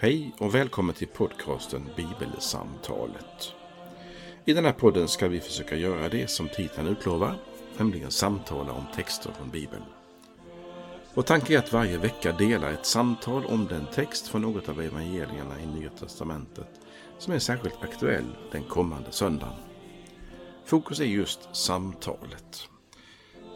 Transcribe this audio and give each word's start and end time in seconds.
Hej 0.00 0.32
och 0.38 0.54
välkommen 0.54 0.94
till 0.94 1.08
podcasten 1.08 1.90
Bibelsamtalet. 1.96 3.52
I 4.44 4.52
den 4.52 4.64
här 4.64 4.72
podden 4.72 5.08
ska 5.08 5.28
vi 5.28 5.40
försöka 5.40 5.76
göra 5.76 6.08
det 6.08 6.30
som 6.30 6.48
titeln 6.48 6.88
utlovar, 6.88 7.34
nämligen 7.76 8.10
samtala 8.10 8.72
om 8.72 8.84
texter 8.94 9.32
från 9.32 9.50
Bibeln. 9.50 9.82
Vår 11.14 11.22
tanke 11.22 11.54
är 11.54 11.58
att 11.58 11.72
varje 11.72 11.98
vecka 11.98 12.32
dela 12.32 12.70
ett 12.70 12.86
samtal 12.86 13.46
om 13.46 13.66
den 13.66 13.86
text 13.94 14.28
från 14.28 14.42
något 14.42 14.68
av 14.68 14.80
evangelierna 14.82 15.60
i 15.62 15.66
Nya 15.66 15.90
Testamentet 15.90 16.80
som 17.18 17.32
är 17.32 17.38
särskilt 17.38 17.82
aktuell 17.82 18.36
den 18.52 18.62
kommande 18.62 19.12
söndagen. 19.12 19.56
Fokus 20.64 21.00
är 21.00 21.04
just 21.04 21.56
samtalet. 21.56 22.68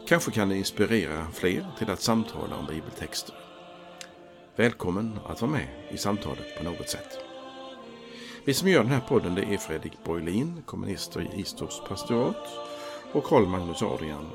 Kanske 0.07 0.31
kan 0.31 0.49
det 0.49 0.57
inspirera 0.57 1.27
fler 1.33 1.67
till 1.77 1.89
att 1.89 2.01
samtala 2.01 2.55
om 2.57 2.65
bibeltexter. 2.65 3.42
Välkommen 4.55 5.19
att 5.25 5.41
vara 5.41 5.51
med 5.51 5.67
i 5.89 5.97
samtalet 5.97 6.57
på 6.57 6.63
något 6.63 6.89
sätt. 6.89 7.19
Vi 8.45 8.53
som 8.53 8.69
gör 8.69 8.83
den 8.83 8.91
här 8.91 8.99
podden 8.99 9.35
det 9.35 9.41
är 9.41 9.57
Fredrik 9.57 9.93
Borglin, 10.03 10.63
kommunister 10.65 11.21
i 11.21 11.39
Istorps 11.41 11.81
pastorat 11.87 12.47
och 13.13 13.23
Karl 13.23 13.45
Magnus 13.45 13.81
Adrian, 13.81 14.29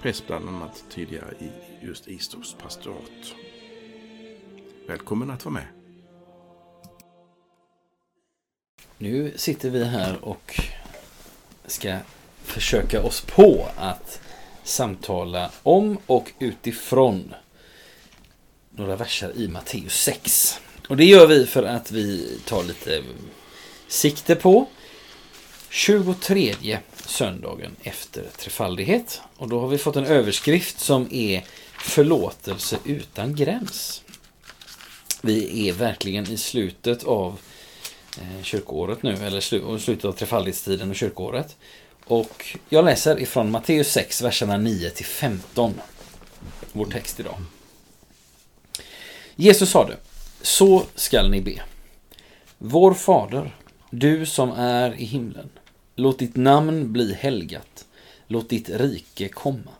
präst 0.00 0.26
bland 0.26 0.48
annat 0.48 0.84
tidigare 0.90 1.34
i 1.38 1.50
just 1.86 2.08
Istorps 2.08 2.54
pastorat. 2.54 3.34
Välkommen 4.86 5.30
att 5.30 5.44
vara 5.44 5.54
med. 5.54 5.66
Nu 8.98 9.32
sitter 9.36 9.70
vi 9.70 9.84
här 9.84 10.24
och 10.24 10.60
ska 11.66 11.96
försöka 12.42 13.02
oss 13.02 13.20
på 13.20 13.66
att 13.76 14.20
samtala 14.62 15.50
om 15.62 15.98
och 16.06 16.32
utifrån 16.38 17.34
några 18.70 18.96
verser 18.96 19.32
i 19.36 19.48
Matteus 19.48 20.02
6. 20.02 20.60
Och 20.88 20.96
det 20.96 21.04
gör 21.04 21.26
vi 21.26 21.46
för 21.46 21.62
att 21.62 21.92
vi 21.92 22.38
tar 22.44 22.64
lite 22.64 23.02
sikte 23.88 24.34
på 24.34 24.66
23 25.68 26.78
söndagen 27.06 27.76
efter 27.82 28.24
trefaldighet. 28.38 29.20
Och 29.36 29.48
då 29.48 29.60
har 29.60 29.68
vi 29.68 29.78
fått 29.78 29.96
en 29.96 30.06
överskrift 30.06 30.80
som 30.80 31.08
är 31.10 31.44
Förlåtelse 31.82 32.78
utan 32.84 33.34
gräns. 33.34 34.02
Vi 35.20 35.68
är 35.68 35.72
verkligen 35.72 36.30
i 36.30 36.36
slutet 36.36 37.04
av 37.04 37.38
eh, 38.20 38.42
kyrkoåret 38.42 39.02
nu, 39.02 39.14
eller 39.14 39.40
slutet 39.78 40.04
av 40.04 40.12
trefaldighetstiden 40.12 40.90
och 40.90 40.96
kyrkoåret. 40.96 41.56
Och 42.04 42.58
jag 42.68 42.84
läser 42.84 43.20
ifrån 43.20 43.50
Matteus 43.50 43.92
6, 43.92 44.22
verserna 44.22 44.56
9 44.56 44.90
till 44.90 45.06
15. 45.06 45.74
Vår 46.72 46.86
text 46.86 47.20
idag. 47.20 47.36
Jesus 49.40 49.70
sade, 49.70 49.96
så 50.42 50.82
skall 50.94 51.30
ni 51.30 51.40
be. 51.40 51.62
Vår 52.58 52.94
Fader, 52.94 53.56
du 53.90 54.26
som 54.26 54.50
är 54.50 54.94
i 55.00 55.04
himlen. 55.04 55.48
Låt 55.96 56.18
ditt 56.18 56.36
namn 56.36 56.92
bli 56.92 57.14
helgat. 57.14 57.84
Låt 58.26 58.48
ditt 58.48 58.70
rike 58.70 59.28
komma. 59.28 59.70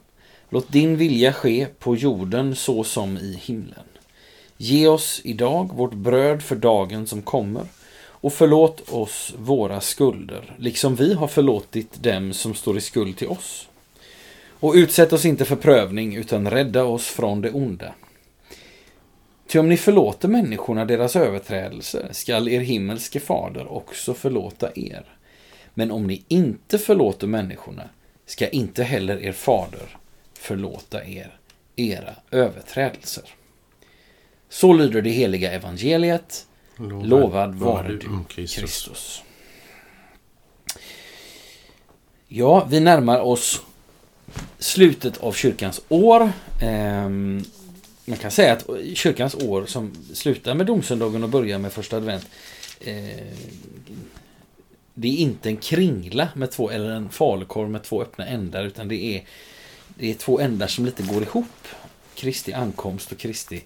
Låt 0.48 0.72
din 0.72 0.97
vilja 0.97 1.33
ske 1.33 1.67
på 1.78 1.97
jorden 1.97 2.56
så 2.56 2.84
som 2.84 3.19
i 3.19 3.41
himlen. 3.42 3.84
Ge 4.56 4.89
oss 4.89 5.20
idag 5.25 5.70
vårt 5.74 5.95
bröd 5.95 6.42
för 6.42 6.56
dagen 6.56 7.06
som 7.06 7.22
kommer 7.22 7.67
och 8.02 8.33
förlåt 8.33 8.89
oss 8.89 9.34
våra 9.39 9.80
skulder, 9.80 10.56
liksom 10.58 10.97
vi 10.97 11.14
har 11.14 11.28
förlåtit 11.28 12.02
dem 12.02 12.33
som 12.33 12.55
står 12.55 12.78
i 12.78 12.80
skuld 12.80 13.17
till 13.17 13.28
oss. 13.28 13.69
Och 14.61 14.74
utsätt 14.74 15.12
oss 15.12 15.24
inte 15.24 15.45
för 15.45 15.56
prövning, 15.56 16.17
utan 16.17 16.50
rädda 16.50 16.84
oss 16.84 17.06
från 17.06 17.41
det 17.41 17.50
onda. 17.50 17.95
Ty 19.51 19.59
om 19.59 19.69
ni 19.69 19.77
förlåter 19.77 20.29
människorna 20.29 20.84
deras 20.84 21.17
överträdelser 21.17 22.09
skall 22.12 22.48
er 22.48 22.61
himmelske 22.61 23.20
fader 23.20 23.73
också 23.73 24.15
förlåta 24.15 24.70
er. 24.75 25.05
Men 25.75 25.91
om 25.91 26.07
ni 26.07 26.25
inte 26.29 26.79
förlåter 26.79 27.27
människorna 27.27 27.89
ska 28.27 28.48
inte 28.48 28.83
heller 28.83 29.23
er 29.23 29.33
fader 29.33 29.98
förlåta 30.35 31.05
er 31.05 31.39
era 31.77 32.14
överträdelser. 32.30 33.24
Så 34.48 34.73
lyder 34.73 35.02
det 35.02 35.11
heliga 35.11 35.53
evangeliet. 35.53 36.47
Lovad, 36.77 37.07
Lovad 37.08 37.55
vare 37.55 37.89
du, 37.89 38.08
Kristus. 38.29 38.61
Kristus. 38.61 39.23
Ja, 42.29 42.67
vi 42.70 42.80
närmar 42.80 43.20
oss 43.20 43.63
slutet 44.58 45.19
av 45.19 45.33
kyrkans 45.33 45.80
år. 45.89 46.33
Ehm, 46.63 47.45
man 48.11 48.19
kan 48.19 48.31
säga 48.31 48.53
att 48.53 48.67
kyrkans 48.95 49.35
år 49.35 49.67
som 49.67 49.93
slutar 50.15 50.55
med 50.55 50.67
domsöndagen 50.67 51.23
och 51.23 51.29
börjar 51.29 51.59
med 51.59 51.73
första 51.73 51.97
advent 51.97 52.27
eh, 52.81 53.27
det 54.95 55.09
är 55.09 55.17
inte 55.17 55.48
en 55.48 55.57
kringla 55.57 56.29
med 56.35 56.51
två, 56.51 56.71
eller 56.71 56.91
en 56.91 57.11
falukorv 57.11 57.71
med 57.71 57.83
två 57.83 58.03
öppna 58.03 58.27
ändar 58.27 58.65
utan 58.65 58.89
det 58.89 59.05
är, 59.05 59.25
det 59.89 60.11
är 60.11 60.15
två 60.15 60.41
ändar 60.41 60.67
som 60.67 60.87
lite 60.87 61.03
går 61.03 61.23
ihop. 61.23 61.69
Kristi 62.15 62.53
ankomst 62.53 63.13
och 63.13 63.19
Kristi 63.19 63.65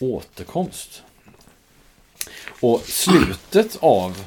återkomst. 0.00 1.02
Och 2.60 2.80
slutet 2.84 3.76
av 3.80 4.24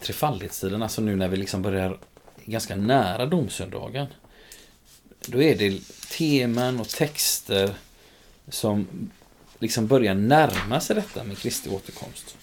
trefaldighetstiden, 0.00 0.82
alltså 0.82 1.02
nu 1.02 1.16
när 1.16 1.28
vi 1.28 1.36
liksom 1.36 1.62
börjar 1.62 1.98
ganska 2.44 2.76
nära 2.76 3.26
domsöndagen. 3.26 4.06
Då 5.26 5.42
är 5.42 5.54
det 5.54 5.80
teman 6.18 6.80
och 6.80 6.88
texter 6.88 7.74
som 8.50 8.86
liksom 9.58 9.86
börjar 9.86 10.14
närma 10.14 10.80
sig 10.80 10.96
detta 10.96 11.24
med 11.24 11.38
Kristi 11.38 11.70
återkomst. 11.70 12.36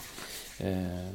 Eh, 0.60 1.10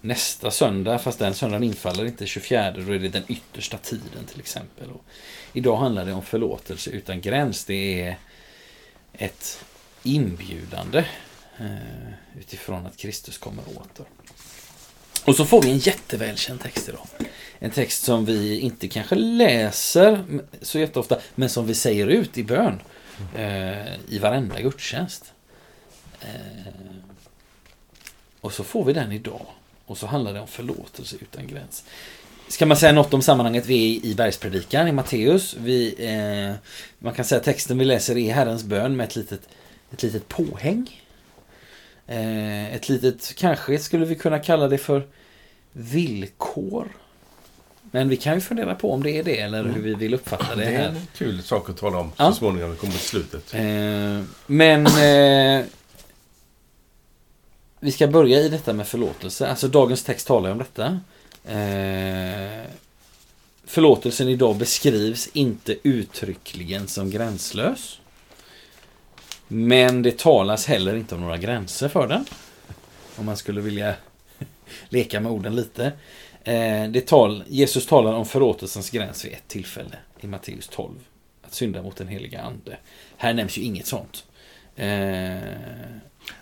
nästa 0.00 0.50
söndag, 0.50 0.98
fast 0.98 1.18
den 1.18 1.34
söndagen 1.34 1.62
infaller 1.62 2.04
inte 2.06 2.26
24, 2.26 2.70
då 2.70 2.94
är 2.94 2.98
det 2.98 3.08
den 3.08 3.24
yttersta 3.28 3.78
tiden 3.78 4.24
till 4.26 4.40
exempel. 4.40 4.90
Och 4.90 5.04
idag 5.52 5.76
handlar 5.76 6.04
det 6.04 6.12
om 6.12 6.22
förlåtelse 6.22 6.90
utan 6.90 7.20
gräns. 7.20 7.64
Det 7.64 8.02
är 8.02 8.18
ett 9.12 9.64
inbjudande 10.02 11.04
eh, 11.58 12.38
utifrån 12.38 12.86
att 12.86 12.96
Kristus 12.96 13.38
kommer 13.38 13.64
åter. 13.68 14.06
Och 15.24 15.36
så 15.36 15.44
får 15.44 15.62
vi 15.62 15.70
en 15.70 15.78
jättevälkänd 15.78 16.60
text 16.60 16.88
idag. 16.88 17.06
En 17.58 17.70
text 17.70 18.04
som 18.04 18.24
vi 18.24 18.60
inte 18.60 18.88
kanske 18.88 19.14
läser 19.14 20.24
så 20.62 20.78
jätteofta, 20.78 21.18
men 21.34 21.48
som 21.48 21.66
vi 21.66 21.74
säger 21.74 22.06
ut 22.06 22.38
i 22.38 22.44
bön 22.44 22.80
eh, 23.36 23.94
i 24.08 24.18
varenda 24.18 24.60
gudstjänst. 24.60 25.32
Eh, 26.20 26.72
och 28.40 28.52
så 28.52 28.64
får 28.64 28.84
vi 28.84 28.92
den 28.92 29.12
idag. 29.12 29.46
Och 29.86 29.98
så 29.98 30.06
handlar 30.06 30.32
det 30.32 30.40
om 30.40 30.48
förlåtelse 30.48 31.16
utan 31.20 31.46
gräns. 31.46 31.84
Ska 32.48 32.66
man 32.66 32.76
säga 32.76 32.92
något 32.92 33.14
om 33.14 33.22
sammanhanget? 33.22 33.66
Vi 33.66 33.96
är 33.96 34.06
i 34.06 34.14
bergspredikan 34.14 34.88
i 34.88 34.92
Matteus. 34.92 35.54
Vi, 35.54 35.94
eh, 35.98 36.70
man 36.98 37.14
kan 37.14 37.24
säga 37.24 37.38
att 37.38 37.44
texten 37.44 37.78
vi 37.78 37.84
läser 37.84 38.16
är 38.16 38.34
Herrens 38.34 38.64
bön 38.64 38.96
med 38.96 39.04
ett 39.04 39.16
litet, 39.16 39.48
ett 39.92 40.02
litet 40.02 40.28
påhäng. 40.28 41.02
Eh, 42.06 42.74
ett 42.74 42.88
litet, 42.88 43.34
kanske 43.36 43.78
skulle 43.78 44.06
vi 44.06 44.14
kunna 44.14 44.38
kalla 44.38 44.68
det 44.68 44.78
för 44.78 45.08
villkor. 45.72 46.88
Men 47.94 48.08
vi 48.08 48.16
kan 48.16 48.34
ju 48.34 48.40
fundera 48.40 48.74
på 48.74 48.92
om 48.92 49.02
det 49.02 49.10
är 49.10 49.22
det 49.22 49.40
eller 49.40 49.64
hur 49.64 49.82
vi 49.82 49.94
vill 49.94 50.14
uppfatta 50.14 50.54
det 50.54 50.64
här. 50.64 50.72
Det 50.72 50.78
är 50.78 50.88
en 50.88 51.06
kul 51.16 51.42
sak 51.42 51.70
att 51.70 51.76
tala 51.76 51.98
om 51.98 52.12
ja. 52.16 52.28
så 52.28 52.38
småningom 52.38 52.68
när 52.68 52.74
vi 52.74 52.80
kommer 52.80 52.92
till 52.92 53.02
slutet. 53.02 53.54
Eh, 53.54 54.22
men 54.46 54.86
eh, 54.86 55.66
vi 57.80 57.92
ska 57.92 58.06
börja 58.06 58.40
i 58.40 58.48
detta 58.48 58.72
med 58.72 58.86
förlåtelse. 58.86 59.48
Alltså 59.48 59.68
dagens 59.68 60.02
text 60.04 60.26
talar 60.26 60.50
om 60.50 60.58
detta. 60.58 61.00
Eh, 61.44 62.66
förlåtelsen 63.64 64.28
idag 64.28 64.56
beskrivs 64.56 65.28
inte 65.32 65.76
uttryckligen 65.82 66.88
som 66.88 67.10
gränslös. 67.10 68.00
Men 69.48 70.02
det 70.02 70.18
talas 70.18 70.66
heller 70.66 70.96
inte 70.96 71.14
om 71.14 71.20
några 71.20 71.36
gränser 71.36 71.88
för 71.88 72.08
den. 72.08 72.24
Om 73.16 73.26
man 73.26 73.36
skulle 73.36 73.60
vilja 73.60 73.94
leka 74.88 75.20
med 75.20 75.32
orden 75.32 75.56
lite. 75.56 75.92
Eh, 76.44 76.88
det 76.88 77.06
tal, 77.06 77.44
Jesus 77.48 77.86
talar 77.86 78.12
om 78.12 78.26
förlåtelsens 78.26 78.90
gräns 78.90 79.24
vid 79.24 79.32
ett 79.32 79.48
tillfälle 79.48 79.96
i 80.20 80.26
Matteus 80.26 80.68
12. 80.68 80.90
Att 81.42 81.54
synda 81.54 81.82
mot 81.82 81.96
den 81.96 82.08
heliga 82.08 82.40
ande. 82.40 82.76
Här 83.16 83.34
nämns 83.34 83.58
ju 83.58 83.62
inget 83.62 83.86
sånt. 83.86 84.24
Eh, 84.76 84.86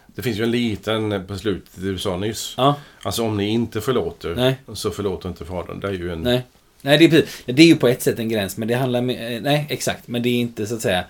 det 0.06 0.22
finns 0.22 0.38
ju 0.38 0.42
en 0.44 0.50
liten 0.50 1.26
på 1.26 1.38
slutet 1.38 1.72
du 1.74 1.98
sa 1.98 2.16
nyss. 2.16 2.54
Ja. 2.56 2.74
Alltså 3.02 3.22
om 3.22 3.36
ni 3.36 3.48
inte 3.48 3.80
förlåter 3.80 4.34
nej. 4.34 4.56
så 4.74 4.90
förlåter 4.90 5.28
inte 5.28 5.44
Fadern. 5.44 5.80
Det 5.80 5.88
är 5.88 5.92
ju 5.92 6.12
en... 6.12 6.22
Nej, 6.22 6.42
nej 6.82 6.98
det, 6.98 7.04
är, 7.04 7.52
det 7.52 7.62
är 7.62 7.66
ju 7.66 7.76
på 7.76 7.88
ett 7.88 8.02
sätt 8.02 8.18
en 8.18 8.28
gräns. 8.28 8.56
Men 8.56 8.68
det 8.68 8.74
handlar 8.74 9.00
med, 9.00 9.36
eh, 9.36 9.42
Nej, 9.42 9.66
exakt. 9.70 10.08
Men 10.08 10.22
det 10.22 10.28
är 10.28 10.40
inte 10.40 10.66
så 10.66 10.74
att 10.74 10.82
säga 10.82 11.04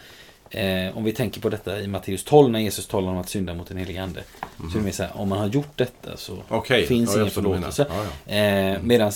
Eh, 0.54 0.96
om 0.96 1.04
vi 1.04 1.12
tänker 1.12 1.40
på 1.40 1.48
detta 1.48 1.80
i 1.80 1.86
Matteus 1.86 2.24
12 2.24 2.50
när 2.50 2.60
Jesus 2.60 2.86
talar 2.86 3.12
om 3.12 3.18
att 3.18 3.28
synda 3.28 3.54
mot 3.54 3.68
den 3.68 3.76
helige 3.76 4.02
Ande. 4.02 4.22
Mm. 4.58 4.70
Så 4.70 4.78
är 4.78 4.82
det 4.82 4.92
så 4.92 5.02
här, 5.02 5.16
om 5.16 5.28
man 5.28 5.38
har 5.38 5.46
gjort 5.46 5.78
detta 5.78 6.16
så 6.16 6.38
okay. 6.48 6.86
finns 6.86 7.14
ja, 7.14 7.20
ingen 7.20 7.30
förlåtelse. 7.30 7.86
Ja, 7.88 8.04
ja. 8.26 8.34
Eh, 8.34 8.78
Medan 8.82 9.12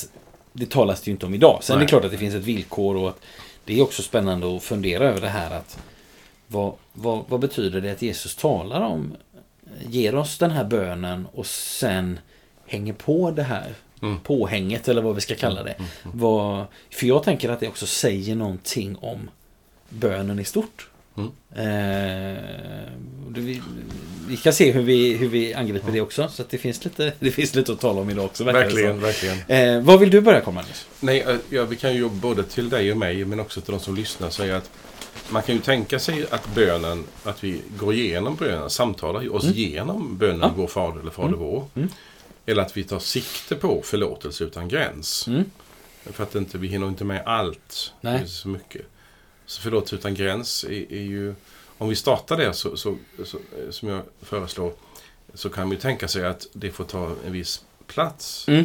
det 0.53 0.71
talas 0.71 1.01
det 1.01 1.09
ju 1.09 1.13
inte 1.13 1.27
om 1.27 1.35
idag. 1.35 1.59
Sen 1.63 1.77
Nej. 1.77 1.83
är 1.83 1.87
det 1.87 1.91
klart 1.91 2.05
att 2.05 2.11
det 2.11 2.19
finns 2.19 2.35
ett 2.35 2.45
villkor 2.45 2.97
och 2.97 3.09
att 3.09 3.21
det 3.65 3.79
är 3.79 3.83
också 3.83 4.03
spännande 4.03 4.57
att 4.57 4.63
fundera 4.63 5.05
över 5.05 5.21
det 5.21 5.29
här 5.29 5.51
att 5.51 5.79
vad, 6.47 6.73
vad, 6.93 7.25
vad 7.29 7.41
betyder 7.41 7.81
det 7.81 7.91
att 7.93 8.03
Jesus 8.03 8.37
talar 8.37 8.81
om 8.81 9.17
ger 9.89 10.15
oss 10.15 10.39
den 10.39 10.51
här 10.51 10.65
bönen 10.65 11.27
och 11.33 11.47
sen 11.47 12.19
hänger 12.67 12.93
på 12.93 13.31
det 13.31 13.43
här 13.43 13.75
Mm. 14.03 14.19
påhänget 14.21 14.89
eller 14.89 15.03
vad 15.03 15.15
vi 15.15 15.21
ska 15.21 15.35
kalla 15.35 15.63
det. 15.63 15.75
Vad, 16.03 16.65
för 16.91 17.07
jag 17.07 17.23
tänker 17.23 17.49
att 17.49 17.61
det 17.61 17.69
också 17.69 17.87
säger 17.87 18.35
någonting 18.37 18.97
om 18.97 19.31
bönen 19.89 20.39
i 20.39 20.45
stort. 20.45 20.91
Mm. 21.17 21.31
Eh, 21.55 22.43
vi, 23.29 23.63
vi 24.29 24.37
kan 24.37 24.53
se 24.53 24.73
hur 24.73 24.83
vi, 24.83 25.17
hur 25.17 25.29
vi 25.29 25.55
angriper 25.55 25.93
det 25.93 26.01
också. 26.01 26.29
Så 26.29 26.45
det, 26.51 26.59
finns 26.59 26.85
lite, 26.85 27.13
det 27.21 27.31
finns 27.31 27.55
lite 27.55 27.73
att 27.73 27.81
tala 27.81 28.01
om 28.01 28.11
idag 28.11 28.25
också. 28.25 28.45
Verkligen, 28.45 29.01
verkligen. 29.01 29.39
Eh, 29.49 29.83
vad 29.83 30.01
vill 30.01 30.11
du 30.11 30.21
börja 30.21 30.41
komma 30.41 30.61
Magnus? 30.61 30.87
Nej, 31.01 31.21
eh, 31.21 31.37
ja, 31.51 31.65
vi 31.65 31.77
kan 31.77 31.95
ju 31.95 32.09
både 32.09 32.43
till 32.43 32.69
dig 32.69 32.93
och 32.93 32.99
mig, 32.99 33.25
men 33.25 33.41
också 33.41 33.61
till 33.61 33.73
de 33.73 33.81
som 33.81 33.97
lyssnar, 33.97 34.31
säga 34.31 34.57
att 34.57 34.71
man 35.31 35.43
kan 35.43 35.55
ju 35.55 35.61
tänka 35.61 35.99
sig 35.99 36.27
att 36.31 36.55
bönen, 36.55 37.05
att 37.25 37.45
vi 37.45 37.61
går 37.79 37.95
igenom 37.95 38.37
bönen, 38.37 38.71
samtalar 38.71 39.35
oss 39.35 39.45
igenom 39.45 40.17
bönen 40.19 40.41
Ja. 40.41 40.53
Vår 40.57 40.67
Fader 40.67 41.01
eller 41.01 41.11
Fader 41.11 41.37
vår. 41.37 41.65
Mm. 41.75 41.89
Eller 42.47 42.63
att 42.63 42.77
vi 42.77 42.85
tar 42.85 42.99
sikte 42.99 43.55
på 43.55 43.83
förlåtelse 43.85 44.45
utan 44.45 44.69
gräns. 44.69 45.27
Mm. 45.29 45.45
För 46.05 46.23
att 46.23 46.35
inte, 46.35 46.59
vi 46.59 46.69
hinner 46.69 46.89
inte 46.89 47.05
med 47.05 47.23
allt. 47.27 47.93
Nej. 48.01 48.19
Det 48.19 48.25
är 48.25 48.27
så 48.27 48.49
mycket. 48.49 48.83
Så 49.47 49.61
förlåtelse 49.63 49.97
utan 49.97 50.15
gräns 50.15 50.65
är, 50.65 50.93
är 50.93 51.03
ju... 51.03 51.35
Om 51.79 51.89
vi 51.89 51.95
startar 51.97 52.37
det 52.37 52.53
så, 52.53 52.77
så, 52.77 52.97
så, 53.25 53.39
som 53.71 53.89
jag 53.89 54.03
föreslår, 54.23 54.73
så 55.35 55.49
kan 55.49 55.71
vi 55.71 55.77
tänka 55.77 56.09
sig 56.09 56.27
att 56.27 56.47
det 56.53 56.71
får 56.71 56.85
ta 56.85 57.13
en 57.27 57.33
viss 57.33 57.61
plats. 57.87 58.49
Mm. 58.49 58.65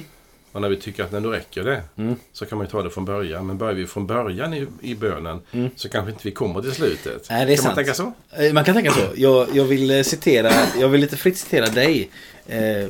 Och 0.52 0.62
när 0.62 0.70
vi 0.70 0.76
tycker 0.78 1.04
att 1.04 1.12
när 1.12 1.20
då 1.20 1.30
räcker 1.30 1.64
det, 1.64 1.84
Mm. 1.98 2.16
så 2.34 2.46
kan 2.46 2.58
man 2.58 2.68
ju 2.68 2.72
ta 2.72 2.84
det 2.84 2.90
från 2.90 3.06
början. 3.06 3.48
Men 3.48 3.58
börjar 3.58 3.74
vi 3.74 3.88
från 3.88 4.08
början 4.08 4.54
i, 4.54 4.68
i 4.82 4.96
bönen 4.96 5.42
Mm. 5.52 5.70
så 5.76 5.90
kanske 5.90 6.12
inte 6.12 6.22
vi 6.24 6.32
kommer 6.32 6.62
till 6.62 6.72
slutet. 6.72 7.28
Nej, 7.30 7.46
det 7.46 7.54
är 7.54 7.56
kan 7.56 7.64
sant. 7.64 7.76
man 7.76 7.86
tänka 7.86 7.94
så? 7.94 8.14
Eh, 8.44 8.54
Man 8.54 8.64
kan 8.64 8.76
tänka 8.76 8.92
så. 8.92 9.08
Jag, 9.16 9.48
jag 9.56 9.64
vill 9.66 9.92
eh, 9.92 10.04
citera, 10.04 10.52
jag 10.80 10.90
vill 10.90 11.02
lite 11.02 11.18
fritt 11.18 11.38
citera 11.38 11.68
dig. 11.70 12.10
Eh, 12.48 12.90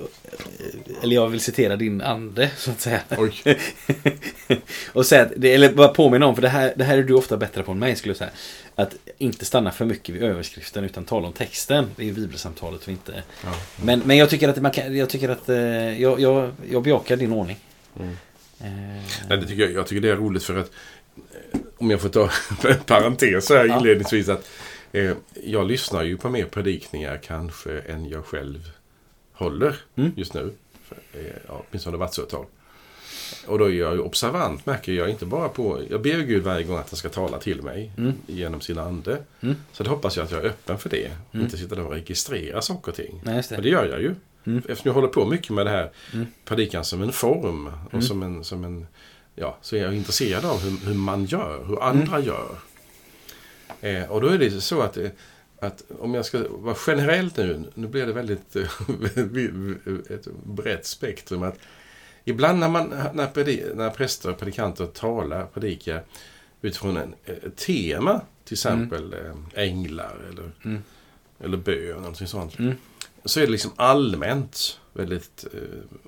eller 1.03 1.15
jag 1.15 1.27
vill 1.27 1.39
citera 1.39 1.75
din 1.75 2.01
ande, 2.01 2.51
så 2.57 2.71
att 2.71 2.81
säga. 2.81 3.01
Och 4.93 5.05
säga 5.05 5.21
att, 5.21 5.43
eller 5.43 5.73
bara 5.73 5.87
påminna 5.87 6.25
om, 6.25 6.35
för 6.35 6.41
det 6.41 6.49
här, 6.49 6.73
det 6.75 6.83
här 6.83 6.97
är 6.97 7.03
du 7.03 7.13
ofta 7.13 7.37
bättre 7.37 7.63
på 7.63 7.71
än 7.71 7.79
mig, 7.79 7.95
skulle 7.95 8.09
jag 8.09 8.17
säga. 8.17 8.31
Att 8.75 8.95
inte 9.17 9.45
stanna 9.45 9.71
för 9.71 9.85
mycket 9.85 10.15
vid 10.15 10.23
överskriften, 10.23 10.83
utan 10.83 11.05
tala 11.05 11.27
om 11.27 11.33
texten. 11.33 11.87
Det 11.95 12.03
är 12.03 12.05
ju 12.07 12.13
bibelsamtalet 12.13 12.81
och 12.83 12.89
inte... 12.89 13.23
Ja. 13.43 13.53
Men, 13.83 14.01
men 14.05 14.17
jag 14.17 14.29
tycker 14.29 14.49
att 14.49 14.61
man 14.61 14.71
kan, 14.71 14.97
jag 14.97 15.09
tycker 15.09 15.29
att, 15.29 15.49
eh, 15.49 16.01
jag, 16.01 16.19
jag, 16.19 16.51
jag 16.71 16.83
bejakar 16.83 17.15
din 17.15 17.31
ordning. 17.31 17.57
Mm. 17.99 18.09
Eh, 18.59 19.03
Nej, 19.29 19.37
det 19.37 19.47
tycker 19.47 19.61
jag, 19.61 19.71
jag 19.71 19.87
tycker 19.87 20.01
det 20.01 20.09
är 20.11 20.15
roligt 20.15 20.43
för 20.43 20.57
att 20.57 20.71
eh, 21.51 21.59
om 21.77 21.91
jag 21.91 22.01
får 22.01 22.09
ta 22.09 22.29
en 22.69 22.79
parentes 22.79 23.45
så 23.45 23.55
här 23.55 23.65
Ja. 23.65 23.77
inledningsvis 23.77 24.29
att 24.29 24.49
eh, 24.91 25.11
jag 25.43 25.67
lyssnar 25.67 26.03
ju 26.03 26.17
på 26.17 26.29
mer 26.29 26.45
predikningar 26.45 27.19
kanske 27.23 27.79
än 27.79 28.09
jag 28.09 28.25
själv 28.25 28.71
håller 29.41 29.75
Mm. 29.95 30.11
just 30.15 30.33
nu. 30.33 30.53
Eh, 31.13 31.19
ja, 31.47 31.63
åtminstone 31.69 31.97
varit 31.97 32.13
så 32.13 32.21
ett 32.21 32.29
tag. 32.29 32.45
Och 33.47 33.59
då 33.59 33.65
är 33.65 33.73
jag 33.73 33.99
observant 34.05 34.65
märker 34.65 34.91
jag 34.91 35.09
inte 35.09 35.25
bara 35.25 35.49
på, 35.49 35.81
jag 35.89 36.01
ber 36.01 36.19
Gud 36.19 36.43
varje 36.43 36.63
gång 36.63 36.77
att 36.77 36.89
han 36.89 36.97
ska 36.97 37.09
tala 37.09 37.39
till 37.39 37.61
mig 37.61 37.91
Mm. 37.97 38.13
genom 38.27 38.61
sin 38.61 38.77
ande. 38.77 39.17
Mm. 39.41 39.55
Så 39.71 39.83
det 39.83 39.89
hoppas 39.89 40.17
jag 40.17 40.23
att 40.23 40.31
jag 40.31 40.45
är 40.45 40.49
öppen 40.49 40.77
för 40.77 40.89
det. 40.89 41.11
Mm. 41.31 41.45
Inte 41.45 41.57
sitta 41.57 41.75
där 41.75 41.85
och 41.85 41.91
registrera 41.91 42.61
saker 42.61 42.91
och 42.91 42.95
ting. 42.97 43.21
nej, 43.23 43.43
det. 43.49 43.55
Och 43.55 43.61
det 43.61 43.69
gör 43.69 43.85
jag 43.85 44.01
ju. 44.01 44.15
Mm. 44.45 44.57
Eftersom 44.57 44.81
jag 44.89 44.93
håller 44.93 45.07
på 45.07 45.25
mycket 45.25 45.49
med 45.49 45.65
det 45.65 45.69
här 45.69 45.91
Mm. 46.13 46.27
predikan 46.45 46.85
som 46.85 47.01
en 47.01 47.11
form. 47.11 47.67
Och 47.67 47.93
Mm. 47.93 48.01
som 48.01 48.23
en, 48.23 48.43
som 48.43 48.63
en, 48.63 48.87
ja, 49.35 49.57
så 49.61 49.75
är 49.75 49.81
jag 49.83 49.93
intresserad 49.95 50.45
av 50.45 50.59
hur, 50.61 50.85
hur 50.87 50.93
man 50.95 51.25
gör, 51.25 51.63
hur 51.67 51.83
andra 51.83 52.15
Mm. 52.15 52.27
gör. 52.27 52.55
Eh, 53.81 54.11
och 54.11 54.21
då 54.21 54.27
är 54.27 54.37
det 54.37 54.61
så 54.61 54.81
att, 54.81 54.97
eh, 54.97 55.09
att 55.67 55.83
om 55.99 56.13
jag 56.13 56.25
ska 56.25 56.43
vara 56.49 56.75
generellt 56.87 57.37
nu, 57.37 57.63
nu 57.73 57.87
blir 57.87 58.05
det 58.05 58.13
väldigt 58.13 58.55
eh, 58.55 60.11
ett 60.15 60.27
brett 60.43 60.85
spektrum. 60.85 61.43
att 61.43 61.59
Ibland 62.25 62.59
när, 62.59 62.69
man, 62.69 62.93
när, 63.13 63.27
predi, 63.27 63.63
när 63.75 63.89
präster 63.89 64.29
och 64.29 64.37
predikanter 64.37 64.85
talar, 64.85 65.45
predikar 65.45 66.03
utifrån 66.61 66.97
en, 66.97 67.13
ett 67.25 67.55
tema, 67.57 68.21
till 68.45 68.53
exempel 68.55 69.13
eh, 69.13 69.63
änglar 69.63 70.15
eller, 70.29 70.51
Mm. 70.65 70.81
eller 71.39 71.57
bön 71.57 71.95
någonting 71.97 72.27
sånt. 72.27 72.59
Mm. 72.59 72.75
Så 73.25 73.39
är 73.39 73.45
det 73.45 73.51
liksom 73.51 73.71
allmänt 73.75 74.79
väldigt, 74.93 75.45
eh, 75.53 75.59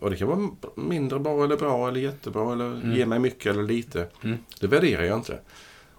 och 0.04 0.10
det 0.10 0.16
kan 0.18 0.28
vara 0.28 0.50
mindre 0.76 1.20
bra 1.20 1.44
eller 1.44 1.58
bra 1.58 1.88
eller 1.88 2.00
jättebra 2.00 2.54
eller 2.54 2.66
Mm. 2.66 2.94
ge 2.96 3.06
mig 3.06 3.20
mycket 3.20 3.46
eller 3.54 3.64
lite. 3.64 4.08
Mm. 4.24 4.38
Det 4.60 4.68
värderar 4.68 5.04
jag 5.04 5.18
inte. 5.18 5.40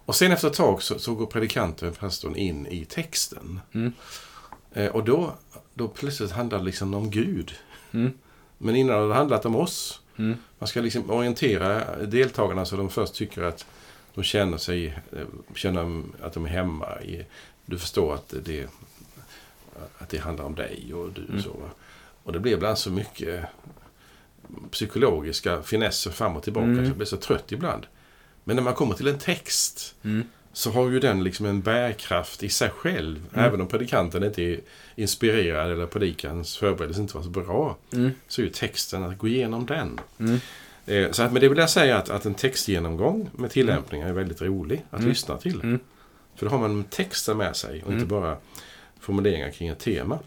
Och 0.05 0.15
sen 0.15 0.31
efter 0.31 0.47
ett 0.47 0.53
tag 0.53 0.81
så, 0.83 0.99
så 0.99 1.15
går 1.15 1.25
predikanten, 1.25 1.93
pastorn, 1.93 2.35
in 2.35 2.67
i 2.67 2.85
texten. 2.85 3.59
Mm. 3.71 3.93
Eh, 4.73 4.87
och 4.87 5.03
då, 5.03 5.33
då 5.73 5.87
plötsligt 5.87 6.31
handlar 6.31 6.57
det 6.57 6.65
liksom 6.65 6.93
om 6.93 7.09
Gud. 7.09 7.55
Mm. 7.91 8.11
Men 8.57 8.75
innan 8.75 8.95
har 8.95 9.07
det 9.07 9.13
handlat 9.13 9.45
om 9.45 9.55
oss. 9.55 10.01
Mm. 10.17 10.37
Man 10.59 10.67
ska 10.67 10.81
liksom 10.81 11.09
orientera 11.11 11.95
deltagarna 12.05 12.65
så 12.65 12.75
de 12.75 12.89
först 12.89 13.13
tycker 13.13 13.43
att 13.43 13.65
de 14.13 14.23
känner 14.23 14.57
sig, 14.57 14.87
eh, 14.87 15.55
känner 15.55 16.03
att 16.21 16.33
de 16.33 16.45
är 16.45 16.49
hemma. 16.49 17.01
I, 17.01 17.25
du 17.65 17.77
förstår 17.77 18.13
att 18.13 18.33
det, 18.45 18.69
att 19.97 20.09
det 20.09 20.17
handlar 20.17 20.45
om 20.45 20.55
dig 20.55 20.93
och 20.93 21.09
du. 21.11 21.25
Mm. 21.29 21.41
Så, 21.41 21.55
och 22.23 22.33
det 22.33 22.39
blir 22.39 22.53
ibland 22.53 22.77
så 22.77 22.91
mycket 22.91 23.45
psykologiska 24.71 25.63
finesser 25.63 26.11
fram 26.11 26.35
och 26.35 26.43
tillbaka. 26.43 26.65
Mm. 26.65 26.85
Så 26.85 26.89
jag 26.89 26.97
blir 26.97 27.07
så 27.07 27.17
trött 27.17 27.51
ibland. 27.51 27.87
Men 28.47 28.55
när 28.55 28.63
man 28.63 28.73
kommer 28.73 28.95
till 28.95 29.07
en 29.07 29.17
text 29.17 29.95
Mm. 30.03 30.23
så 30.53 30.71
har 30.71 30.89
ju 30.89 30.99
den 30.99 31.23
liksom 31.23 31.45
en 31.45 31.61
bärkraft 31.61 32.43
i 32.43 32.49
sig 32.49 32.69
själv. 32.69 33.17
Mm. 33.33 33.45
Även 33.45 33.61
om 33.61 33.67
predikanten 33.67 34.23
inte 34.23 34.43
är 34.43 34.59
inspirerad 34.95 35.71
eller 35.71 35.85
predikans 35.85 36.57
förberedelse 36.57 37.01
inte 37.01 37.15
var 37.17 37.23
så 37.23 37.29
bra. 37.29 37.77
Mm. 37.93 38.11
Så 38.27 38.41
är 38.41 38.45
ju 38.45 38.51
texten 38.51 39.03
att 39.03 39.17
gå 39.17 39.27
igenom 39.27 39.65
den. 39.65 39.99
Mm. 40.19 40.39
Eh, 40.85 41.11
Så 41.11 41.23
att 41.23 41.33
med 41.33 41.41
det 41.41 41.49
vill 41.49 41.57
jag 41.57 41.69
säga 41.69 41.97
att, 41.97 42.09
att 42.09 42.25
en 42.25 42.33
textgenomgång 42.33 43.29
med 43.33 43.51
tillämpningar 43.51 44.07
är 44.09 44.13
väldigt 44.13 44.41
rolig 44.41 44.85
att 44.89 44.99
Mm. 44.99 45.09
lyssna 45.09 45.37
till. 45.37 45.61
Mm. 45.61 45.79
För 46.35 46.45
då 46.45 46.51
har 46.51 46.59
man 46.59 46.83
texten 46.83 47.37
med 47.37 47.55
sig 47.55 47.83
och 47.85 47.93
inte 47.93 48.05
bara 48.05 48.37
formuleringar 48.99 49.49
kring 49.51 49.67
ett 49.67 49.79
tema. 49.79 50.19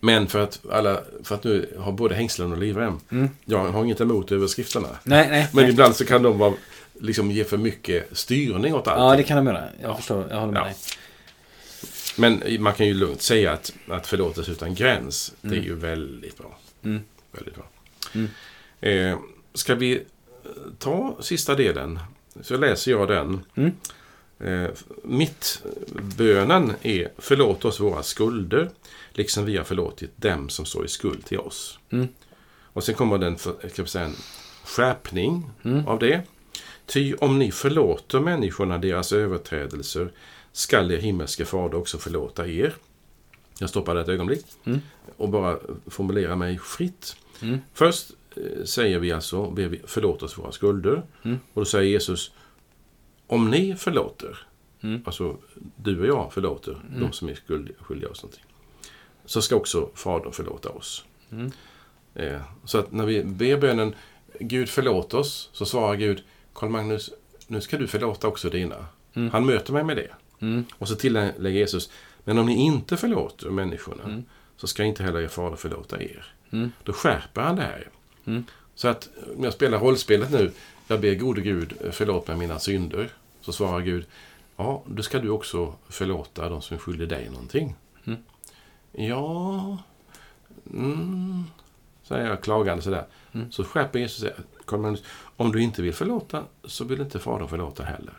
Men 0.00 0.26
för 0.26 0.38
att, 0.42 0.60
alla, 0.70 1.00
för 1.22 1.34
att 1.34 1.44
nu 1.44 1.74
ha 1.78 1.92
både 1.92 2.14
hängslen 2.14 2.52
och 2.52 2.58
livrem. 2.58 3.00
Mm. 3.10 3.28
Jag 3.44 3.58
har 3.68 3.84
inget 3.84 4.00
emot 4.00 4.32
överskrifterna. 4.32 4.88
Nej, 5.04 5.28
nej. 5.30 5.48
Men 5.52 5.62
nej. 5.64 5.72
ibland 5.72 5.96
så 5.96 6.04
kan 6.04 6.22
de 6.22 6.38
vara, 6.38 6.54
liksom 7.00 7.30
ge 7.30 7.44
för 7.44 7.56
mycket 7.56 8.16
styrning 8.18 8.74
åt 8.74 8.86
allt. 8.88 8.98
Ja, 9.00 9.16
det 9.16 9.22
kan 9.22 9.36
de 9.36 9.46
göra. 9.46 9.68
Jag 9.80 9.90
Ja. 9.90 9.96
förstår. 9.96 10.26
Jag 10.30 10.40
håller 10.40 10.52
med 10.52 10.60
Ja. 10.60 10.64
dig. 10.64 10.74
Men 12.16 12.62
man 12.62 12.74
kan 12.74 12.86
ju 12.86 12.94
lugnt 12.94 13.22
säga 13.22 13.52
att, 13.52 13.72
att 13.88 14.06
förlåtelse 14.06 14.50
utan 14.52 14.74
gräns, 14.74 15.34
det 15.40 15.48
är 15.48 15.52
Mm. 15.52 15.64
ju 15.64 15.74
väldigt 15.74 16.38
bra. 16.38 16.58
Mm. 16.84 17.02
Väldigt 17.32 17.54
bra. 17.54 17.64
Mm. 18.12 18.28
Eh, 18.80 19.18
ska 19.54 19.74
vi 19.74 19.94
eh, 19.94 20.00
ta 20.78 21.16
sista 21.20 21.54
delen? 21.54 21.98
Så 22.42 22.56
läser 22.56 22.90
jag 22.90 23.08
den. 23.08 23.40
Mm. 23.54 23.72
Eh, 24.40 24.70
mitt 25.04 25.62
bönen 26.16 26.72
är 26.82 27.08
förlåt 27.18 27.64
oss 27.64 27.80
våra 27.80 28.02
skulder, 28.02 28.70
liksom 29.12 29.44
vi 29.44 29.56
har 29.56 29.64
förlåtit 29.64 30.10
dem 30.16 30.48
som 30.48 30.64
står 30.64 30.84
i 30.84 30.88
skuld 30.88 31.24
till 31.24 31.38
oss. 31.38 31.78
Mm. 31.90 32.08
Och 32.74 32.84
sen 32.84 32.94
kommer 32.94 33.18
den 33.18 33.36
vi 33.82 33.88
säga, 33.88 34.04
en 34.04 34.14
skärpning 34.64 35.50
Mm. 35.64 35.86
av 35.88 35.98
det. 35.98 36.22
Ty 36.92 37.14
om 37.14 37.38
ni 37.38 37.50
förlåter 37.52 38.20
människorna 38.20 38.78
deras 38.78 39.12
överträdelser 39.12 40.12
skall 40.52 40.90
er 40.90 40.98
himmelske 40.98 41.44
fader 41.44 41.78
också 41.78 41.98
förlåta 41.98 42.46
er. 42.48 42.74
Jag 43.58 43.68
stoppar 43.70 43.94
det 43.94 44.00
ett 44.00 44.08
ögonblick 44.08 44.44
Mm. 44.64 44.80
och 45.16 45.28
bara 45.28 45.58
formulerar 45.86 46.36
mig 46.36 46.58
fritt. 46.58 47.16
Mm. 47.42 47.58
Först 47.74 48.10
eh, 48.36 48.64
säger 48.64 48.98
vi 48.98 49.12
alltså, 49.12 49.50
ber 49.50 49.68
vi, 49.68 49.80
förlåt 49.86 50.22
oss 50.22 50.38
våra 50.38 50.52
skulder. 50.52 51.02
Mm. 51.22 51.38
Och 51.54 51.60
då 51.60 51.64
säger 51.64 51.90
Jesus, 51.90 52.32
om 53.26 53.50
ni 53.50 53.74
förlåter, 53.76 54.38
Mm. 54.82 55.02
alltså 55.04 55.36
du 55.76 56.00
och 56.00 56.06
jag 56.06 56.32
förlåter 56.32 56.72
Mm. 56.88 57.00
de 57.00 57.12
som 57.12 57.28
är 57.28 57.34
skuld- 57.34 57.74
skyldiga 57.80 58.10
oss 58.10 58.22
någonting. 58.22 58.44
Så 59.24 59.42
ska 59.42 59.56
också 59.56 59.90
Fadern 59.94 60.32
förlåta 60.32 60.68
oss. 60.68 61.04
Mm. 61.30 61.50
Eh, 62.14 62.40
så 62.64 62.78
att 62.78 62.92
när 62.92 63.06
vi 63.06 63.24
ber 63.24 63.56
bönen 63.56 63.94
Gud 64.40 64.68
förlåt 64.68 65.14
oss, 65.14 65.50
så 65.52 65.64
svarar 65.66 65.94
Gud 65.96 66.22
Karl 66.54 66.70
Magnus, 66.70 67.10
nu 67.46 67.60
ska 67.60 67.78
du 67.78 67.86
förlåta 67.86 68.28
också 68.28 68.50
dina. 68.50 68.86
Mm. 69.14 69.30
Han 69.30 69.46
möter 69.46 69.72
mig 69.72 69.84
med 69.84 69.96
det. 69.96 70.10
Mm. 70.40 70.64
Och 70.78 70.88
så 70.88 70.94
tillägger 70.94 71.50
Jesus, 71.50 71.90
men 72.24 72.38
om 72.38 72.46
ni 72.46 72.54
inte 72.54 72.96
förlåter 72.96 73.50
människorna 73.50 74.02
Mm. 74.04 74.24
så 74.56 74.66
ska 74.66 74.84
inte 74.84 75.02
heller 75.02 75.20
er 75.20 75.28
fader 75.28 75.56
förlåta 75.56 76.02
er. 76.02 76.34
Mm. 76.50 76.72
Då 76.84 76.92
skärper 76.92 77.40
han 77.40 77.56
det 77.56 77.62
här. 77.62 77.88
Mm. 78.24 78.44
Så 78.74 78.88
att 78.88 79.08
om 79.36 79.44
jag 79.44 79.52
spelar 79.52 79.78
rollspelet 79.78 80.30
nu, 80.30 80.50
jag 80.86 81.00
ber 81.00 81.14
gode 81.14 81.40
Gud 81.40 81.72
förlåt 81.90 82.28
mig 82.28 82.36
mina 82.36 82.58
synder. 82.58 83.10
Så 83.40 83.52
svarar 83.52 83.80
Gud, 83.80 84.06
ja, 84.56 84.82
då 84.86 85.02
ska 85.02 85.18
du 85.18 85.30
också 85.30 85.74
förlåta 85.88 86.48
de 86.48 86.62
som 86.62 86.78
skyldiga 86.78 87.08
dig 87.08 87.30
någonting. 87.30 87.74
Mm. 88.04 88.18
Ja, 88.92 89.78
mm, 90.72 91.44
säger 92.02 92.28
jag 92.28 92.42
klagande 92.42 92.82
sådär. 92.82 93.06
Mm. 93.32 93.52
Så 93.52 93.64
skärper 93.64 93.98
Jesus 93.98 94.20
sig. 94.20 94.32
Karl 94.64 94.80
Magnus, 94.80 95.02
om 95.36 95.52
du 95.52 95.62
inte 95.62 95.82
vill 95.82 95.94
förlåta 95.94 96.44
så 96.64 96.84
vill 96.84 97.00
inte 97.00 97.18
Fadern 97.18 97.48
förlåta 97.48 97.82
heller. 97.82 98.14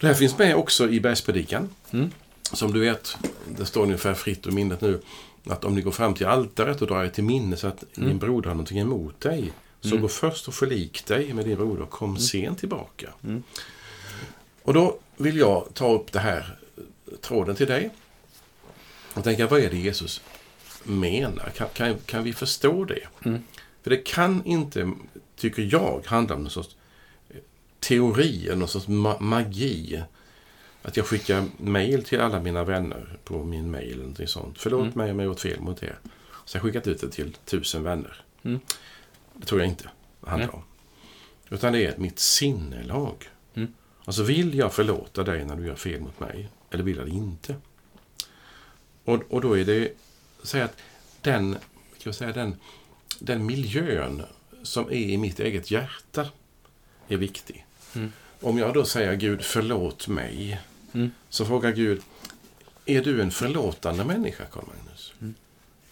Det 0.00 0.06
här 0.06 0.14
finns 0.14 0.38
med 0.38 0.56
också 0.56 0.88
i 0.88 1.00
Bergspredikan. 1.00 1.68
Mm. 1.90 2.10
som 2.52 2.72
du 2.72 2.80
vet, 2.80 3.16
det 3.48 3.66
står 3.66 3.82
ungefär 3.82 4.14
fritt 4.14 4.46
ur 4.46 4.50
minnet 4.50 4.80
nu, 4.80 5.00
att 5.46 5.64
om 5.64 5.74
ni 5.74 5.80
går 5.82 5.90
fram 5.90 6.14
till 6.14 6.26
altaret 6.26 6.82
och 6.82 6.88
drar 6.88 7.04
er 7.04 7.08
till 7.08 7.24
minne 7.24 7.56
så 7.56 7.66
att 7.66 7.84
din 7.94 8.18
broder 8.18 8.48
har 8.48 8.54
någonting 8.54 8.78
emot 8.78 9.20
dig, 9.20 9.52
så 9.80 9.96
gå 9.96 10.08
först 10.08 10.48
och 10.48 10.54
förlik 10.54 11.06
dig 11.06 11.32
med 11.34 11.44
din 11.44 11.56
broder 11.56 11.82
och 11.82 11.90
kom 11.90 12.18
sen 12.18 12.56
tillbaka. 12.56 13.10
Och 14.62 14.74
då 14.74 14.98
vill 15.16 15.36
jag 15.36 15.68
ta 15.74 15.92
upp 15.92 16.12
det 16.12 16.18
här 16.18 16.58
tråden 17.20 17.56
till 17.56 17.66
dig 17.66 17.90
och 19.14 19.24
tänka, 19.24 19.46
vad 19.46 19.60
är 19.60 19.70
det 19.70 19.76
Jesus 19.76 20.20
menar? 20.82 21.52
Kan, 21.56 21.68
kan, 21.72 21.94
kan 22.06 22.24
vi 22.24 22.32
förstå 22.32 22.84
det? 22.84 23.06
För 23.84 23.90
det 23.90 23.96
kan 23.96 24.44
inte, 24.44 24.92
tycker 25.36 25.68
jag, 25.72 26.02
handla 26.06 26.34
om 26.34 26.42
någon 26.42 26.50
sorts 26.50 26.76
teori 27.80 28.46
eller 28.46 28.56
någon 28.56 28.68
sorts 28.68 28.86
ma- 28.86 29.20
magi. 29.20 30.02
Att 30.82 30.96
jag 30.96 31.06
skickar 31.06 31.44
mejl 31.56 32.04
till 32.04 32.20
alla 32.20 32.40
mina 32.40 32.64
vänner 32.64 33.18
på 33.24 33.44
min 33.44 33.70
mejl 33.70 33.86
eller 33.92 33.96
någonting 33.96 34.28
sånt. 34.28 34.58
Förlåt 34.58 34.94
mig 34.94 35.10
om 35.10 35.18
jag 35.18 35.26
gjort 35.26 35.40
fel 35.40 35.60
mot 35.60 35.82
er. 35.82 35.98
Så 36.44 36.56
jag 36.56 36.62
skickat 36.62 36.86
ut 36.86 37.00
det 37.00 37.08
till 37.08 37.32
tusen 37.44 37.82
vänner. 37.82 38.24
Mm. 38.42 38.60
Det 39.34 39.46
tror 39.46 39.60
jag 39.60 39.70
inte 39.70 39.84
det 39.84 40.30
handlar 40.30 40.46
Nej. 40.46 40.56
om. 40.56 40.62
Utan 41.50 41.72
det 41.72 41.86
är 41.86 41.96
mitt 41.98 42.18
sinnelag. 42.18 43.30
Mm. 43.54 43.74
Alltså 44.04 44.22
vill 44.22 44.54
jag 44.54 44.74
förlåta 44.74 45.22
dig 45.22 45.44
när 45.44 45.56
du 45.56 45.66
gör 45.66 45.74
fel 45.74 46.00
mot 46.00 46.20
mig? 46.20 46.48
Eller 46.70 46.84
vill 46.84 46.96
jag 46.96 47.06
det 47.06 47.12
inte? 47.12 47.54
Och, 49.04 49.22
och 49.28 49.40
då 49.40 49.58
är 49.58 49.64
det, 49.64 49.92
säg 50.42 50.62
att 50.62 50.76
den, 51.20 51.56
ska 51.98 52.08
jag 52.08 52.14
säga, 52.14 52.32
den, 52.32 52.56
den 53.18 53.46
miljön 53.46 54.22
som 54.62 54.86
är 54.86 54.92
i 54.92 55.16
mitt 55.16 55.40
eget 55.40 55.70
hjärta 55.70 56.26
är 57.08 57.16
viktig. 57.16 57.66
Mm. 57.94 58.12
Om 58.40 58.58
jag 58.58 58.74
då 58.74 58.84
säger 58.84 59.14
Gud, 59.14 59.42
förlåt 59.42 60.08
mig. 60.08 60.60
Mm. 60.92 61.10
Så 61.28 61.44
frågar 61.44 61.72
Gud, 61.72 62.02
är 62.86 63.02
du 63.02 63.22
en 63.22 63.30
förlåtande 63.30 64.04
människa, 64.04 64.44
Carl 64.44 64.64
Magnus? 64.66 65.12
Mm. 65.20 65.34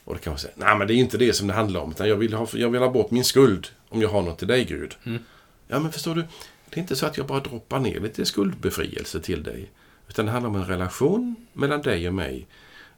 Och 0.04 0.14
då 0.14 0.20
kan 0.20 0.30
man 0.30 0.38
säga, 0.38 0.54
nej 0.56 0.76
men 0.76 0.86
det 0.86 0.94
är 0.94 0.96
inte 0.96 1.18
det 1.18 1.32
som 1.32 1.46
det 1.46 1.54
handlar 1.54 1.80
om. 1.80 1.90
Utan 1.90 2.08
jag 2.08 2.16
vill 2.16 2.34
ha, 2.34 2.48
jag 2.52 2.70
vill 2.70 2.82
ha 2.82 2.90
bort 2.90 3.10
min 3.10 3.24
skuld 3.24 3.68
om 3.88 4.02
jag 4.02 4.08
har 4.08 4.22
något 4.22 4.38
till 4.38 4.48
dig, 4.48 4.64
Gud. 4.64 4.96
Mm. 5.04 5.24
Ja, 5.68 5.78
men 5.78 5.92
förstår 5.92 6.14
du, 6.14 6.24
det 6.70 6.76
är 6.76 6.80
inte 6.80 6.96
så 6.96 7.06
att 7.06 7.16
jag 7.16 7.26
bara 7.26 7.40
droppar 7.40 7.80
ner 7.80 8.00
lite 8.00 8.24
skuldbefrielse 8.24 9.20
till 9.20 9.42
dig. 9.42 9.70
Utan 10.08 10.26
det 10.26 10.32
handlar 10.32 10.50
om 10.50 10.56
en 10.56 10.66
relation 10.66 11.36
mellan 11.52 11.82
dig 11.82 12.08
och 12.08 12.14
mig. 12.14 12.46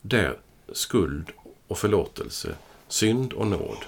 Där 0.00 0.38
skuld 0.72 1.30
och 1.66 1.78
förlåtelse, 1.78 2.54
synd 2.88 3.32
och 3.32 3.46
nåd 3.46 3.78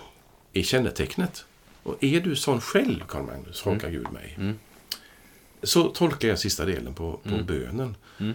är 0.58 0.62
kännetecknet. 0.62 1.44
Och 1.82 2.04
är 2.04 2.20
du 2.20 2.36
sån 2.36 2.60
själv, 2.60 3.00
Carl 3.08 3.22
Magnus, 3.26 3.60
frågar 3.60 3.90
Gud 3.90 4.12
mig. 4.12 4.34
Mm. 4.38 4.58
Så 5.62 5.88
tolkar 5.88 6.28
jag 6.28 6.38
sista 6.38 6.64
delen 6.64 6.94
på, 6.94 7.12
på 7.22 7.28
Mm. 7.28 7.46
bönen. 7.46 7.96
Mm. 8.18 8.34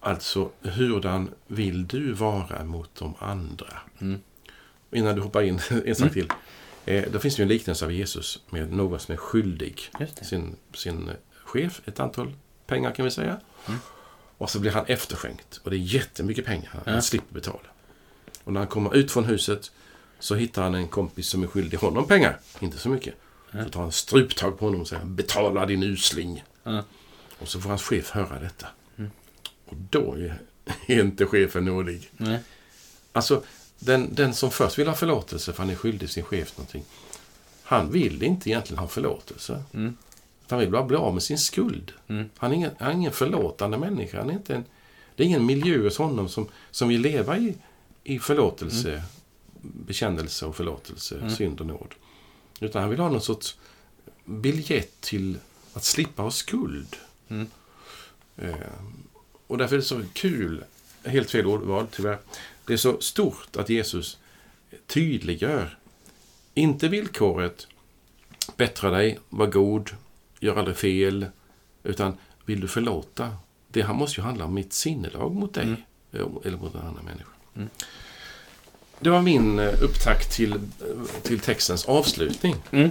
Alltså, 0.00 0.50
hurdan 0.62 1.30
vill 1.46 1.86
du 1.86 2.12
vara 2.12 2.64
mot 2.64 2.94
de 2.94 3.14
andra? 3.18 3.78
Mm. 4.00 4.20
Innan 4.92 5.14
du 5.14 5.20
hoppar 5.22 5.42
in 5.42 5.54
en 5.86 5.94
sak 5.94 6.02
Mm. 6.02 6.12
till. 6.12 6.28
Eh, 6.84 7.04
då 7.12 7.18
finns 7.18 7.36
det 7.36 7.40
ju 7.40 7.42
en 7.42 7.48
liknelse 7.48 7.84
av 7.84 7.92
Jesus 7.92 8.42
med 8.50 8.72
någon 8.72 9.00
som 9.00 9.12
är 9.12 9.16
skyldig 9.16 9.80
sin, 10.22 10.56
sin 10.74 11.10
chef 11.44 11.80
ett 11.84 12.00
antal 12.00 12.32
pengar 12.66 12.92
kan 12.94 13.04
vi 13.04 13.10
säga. 13.10 13.40
Mm. 13.68 13.80
Och 14.38 14.50
så 14.50 14.58
blir 14.60 14.70
han 14.70 14.84
efterskänkt. 14.86 15.60
Och 15.64 15.70
det 15.70 15.76
är 15.76 15.78
jättemycket 15.78 16.44
pengar. 16.44 16.80
Han 16.86 16.94
Ja. 16.94 17.00
slipper 17.02 17.34
betala. 17.34 17.58
Och 18.44 18.52
när 18.52 18.60
han 18.60 18.68
kommer 18.68 18.96
ut 18.96 19.10
från 19.12 19.24
huset 19.24 19.72
så 20.22 20.34
hittar 20.34 20.62
han 20.62 20.74
en 20.74 20.88
kompis 20.88 21.28
som 21.28 21.42
är 21.42 21.46
skyldig 21.46 21.78
honom 21.78 22.06
pengar. 22.06 22.40
Inte 22.60 22.78
så 22.78 22.88
mycket. 22.88 23.14
Så 23.52 23.68
tar 23.68 23.80
han 23.80 23.92
struptag 23.92 24.58
på 24.58 24.64
honom 24.64 24.80
och 24.80 24.88
säger 24.88 25.04
betala 25.04 25.66
din 25.66 25.82
usling. 25.82 26.44
Ja. 26.62 26.84
Och 27.38 27.48
så 27.48 27.60
får 27.60 27.68
hans 27.68 27.82
chef 27.82 28.10
höra 28.10 28.38
detta. 28.40 28.66
Mm. 28.96 29.10
Och 29.64 29.76
då 29.90 30.14
är, 30.14 30.38
är 30.86 31.00
inte 31.00 31.26
chefen 31.26 31.64
nådig. 31.64 32.10
Nej. 32.16 32.38
Alltså, 33.12 33.42
den, 33.78 34.14
den 34.14 34.34
som 34.34 34.50
först 34.50 34.78
vill 34.78 34.88
ha 34.88 34.94
förlåtelse 34.94 35.52
för 35.52 35.62
han 35.62 35.70
är 35.70 35.74
skyldig 35.74 36.10
sin 36.10 36.24
chef 36.24 36.56
någonting. 36.56 36.84
Han 37.62 37.90
vill 37.90 38.22
inte 38.22 38.50
egentligen 38.50 38.78
ha 38.78 38.88
förlåtelse. 38.88 39.62
Mm. 39.74 39.96
Han 40.48 40.58
vill 40.58 40.70
bara 40.70 40.84
bli 40.84 40.96
av 40.96 41.14
med 41.14 41.22
sin 41.22 41.38
skuld. 41.38 41.92
Mm. 42.08 42.30
Han, 42.36 42.50
är 42.50 42.54
ingen, 42.54 42.70
han 42.78 42.88
är 42.88 42.94
ingen 42.94 43.12
förlåtande 43.12 43.78
människa. 43.78 44.18
Han 44.18 44.30
är 44.30 44.34
inte 44.34 44.54
en, 44.54 44.64
det 45.16 45.22
är 45.22 45.26
ingen 45.26 45.46
miljö 45.46 45.82
hos 45.82 45.98
honom 45.98 46.28
som, 46.28 46.48
som 46.70 46.88
vill 46.88 47.00
leva 47.00 47.38
i, 47.38 47.54
i 48.04 48.18
förlåtelse, 48.18 49.02
bekännelse 49.62 50.46
och 50.46 50.56
förlåtelse, 50.56 51.16
Mm. 51.18 51.30
synd 51.30 51.60
och 51.60 51.66
nåd. 51.66 51.94
Utan 52.60 52.82
han 52.82 52.90
vill 52.90 53.00
ha 53.00 53.08
någon 53.08 53.20
sorts 53.22 53.58
biljett 54.24 55.00
till 55.00 55.38
att 55.72 55.84
slippa 55.84 56.22
ha 56.22 56.30
skuld. 56.30 56.96
Mm. 57.28 57.46
Eh, 58.36 58.54
och 59.46 59.58
därför 59.58 59.74
är 59.76 59.78
det 59.80 59.84
så 59.86 60.02
kul, 60.12 60.64
helt 61.04 61.30
fel 61.30 61.46
ordval 61.46 61.86
tyvärr, 61.90 62.18
det 62.64 62.72
är 62.72 62.76
så 62.76 63.00
stort 63.00 63.56
att 63.56 63.68
Jesus 63.68 64.18
tydliggör, 64.86 65.78
inte 66.54 66.88
villkoret 66.88 67.66
bättra 68.56 68.90
dig, 68.90 69.18
var 69.28 69.46
god, 69.46 69.90
gör 70.40 70.56
aldrig 70.56 70.76
fel, 70.76 71.26
utan 71.82 72.16
vill 72.44 72.60
du 72.60 72.68
förlåta? 72.68 73.36
Det 73.68 73.82
här 73.82 73.94
måste 73.94 74.20
ju 74.20 74.24
handla 74.24 74.44
om 74.44 74.54
mitt 74.54 74.72
sinnelag 74.72 75.34
mot 75.34 75.54
dig, 75.54 75.64
Mm. 75.64 76.30
eller 76.44 76.56
mot 76.58 76.74
en 76.74 76.80
annan 76.80 77.04
människa. 77.04 77.30
Mm. 77.56 77.68
Det 79.02 79.10
var 79.10 79.22
min 79.22 79.58
eh, 79.58 79.82
upptakt 79.82 80.32
till, 80.32 80.54
till 81.22 81.40
textens 81.40 81.84
avslutning. 81.84 82.56
Mm. 82.70 82.90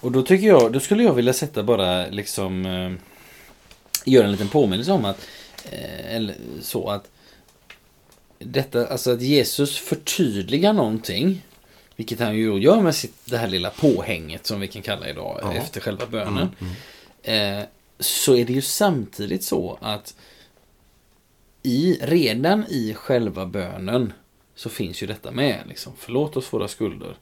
Och 0.00 0.12
då 0.12 0.22
tycker 0.22 0.46
jag, 0.46 0.72
då 0.72 0.80
skulle 0.80 1.02
jag 1.02 1.14
vilja 1.14 1.32
sätta 1.32 1.62
bara 1.62 2.06
liksom 2.06 2.66
eh, 2.66 2.92
göra 4.04 4.24
en 4.24 4.32
liten 4.32 4.48
påminnelse 4.48 4.92
om 4.92 5.04
att 5.04 5.26
eh, 5.70 6.16
eller 6.16 6.34
så 6.60 6.90
att 6.90 7.10
detta, 8.38 8.86
alltså 8.86 9.12
att 9.12 9.22
Jesus 9.22 9.78
förtydligar 9.78 10.72
någonting 10.72 11.42
vilket 11.96 12.20
han 12.20 12.36
ju 12.36 12.58
gör 12.58 12.80
med 12.80 12.94
sitt, 12.94 13.14
det 13.24 13.36
här 13.36 13.48
lilla 13.48 13.70
påhänget 13.70 14.46
som 14.46 14.60
vi 14.60 14.68
kan 14.68 14.82
kalla 14.82 15.08
idag 15.08 15.38
Ja. 15.42 15.52
efter 15.52 15.80
själva 15.80 16.06
bönen. 16.06 16.48
Mm, 16.60 16.72
mm. 17.24 17.60
Eh, 17.60 17.66
så 17.98 18.36
är 18.36 18.44
det 18.44 18.52
ju 18.52 18.62
samtidigt 18.62 19.44
så 19.44 19.78
att 19.80 20.14
i, 21.62 21.98
redan 22.02 22.64
i 22.68 22.94
själva 22.94 23.46
bönen 23.46 24.12
så 24.54 24.68
finns 24.70 25.02
ju 25.02 25.06
detta 25.06 25.30
med. 25.30 25.60
Liksom, 25.68 25.92
förlåt 25.98 26.36
oss 26.36 26.52
våra 26.52 26.68
skulder 26.68 27.16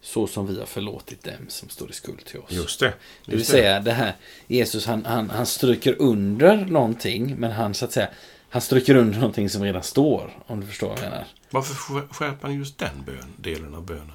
så 0.00 0.26
som 0.26 0.46
vi 0.46 0.58
har 0.58 0.66
förlåtit 0.66 1.24
dem 1.24 1.34
som 1.48 1.68
står 1.68 1.90
i 1.90 1.92
skuld 1.92 2.24
till 2.24 2.38
oss. 2.40 2.50
Just 2.50 2.80
det. 2.80 2.86
det 2.86 3.30
vill 3.30 3.38
Just 3.38 3.50
säga 3.50 3.80
det 3.80 3.92
här, 3.92 4.12
Jesus 4.46 4.86
han, 4.86 5.04
han, 5.04 5.30
han 5.30 5.46
stryker 5.46 5.96
under 5.98 6.56
någonting 6.56 7.34
men 7.38 7.50
han 7.52 7.74
så 7.74 7.84
att 7.84 7.92
säga 7.92 8.08
han 8.48 8.62
stryker 8.62 8.94
under 8.94 9.18
någonting 9.18 9.50
som 9.50 9.62
redan 9.62 9.82
står, 9.82 10.42
om 10.46 10.60
du 10.60 10.66
förstår 10.66 10.88
vad 10.88 10.98
jag 10.98 11.04
menar. 11.04 11.26
Varför 11.50 11.74
skär- 11.74 12.08
skärper 12.14 12.46
han 12.48 12.56
just 12.56 12.78
den 12.78 13.02
bön, 13.06 13.32
delen 13.36 13.74
av 13.74 13.82
bönen? 13.82 14.10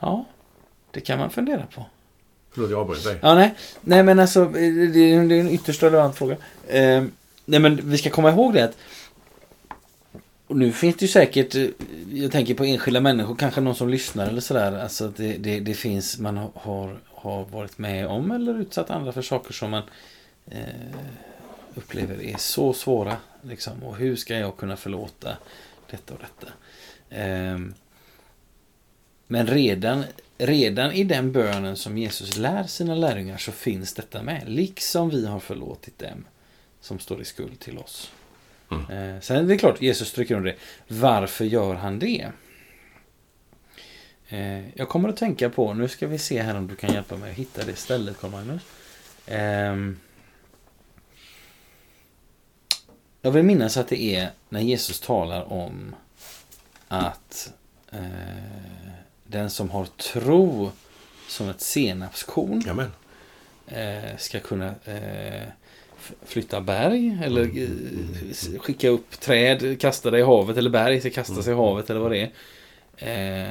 Ja, 0.00 0.24
det 0.90 1.00
kan 1.00 1.18
man 1.18 1.30
fundera 1.30 1.66
på. 1.74 1.86
Förlåt, 2.50 2.70
jag 2.70 2.80
avbröt 2.80 3.04
dig. 3.04 3.18
Ja, 3.22 3.34
nej. 3.34 3.54
Nej, 3.80 4.02
men 4.02 4.18
alltså, 4.18 4.44
det 4.44 4.60
är, 4.60 5.28
det 5.28 5.34
är 5.34 5.40
en 5.40 5.50
ytterst 5.50 5.82
relevant 5.82 6.16
fråga. 6.16 6.36
Eh, 6.68 7.04
nej, 7.44 7.60
men 7.60 7.90
vi 7.90 7.98
ska 7.98 8.10
komma 8.10 8.30
ihåg 8.30 8.54
det 8.54 8.64
att 8.64 8.76
och 10.52 10.58
nu 10.58 10.72
finns 10.72 10.96
det 10.96 11.02
ju 11.04 11.08
säkert, 11.08 11.54
eh, 11.54 11.66
jag 12.12 12.32
tänker 12.32 12.54
på 12.54 12.64
enskilda 12.64 13.00
människor, 13.00 13.34
kanske 13.36 13.60
någon 13.60 13.74
som 13.74 13.88
lyssnar 13.88 14.26
eller 14.28 14.40
sådär. 14.40 14.72
Alltså 14.72 15.04
att 15.04 15.16
det, 15.16 15.36
det, 15.36 15.60
det 15.60 15.74
finns, 15.74 16.18
man 16.18 16.36
har- 16.36 16.98
har, 17.08 17.44
varit 17.44 17.78
med 17.78 18.06
om 18.06 18.30
eller 18.30 18.60
utsatt 18.60 18.90
andra 18.90 19.12
för 19.12 19.22
saker 19.22 19.52
som 19.52 19.70
man 19.70 19.82
eh, 20.46 20.58
upplever 21.74 22.22
är 22.22 22.36
så 22.38 22.72
svåra. 22.72 23.16
Liksom. 23.42 23.82
Och 23.82 23.96
hur 23.96 24.16
ska 24.16 24.34
jag 24.38 24.56
kunna 24.56 24.76
förlåta 24.76 25.36
detta 25.90 26.14
och 26.14 26.20
detta? 26.20 26.52
Eh, 27.22 27.58
men 29.26 29.46
redan, 29.46 30.04
redan 30.38 30.92
i 30.92 31.04
den 31.04 31.32
bönen 31.32 31.76
som 31.76 31.98
Jesus 31.98 32.36
lär 32.36 32.64
sina 32.64 32.94
lärjungar 32.94 33.38
så 33.38 33.52
finns 33.52 33.94
detta 33.94 34.22
med. 34.22 34.42
Liksom 34.46 35.10
vi 35.10 35.26
har 35.26 35.40
förlåtit 35.40 35.98
dem 35.98 36.24
som 36.80 36.98
står 36.98 37.20
i 37.22 37.24
skuld 37.24 37.60
till 37.60 37.78
oss. 37.78 38.10
Mm. 38.72 39.14
Eh, 39.14 39.20
sen 39.20 39.36
är 39.36 39.42
det 39.42 39.58
klart, 39.58 39.82
Jesus 39.82 40.08
stryker 40.08 40.34
under 40.34 40.50
det. 40.50 40.58
Varför 40.94 41.44
gör 41.44 41.74
han 41.74 41.98
det? 41.98 42.32
Eh, 44.28 44.78
jag 44.78 44.88
kommer 44.88 45.08
att 45.08 45.16
tänka 45.16 45.50
på, 45.50 45.74
nu 45.74 45.88
ska 45.88 46.06
vi 46.06 46.18
se 46.18 46.42
här 46.42 46.56
om 46.56 46.66
du 46.66 46.76
kan 46.76 46.92
hjälpa 46.92 47.16
mig 47.16 47.30
att 47.30 47.36
hitta 47.36 47.64
det 47.64 47.76
stället, 47.76 48.20
Carl 48.20 48.30
Magnus. 48.30 48.62
Ehm, 49.26 49.98
jag 53.22 53.30
vill 53.30 53.42
minnas 53.42 53.76
att 53.76 53.88
det 53.88 54.02
är 54.02 54.30
när 54.48 54.60
Jesus 54.60 55.00
talar 55.00 55.52
om 55.52 55.94
att 56.88 57.52
eh, 57.92 58.00
den 59.24 59.50
som 59.50 59.70
har 59.70 59.84
tro 59.84 60.70
som 61.28 61.48
ett 61.48 61.60
senapskorn 61.60 62.62
Jamen. 62.66 62.92
eh, 63.66 64.16
ska 64.18 64.40
kunna 64.40 64.74
flytta 66.26 66.60
berg 66.60 67.18
eller 67.24 67.42
eh, 67.62 67.68
s- 68.30 68.48
skicka 68.58 68.88
upp 68.88 69.20
träd, 69.20 69.80
kasta 69.80 70.10
det 70.10 70.18
i 70.18 70.22
havet 70.22 70.56
eller 70.56 70.70
berg 70.70 71.00
ska 71.00 71.10
kasta 71.10 71.42
sig 71.42 71.52
i 71.52 71.56
havet 71.56 71.90
eller 71.90 72.00
vad 72.00 72.10
det 72.12 72.30
är. 72.96 73.48
Eh, 73.48 73.50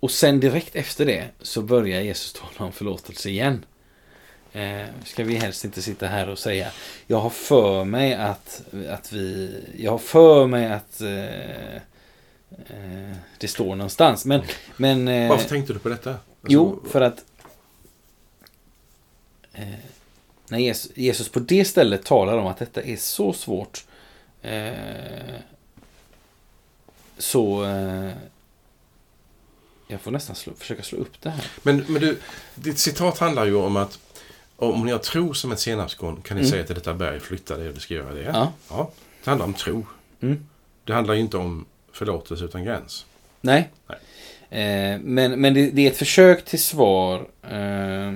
och 0.00 0.10
sen 0.10 0.40
direkt 0.40 0.76
efter 0.76 1.06
det 1.06 1.24
så 1.40 1.62
börjar 1.62 2.00
Jesus 2.00 2.32
tala 2.32 2.66
om 2.66 2.72
förlåtelse 2.72 3.30
igen. 3.30 3.64
eh, 4.52 4.82
ska 5.04 5.24
vi 5.24 5.34
helst 5.34 5.64
inte 5.64 5.82
sitta 5.82 6.06
här 6.06 6.28
och 6.28 6.38
säga 6.38 6.70
jag 7.06 7.16
har 7.20 7.30
för 7.30 7.84
mig 7.84 8.14
att, 8.14 8.62
att 8.88 9.12
vi, 9.12 9.54
jag 9.78 9.90
har 9.90 9.98
för 9.98 10.46
mig 10.46 10.66
att 10.72 11.00
eh, 11.00 11.74
eh, 11.76 13.16
det 13.38 13.48
står 13.48 13.76
någonstans. 13.76 14.24
Men, 14.24 14.42
men 14.76 15.08
eh, 15.08 15.28
Varför 15.28 15.48
tänkte 15.48 15.72
du 15.72 15.78
på 15.78 15.88
detta? 15.88 16.10
Alltså, 16.10 16.20
Jo, 16.48 16.80
för 16.88 17.00
att 17.00 17.24
när 20.52 20.58
Jesus, 20.58 20.92
Jesus 20.94 21.28
på 21.28 21.40
det 21.40 21.64
stället 21.64 22.04
talar 22.04 22.38
om 22.38 22.46
att 22.46 22.58
detta 22.58 22.82
är 22.82 22.96
så 22.96 23.32
svårt 23.32 23.84
eh, 24.42 24.72
så 27.18 27.64
eh, 27.64 28.10
jag 29.88 30.00
får 30.00 30.10
nästan 30.10 30.36
slå, 30.36 30.52
försöka 30.58 30.82
slå 30.82 30.98
upp 30.98 31.20
det 31.22 31.30
här. 31.30 31.44
Men, 31.62 31.84
men 31.88 32.00
du, 32.00 32.18
ditt 32.54 32.78
citat 32.78 33.18
handlar 33.18 33.46
ju 33.46 33.54
om 33.54 33.76
att 33.76 33.98
om 34.56 34.86
ni 34.86 34.92
har 34.92 34.98
tro 34.98 35.34
som 35.34 35.52
ett 35.52 35.60
senapskorn 35.60 36.22
kan 36.22 36.36
ni 36.36 36.40
Mm. 36.40 36.50
säga 36.50 36.64
till 36.64 36.74
detta 36.74 36.94
berg 36.94 37.20
flytta 37.20 37.56
dig 37.56 37.68
och 37.68 37.74
det 37.74 37.80
ska 37.80 37.94
göra 37.94 38.14
det. 38.14 38.22
Ja. 38.22 38.52
ja. 38.68 38.90
Det 39.24 39.30
handlar 39.30 39.46
om 39.46 39.54
tro. 39.54 39.86
Mm. 40.20 40.46
Det 40.84 40.92
handlar 40.92 41.14
ju 41.14 41.20
inte 41.20 41.36
om 41.36 41.64
förlåtelse 41.92 42.44
utan 42.44 42.64
gräns. 42.64 43.06
Nej. 43.40 43.70
Nej. 43.86 43.98
Eh, 44.62 45.00
men 45.00 45.40
men 45.40 45.54
det, 45.54 45.70
det 45.70 45.86
är 45.86 45.90
ett 45.90 45.96
försök 45.96 46.44
till 46.44 46.62
svar. 46.62 47.28
Eh, 47.42 48.12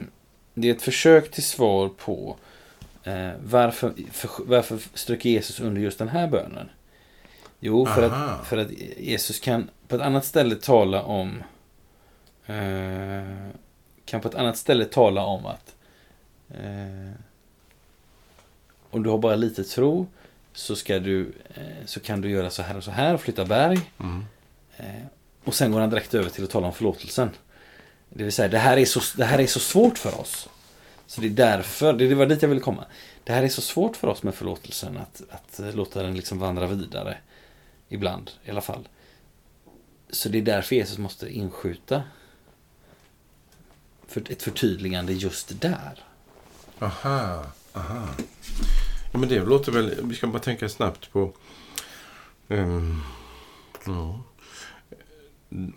det 0.59 0.69
är 0.69 0.75
ett 0.75 0.83
försök 0.83 1.31
till 1.31 1.43
svar 1.43 1.89
på 1.89 2.37
eh, 3.05 3.31
varför, 3.45 3.93
för, 4.13 4.31
varför 4.39 4.79
stryker 4.95 5.31
Jesus 5.31 5.61
under 5.61 5.81
just 5.81 5.99
den 5.99 6.09
här 6.09 6.29
bönen? 6.29 6.69
Jo, 7.61 7.87
för 7.87 8.03
Aha. 8.03 8.25
att, 8.25 8.47
för 8.47 8.57
att 8.57 8.71
Jesus 8.97 9.41
kan 9.41 9.71
på 9.89 9.97
ett 9.97 10.03
annat 10.03 10.25
ställe 10.25 10.55
tala 10.55 11.03
om 11.03 11.43
eh, 12.47 13.51
kan 14.05 14.21
på 14.21 14.29
ett 14.29 14.35
annat 14.35 14.57
ställe 14.57 14.85
tala 14.85 15.25
om 15.25 15.47
att 15.47 15.75
eh, 16.49 17.13
om 18.91 19.03
du 19.03 19.11
har 19.11 19.19
bara 19.19 19.37
lite 19.37 19.65
tro 19.65 20.07
så 20.53 20.77
ska 20.77 20.99
du 20.99 21.33
eh, 21.55 21.85
så 21.85 22.01
kan 22.01 22.21
du 22.21 22.31
göra 22.31 22.51
så 22.51 22.63
här 22.63 22.77
och 22.77 22.85
så 22.85 22.91
här 22.91 23.15
och 23.15 23.21
flytta 23.21 23.45
berg. 23.45 23.91
Mm. 24.01 24.25
Eh, 24.77 25.07
och 25.45 25.55
sen 25.55 25.73
går 25.73 25.81
han 25.81 25.91
direkt 25.91 26.15
över 26.15 26.31
till 26.31 26.45
att 26.45 26.51
tala 26.51 26.67
om 26.67 26.73
förlåtelsen. 26.73 27.31
Det 28.09 28.25
vill 28.25 28.33
säga, 28.33 28.49
det 28.49 28.59
här 28.59 28.77
är 28.77 28.85
så, 28.85 29.01
det 29.17 29.25
här 29.25 29.39
är 29.39 29.47
så 29.47 29.61
svårt 29.61 29.99
för 29.99 30.21
oss. 30.21 30.49
Så 31.07 31.21
det 31.21 31.27
är 31.27 31.31
därför, 31.31 31.93
det 31.93 32.15
var 32.15 32.27
dit 32.27 32.43
jag 32.43 32.49
ville 32.49 32.61
komma. 32.61 32.85
Det 33.25 33.33
här 33.33 33.43
är 33.43 33.49
så 33.49 33.63
svårt 33.63 33.97
för 33.97 34.09
oss 34.09 34.23
med 34.23 34.35
förlåtelsen 34.35 34.97
att, 34.97 35.23
att 35.31 35.75
låta 35.75 36.03
den 36.03 36.15
liksom 36.15 36.39
vandra 36.39 36.67
vidare. 36.67 37.19
Ibland 37.89 38.31
i 38.45 38.51
alla 38.51 38.61
fall. 38.61 38.89
Så 40.11 40.29
det 40.29 40.39
är 40.39 40.43
därför 40.43 40.77
Jesus 40.77 40.99
måste 40.99 41.29
inskjuta 41.29 42.03
för 44.07 44.33
ett 44.33 44.43
förtydligande 44.43 45.13
just 45.13 45.61
där. 45.61 46.05
Aha, 46.79 47.47
aha. 47.73 48.09
Ja, 49.13 49.19
men 49.19 49.29
det 49.29 49.41
låter 49.45 49.73
väl... 49.73 49.95
Vi 50.03 50.15
ska 50.15 50.27
bara 50.27 50.43
tänka 50.43 50.69
snabbt 50.69 51.13
på... 51.13 51.33
Um, 52.49 53.03
ja. 53.87 54.23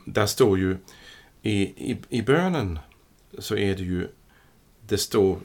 Där 0.06 0.26
står 0.26 0.60
ju... 0.60 0.78
I, 1.42 1.62
i, 1.92 1.98
I 2.10 2.22
bönen 2.22 2.80
så 3.40 3.56
är 3.58 3.76
det 3.76 3.84
ju... 3.84 4.08
Det 4.88 4.98
står... 4.98 5.40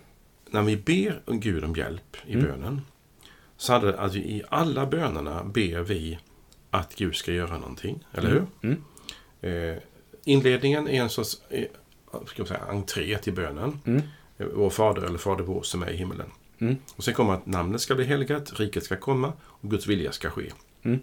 När 0.50 0.62
vi 0.62 0.76
ber 0.76 1.22
Gud 1.26 1.64
om 1.64 1.74
hjälp 1.74 2.16
i 2.26 2.32
Mm. 2.34 2.44
bönen 2.46 2.80
så 3.56 3.72
hade 3.72 3.86
det 3.92 3.98
att 4.00 4.14
vi 4.14 4.18
i 4.20 4.42
alla 4.48 4.86
bönerna 4.86 5.44
ber 5.44 5.80
vi 5.80 6.18
att 6.70 6.94
Gud 6.94 7.14
ska 7.16 7.32
göra 7.32 7.58
någonting. 7.58 8.06
Eller 8.12 8.30
hur? 8.30 8.46
Mm. 8.62 8.84
Eh, 9.40 9.82
inledningen 10.24 10.88
är 10.88 11.02
en 11.02 11.10
sorts 11.10 11.40
eh, 11.50 11.64
ska 12.26 12.40
jag 12.40 12.48
säga, 12.48 12.64
entré 12.68 13.18
till 13.18 13.32
bönen. 13.32 13.80
Mm. 13.86 14.02
Eh, 14.38 14.46
Vår 14.54 14.70
fader 14.70 15.02
eller 15.02 15.18
fader 15.18 15.44
vår 15.44 15.62
som 15.62 15.82
är 15.82 15.90
i 15.90 15.96
himmelen. 15.96 16.30
Mm. 16.58 16.76
Och 16.96 17.04
sen 17.04 17.14
kommer 17.14 17.32
att 17.34 17.46
namnet 17.46 17.80
ska 17.80 17.94
bli 17.94 18.04
helgat, 18.04 18.60
riket 18.60 18.84
ska 18.84 18.96
komma 18.96 19.32
och 19.42 19.70
Guds 19.70 19.86
vilja 19.86 20.12
ska 20.12 20.30
ske. 20.30 20.50
Mm. 20.82 21.00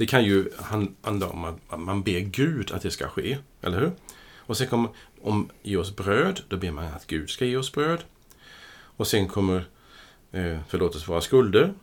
Det 0.00 0.06
kan 0.06 0.24
ju 0.24 0.50
han- 0.58 0.96
handla 1.02 1.28
om 1.28 1.44
att 1.44 1.80
man 1.80 2.02
ber 2.02 2.20
Gud 2.20 2.72
att 2.72 2.82
det 2.82 2.90
ska 2.90 3.08
ske, 3.08 3.38
eller 3.62 3.80
hur? 3.80 3.92
Och 4.36 4.56
sen 4.56 4.66
kommer, 4.68 4.90
om 5.22 5.50
ge 5.62 5.76
oss 5.76 5.96
bröd, 5.96 6.40
då 6.48 6.56
ber 6.56 6.70
man 6.70 6.84
att 6.84 7.06
Gud 7.06 7.30
ska 7.30 7.44
ge 7.44 7.56
oss 7.56 7.72
bröd. 7.72 8.04
Och 8.72 9.06
sen 9.06 9.28
kommer 9.28 9.68
eh, 10.32 10.58
förlåt 10.68 10.94
oss 10.96 11.08
våra 11.08 11.20
skulder, 11.20 11.74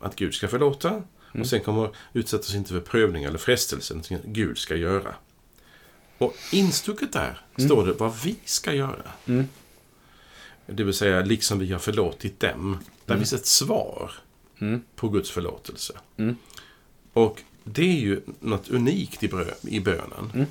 att 0.00 0.16
Gud 0.16 0.34
ska 0.34 0.48
förlåta. 0.48 0.88
Mm. 0.88 1.04
Och 1.40 1.46
sen 1.46 1.60
kommer 1.60 1.90
utsätta 2.12 2.40
oss 2.40 2.54
inte 2.54 2.70
för 2.70 2.80
prövning 2.80 3.24
eller 3.24 3.38
frestelse, 3.38 3.94
någonting 3.94 4.18
Gud 4.24 4.58
ska 4.58 4.76
göra. 4.76 5.14
Och 6.18 6.34
instucket 6.52 7.12
där 7.12 7.40
står 7.56 7.86
det 7.86 7.92
vad 7.92 8.16
vi 8.24 8.36
ska 8.44 8.72
göra. 8.72 9.10
Mm. 9.26 9.44
Det 10.66 10.84
vill 10.84 10.94
säga, 10.94 11.20
liksom 11.20 11.58
vi 11.58 11.72
har 11.72 11.78
förlåtit 11.78 12.40
dem. 12.40 12.78
Där 13.04 13.16
finns 13.16 13.32
ett 13.32 13.46
svar 13.46 14.12
Mm. 14.58 14.82
på 14.96 15.08
Guds 15.08 15.30
förlåtelse. 15.30 15.92
Mm. 16.16 16.36
Och 17.12 17.42
det 17.68 17.82
är 17.82 18.00
ju 18.00 18.20
något 18.40 18.68
unikt 18.68 19.22
i, 19.22 19.28
brö- 19.28 19.68
i 19.68 19.80
bönen. 19.80 20.30
Mm. 20.34 20.46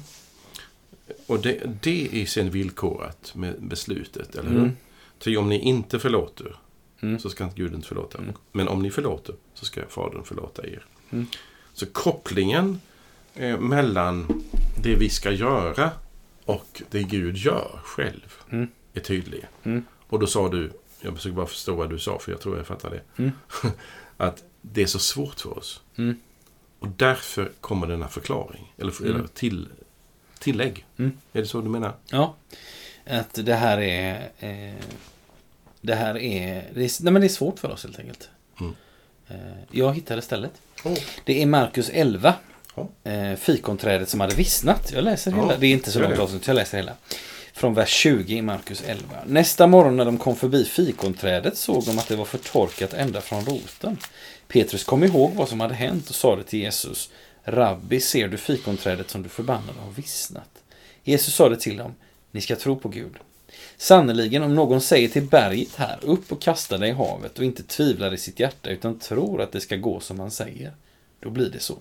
Och 1.28 1.40
det, 1.40 1.62
det 1.84 2.22
är 2.22 2.26
sen 2.26 2.50
villkorat 2.50 3.32
med 3.36 3.56
beslutet, 3.62 4.36
eller 4.36 4.50
hur? 4.50 4.58
Mm. 4.60 4.72
Ty 5.20 5.38
om 5.38 5.50
ni 5.50 5.60
inte 5.60 6.00
förlåter 6.00 6.56
Mm. 7.02 7.20
så 7.20 7.30
ska 7.30 7.44
inte 7.44 7.56
Gud 7.56 7.74
inte 7.74 7.88
förlåta. 7.88 8.18
Mm. 8.18 8.34
Men 8.52 8.68
om 8.68 8.82
ni 8.82 8.92
förlåter 8.92 9.36
så 9.54 9.66
ska 9.66 9.82
Fadern 9.90 10.24
förlåta 10.24 10.68
er. 10.68 10.86
Mm. 11.12 11.26
Så 11.74 11.86
kopplingen 11.86 12.82
eh, 13.36 13.60
mellan 13.60 14.44
det 14.84 14.96
vi 14.96 15.10
ska 15.10 15.32
göra 15.32 15.92
och 16.46 16.82
det 16.92 17.04
Gud 17.04 17.38
gör 17.38 17.80
själv 17.84 18.34
Mm. 18.50 18.68
är 18.94 19.00
tydlig. 19.00 19.46
Mm. 19.64 19.86
Och 20.08 20.20
då 20.20 20.28
sa 20.28 20.50
du, 20.50 20.72
jag 21.02 21.16
försöker 21.16 21.36
bara 21.36 21.46
förstå 21.48 21.76
vad 21.76 21.90
du 21.90 22.00
sa 22.00 22.20
för 22.20 22.32
jag 22.32 22.42
tror 22.42 22.58
jag 22.58 22.68
fattar 22.68 23.02
det. 23.16 23.32
Att 24.18 24.44
det 24.62 24.82
är 24.82 24.86
så 24.88 25.00
svårt 25.00 25.40
för 25.42 25.58
oss. 25.58 25.82
Och 26.80 26.88
därför 26.88 27.52
kommer 27.62 27.88
denna 27.88 28.08
förklaring, 28.08 28.74
eller, 28.78 28.94
Mm. 29.02 29.16
eller 29.16 29.28
till, 29.28 29.68
tillägg. 30.40 30.86
Mm. 30.98 31.18
Är 31.34 31.42
det 31.42 31.48
så 31.48 31.62
du 31.62 31.70
menar? 31.70 31.94
Ja, 32.10 32.36
att 33.08 33.34
det 33.34 33.56
här 33.56 33.78
är... 33.82 34.30
Eh, 34.40 34.74
det 35.82 35.96
här 35.96 36.18
är... 36.18 36.70
Det 36.74 36.84
är, 36.86 37.04
nej 37.04 37.14
men 37.14 37.22
det 37.22 37.28
är 37.28 37.30
svårt 37.30 37.60
för 37.60 37.72
oss 37.72 37.84
helt 37.84 38.00
enkelt. 38.00 38.30
Mm. 38.60 38.76
Eh, 39.28 39.36
jag 39.72 39.94
hittade 39.96 40.22
stället. 40.22 40.52
Oh. 40.84 40.98
Det 41.26 41.42
är 41.42 41.46
Markus 41.46 41.90
11. 41.94 42.34
Ja. 42.76 43.12
Eh, 43.12 43.36
fikonträdet 43.36 44.10
som 44.10 44.20
hade 44.20 44.36
vissnat. 44.36 44.92
Jag 44.92 45.04
läser 45.04 45.32
Ja, 45.32 45.38
hela. 45.38 45.58
Det 45.58 45.68
är 45.68 45.72
inte 45.72 45.92
så 45.92 46.00
långt 46.00 46.20
avsnitt, 46.20 46.48
jag 46.48 46.56
läser 46.56 46.78
hela. 46.78 46.94
Från 47.54 47.74
vers 47.74 47.90
20 47.90 48.36
i 48.38 48.42
Markus 48.42 48.84
11. 48.86 49.04
Nästa 49.26 49.68
morgon 49.68 49.98
när 49.98 50.06
de 50.06 50.18
kom 50.18 50.36
förbi 50.36 50.66
fikonträdet 50.66 51.58
såg 51.58 51.86
de 51.86 52.00
att 52.00 52.08
det 52.08 52.16
var 52.16 52.26
förtorkat 52.26 52.94
ända 52.94 53.22
från 53.22 53.46
roten. 53.46 53.98
Petrus 54.48 54.84
kom 54.84 55.04
ihåg 55.04 55.34
vad 55.34 55.50
som 55.50 55.60
hade 55.60 55.74
hänt 55.74 56.10
och 56.10 56.16
sade 56.16 56.44
till 56.44 56.60
Jesus 56.60 57.10
Rabbi, 57.44 58.00
ser 58.00 58.28
du 58.28 58.38
fikonträdet 58.38 59.10
som 59.10 59.24
du 59.24 59.30
förbannade 59.30 59.80
har 59.80 59.92
vissnat? 59.92 60.50
Jesus 61.04 61.36
sade 61.36 61.58
till 61.58 61.78
dem, 61.78 61.96
ni 62.32 62.42
ska 62.42 62.56
tro 62.56 62.80
på 62.80 62.90
Gud. 62.90 63.14
Sannerligen, 63.78 64.44
om 64.44 64.56
någon 64.56 64.82
säger 64.82 65.08
till 65.08 65.24
berget 65.24 65.76
här, 65.76 66.00
upp 66.02 66.32
och 66.32 66.42
kasta 66.42 66.78
dig 66.78 66.90
i 66.90 66.94
havet 66.94 67.40
och 67.40 67.46
inte 67.46 67.64
tvivlar 67.64 68.14
i 68.14 68.18
sitt 68.18 68.40
hjärta 68.40 68.70
utan 68.70 69.00
tror 69.00 69.42
att 69.42 69.52
det 69.52 69.62
ska 69.62 69.76
gå 69.76 70.00
som 70.00 70.20
han 70.20 70.32
säger, 70.32 70.74
då 71.20 71.30
blir 71.30 71.50
det 71.50 71.60
så. 71.60 71.78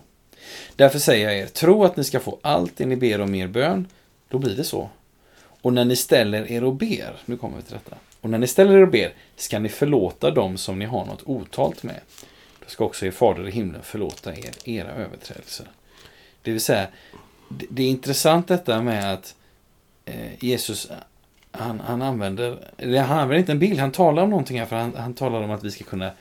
Därför 0.75 0.99
säger 0.99 1.29
jag 1.29 1.39
er, 1.39 1.47
tro 1.47 1.83
att 1.83 1.97
ni 1.97 2.03
ska 2.03 2.19
få 2.19 2.39
allt 2.41 2.77
det 2.77 2.85
ni 2.85 2.95
ber 2.95 3.21
om 3.21 3.35
i 3.35 3.39
er 3.39 3.47
bön, 3.47 3.87
då 4.29 4.37
blir 4.37 4.55
det 4.55 4.63
så. 4.63 4.89
Och 5.61 5.73
när 5.73 5.85
ni 5.85 5.95
ställer 5.95 6.51
er 6.51 6.63
och 6.63 6.75
ber, 6.75 7.15
nu 7.25 7.37
kommer 7.37 7.57
vi 7.57 7.63
till 7.63 7.73
detta. 7.73 7.95
Och 8.21 8.29
när 8.29 8.37
ni 8.37 8.47
ställer 8.47 8.73
er 8.73 8.81
och 8.81 8.91
ber, 8.91 9.13
ska 9.35 9.59
ni 9.59 9.69
förlåta 9.69 10.31
dem 10.31 10.57
som 10.57 10.79
ni 10.79 10.85
har 10.85 11.05
något 11.05 11.23
otalt 11.23 11.83
med. 11.83 11.99
Då 12.65 12.69
ska 12.69 12.85
också 12.85 13.05
er 13.05 13.11
fader 13.11 13.47
i 13.47 13.51
himlen 13.51 13.83
förlåta 13.83 14.33
er 14.33 14.51
era 14.63 14.91
överträdelser. 14.91 15.67
Det 16.41 16.51
vill 16.51 16.61
säga, 16.61 16.87
det, 17.49 17.83
är 17.83 17.87
intressant 17.87 18.47
detta 18.47 18.81
med 18.81 19.13
att 19.13 19.35
eh, 20.05 20.43
Jesus, 20.43 20.91
han, 21.51 21.79
han 21.79 22.01
använder, 22.01 22.57
han 22.77 23.19
använder 23.19 23.35
inte 23.35 23.51
en 23.51 23.59
bild, 23.59 23.79
han 23.79 23.91
talar 23.91 24.23
om 24.23 24.29
någonting 24.29 24.59
här, 24.59 24.65
för 24.65 24.75
han, 24.75 24.95
han 24.95 25.13
talar 25.13 25.41
om 25.41 25.51
att 25.51 25.63
vi 25.63 25.71
ska 25.71 25.83
kunna 25.83 26.11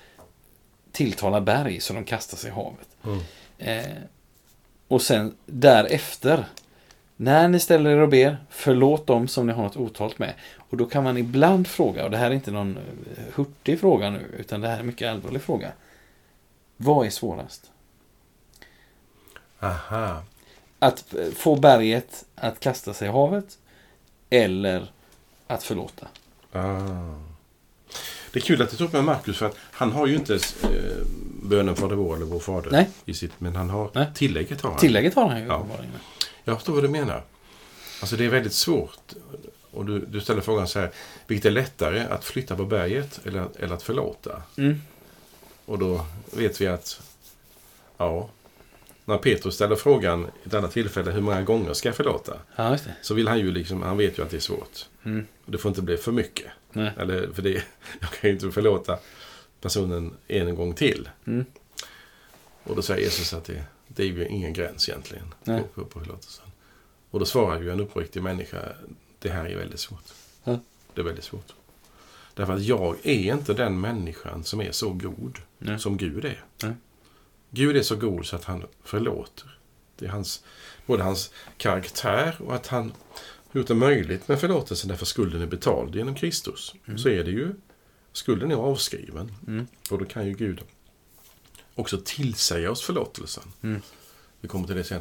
tilltala 0.93 1.41
berg 1.41 1.81
så 1.81 1.93
de 1.93 2.05
kastar 2.05 2.37
sig 2.37 2.51
i 2.51 2.55
havet. 2.55 2.89
Mm. 3.05 3.21
Eh, 3.59 3.97
och 4.89 5.03
sen 5.03 5.35
därefter, 5.47 6.45
när 7.17 7.49
ni 7.49 7.61
ställer 7.61 7.91
er 7.91 7.99
och 7.99 8.09
ber, 8.09 8.37
förlåt 8.51 9.07
dem 9.07 9.29
som 9.29 9.47
ni 9.47 9.53
har 9.53 9.63
något 9.63 9.77
otalt 9.77 10.19
med. 10.19 10.35
Och 10.59 10.77
då 10.77 10.87
kan 10.87 11.05
man 11.05 11.19
ibland 11.19 11.67
fråga, 11.67 12.05
och 12.05 12.11
det 12.11 12.17
här 12.17 12.31
är 12.31 12.35
inte 12.35 12.51
någon 12.51 12.77
eh, 12.77 13.25
hurtig 13.35 13.81
fråga 13.81 14.11
nu, 14.11 14.35
utan 14.39 14.61
det 14.61 14.69
här 14.69 14.77
är 14.77 14.81
en 14.81 14.87
mycket 14.87 15.11
allvarlig 15.11 15.43
fråga. 15.43 15.73
Vad 16.77 17.07
är 17.07 17.11
svårast? 17.11 17.71
Aha. 19.61 20.23
Att 20.79 21.15
få 21.37 21.57
berget 21.57 22.25
att 22.35 22.61
kasta 22.61 22.95
sig 22.95 23.09
i 23.09 23.11
havet, 23.11 23.59
eller 24.31 24.93
att 25.47 25.63
förlåta? 25.63 26.07
Ah. 26.53 27.15
Det 28.33 28.39
är 28.39 28.45
kul 28.45 28.63
att 28.63 28.71
du 28.71 28.77
tog 28.77 28.93
med 28.93 29.05
Markus 29.05 29.39
för 29.39 29.47
att 29.47 29.57
han 29.59 29.93
har 29.93 30.07
ju 30.07 30.15
inte 30.15 30.35
eh, 30.35 30.71
bönen 31.43 31.77
Fader 31.77 31.97
vår 31.97 32.17
eller 32.17 32.27
Vår 32.27 32.39
Fader 32.39 32.71
Nej. 32.71 32.89
i 33.05 33.15
sitt, 33.15 33.41
men 33.41 33.57
han 33.57 33.71
har 33.71 33.91
Nej. 33.95 34.07
tillägget 34.15 34.61
har 34.61 34.71
han. 34.71 34.81
Tillägget 34.81 35.15
har 35.15 35.29
han 35.29 35.41
ju 35.41 35.47
Ja. 35.47 35.67
Jag 36.45 36.57
förstår 36.57 36.73
vad 36.73 36.85
du 36.85 36.89
menar. 36.89 37.23
Alltså 38.01 38.17
det 38.17 38.25
är 38.25 38.29
väldigt 38.29 38.53
svårt 38.53 39.13
Och 39.71 39.85
du, 39.85 39.99
du 39.99 40.21
ställer 40.21 40.41
frågan 40.41 40.69
så 40.69 40.79
här, 40.79 40.91
vilket 41.27 41.47
är 41.47 41.51
lättare, 41.51 42.01
att 42.01 42.25
flytta 42.25 42.57
på 42.57 42.65
berget 42.65 43.21
eller, 43.25 43.47
eller 43.59 43.75
att 43.75 43.83
förlåta? 43.83 44.43
Mm. 44.57 44.83
Och 45.65 45.79
då 45.79 46.07
vet 46.33 46.61
vi 46.61 46.67
att, 46.67 47.03
ja, 47.97 48.31
när 49.05 49.19
Petrus 49.19 49.55
ställer 49.55 49.77
frågan 49.77 50.27
i 50.45 50.49
ett 50.49 50.55
annat 50.55 50.73
tillfälle, 50.73 51.11
hur 51.11 51.21
många 51.21 51.43
gånger 51.43 51.73
ska 51.73 51.89
jag 51.89 51.97
förlåta? 51.97 52.39
Ja. 52.57 52.79
Så 53.03 53.15
vill 53.15 53.29
han 53.29 53.39
ju 53.39 53.51
liksom, 53.51 53.83
han 53.83 53.97
vet 53.97 54.19
ju 54.19 54.23
att 54.23 54.31
det 54.31 54.37
är 54.37 54.41
svårt. 54.41 54.87
Mm. 55.05 55.27
Och 55.45 55.53
det 55.53 55.59
får 55.59 55.69
inte 55.69 55.83
bli 55.83 55.97
för 55.97 56.13
mycket. 56.13 56.47
Nej. 56.73 56.93
Eller, 56.99 57.33
för 57.33 57.43
det, 57.43 57.51
jag 58.01 58.11
kan 58.11 58.31
ju 58.31 58.35
inte 58.35 58.51
förlåta 58.51 58.99
personen 59.61 60.15
en 60.27 60.55
gång 60.55 60.75
till. 60.75 61.09
Mm. 61.27 61.45
Och 62.65 62.77
då 62.77 62.83
säger 62.83 63.01
Jesus 63.01 63.35
att 63.35 63.45
det, 63.45 63.65
det 63.89 64.03
är 64.03 64.07
ju 64.07 64.27
ingen 64.27 64.53
gräns 64.53 64.89
egentligen 64.89 65.35
Nej. 65.45 65.61
på, 65.61 65.67
på, 65.81 65.85
på 65.91 66.01
förlåtelsen. 66.01 66.45
Och 67.11 67.19
då 67.21 67.27
svarar 67.27 67.61
ju 67.61 67.71
en 67.71 67.81
uppriktig 67.81 68.23
människa, 68.23 68.59
det 69.19 69.29
här 69.29 69.45
är 69.45 69.57
väldigt 69.57 69.81
svårt. 69.81 70.05
Ja. 70.45 70.59
Det 70.95 71.01
är 71.01 71.05
väldigt 71.05 71.25
svårt. 71.25 71.55
Därför 72.35 72.53
att 72.53 72.63
jag 72.63 72.97
är 73.03 73.35
inte 73.35 73.55
den 73.55 73.81
människan 73.81 74.45
som 74.45 74.61
är 74.61 74.73
så 74.73 74.91
god 74.91 75.39
Nej. 75.59 75.79
som 75.79 75.97
Gud 75.97 76.25
är. 76.25 76.45
Nej. 76.63 76.75
Gud 77.51 77.77
är 77.77 77.83
så 77.83 77.97
god 77.97 78.27
så 78.27 78.37
att 78.37 78.45
han 78.45 78.67
förlåter. 78.85 79.59
Det 79.99 80.05
är 80.05 80.11
hans, 80.11 80.45
både 80.87 81.03
hans 81.03 81.31
karaktär 81.57 82.37
och 82.39 82.55
att 82.55 82.67
han 82.67 82.93
gjort 83.53 83.67
det 83.67 83.75
möjligt 83.75 84.29
med 84.29 84.41
förlåtelsen 84.41 84.89
därför 84.89 85.07
skulden 85.07 85.43
är 85.43 85.47
betald 85.47 85.97
genom 85.97 86.15
Kristus. 86.15 86.75
Så 86.97 87.09
är 87.09 87.25
det 87.25 87.31
ju. 87.31 87.55
Skulden 88.13 88.51
är 88.51 88.55
avskriven. 88.55 89.35
Mm. 89.47 89.67
Och 89.91 89.99
då 89.99 90.05
kan 90.05 90.27
ju 90.27 90.35
Gud 90.35 90.61
också 91.75 92.01
tillsäga 92.05 92.71
oss 92.71 92.83
förlåtelsen. 92.83 93.45
Mm. 93.63 93.83
Vi 94.41 94.49
kommer 94.49 94.67
till 94.67 94.77
det 94.77 94.85
sen. 94.85 95.01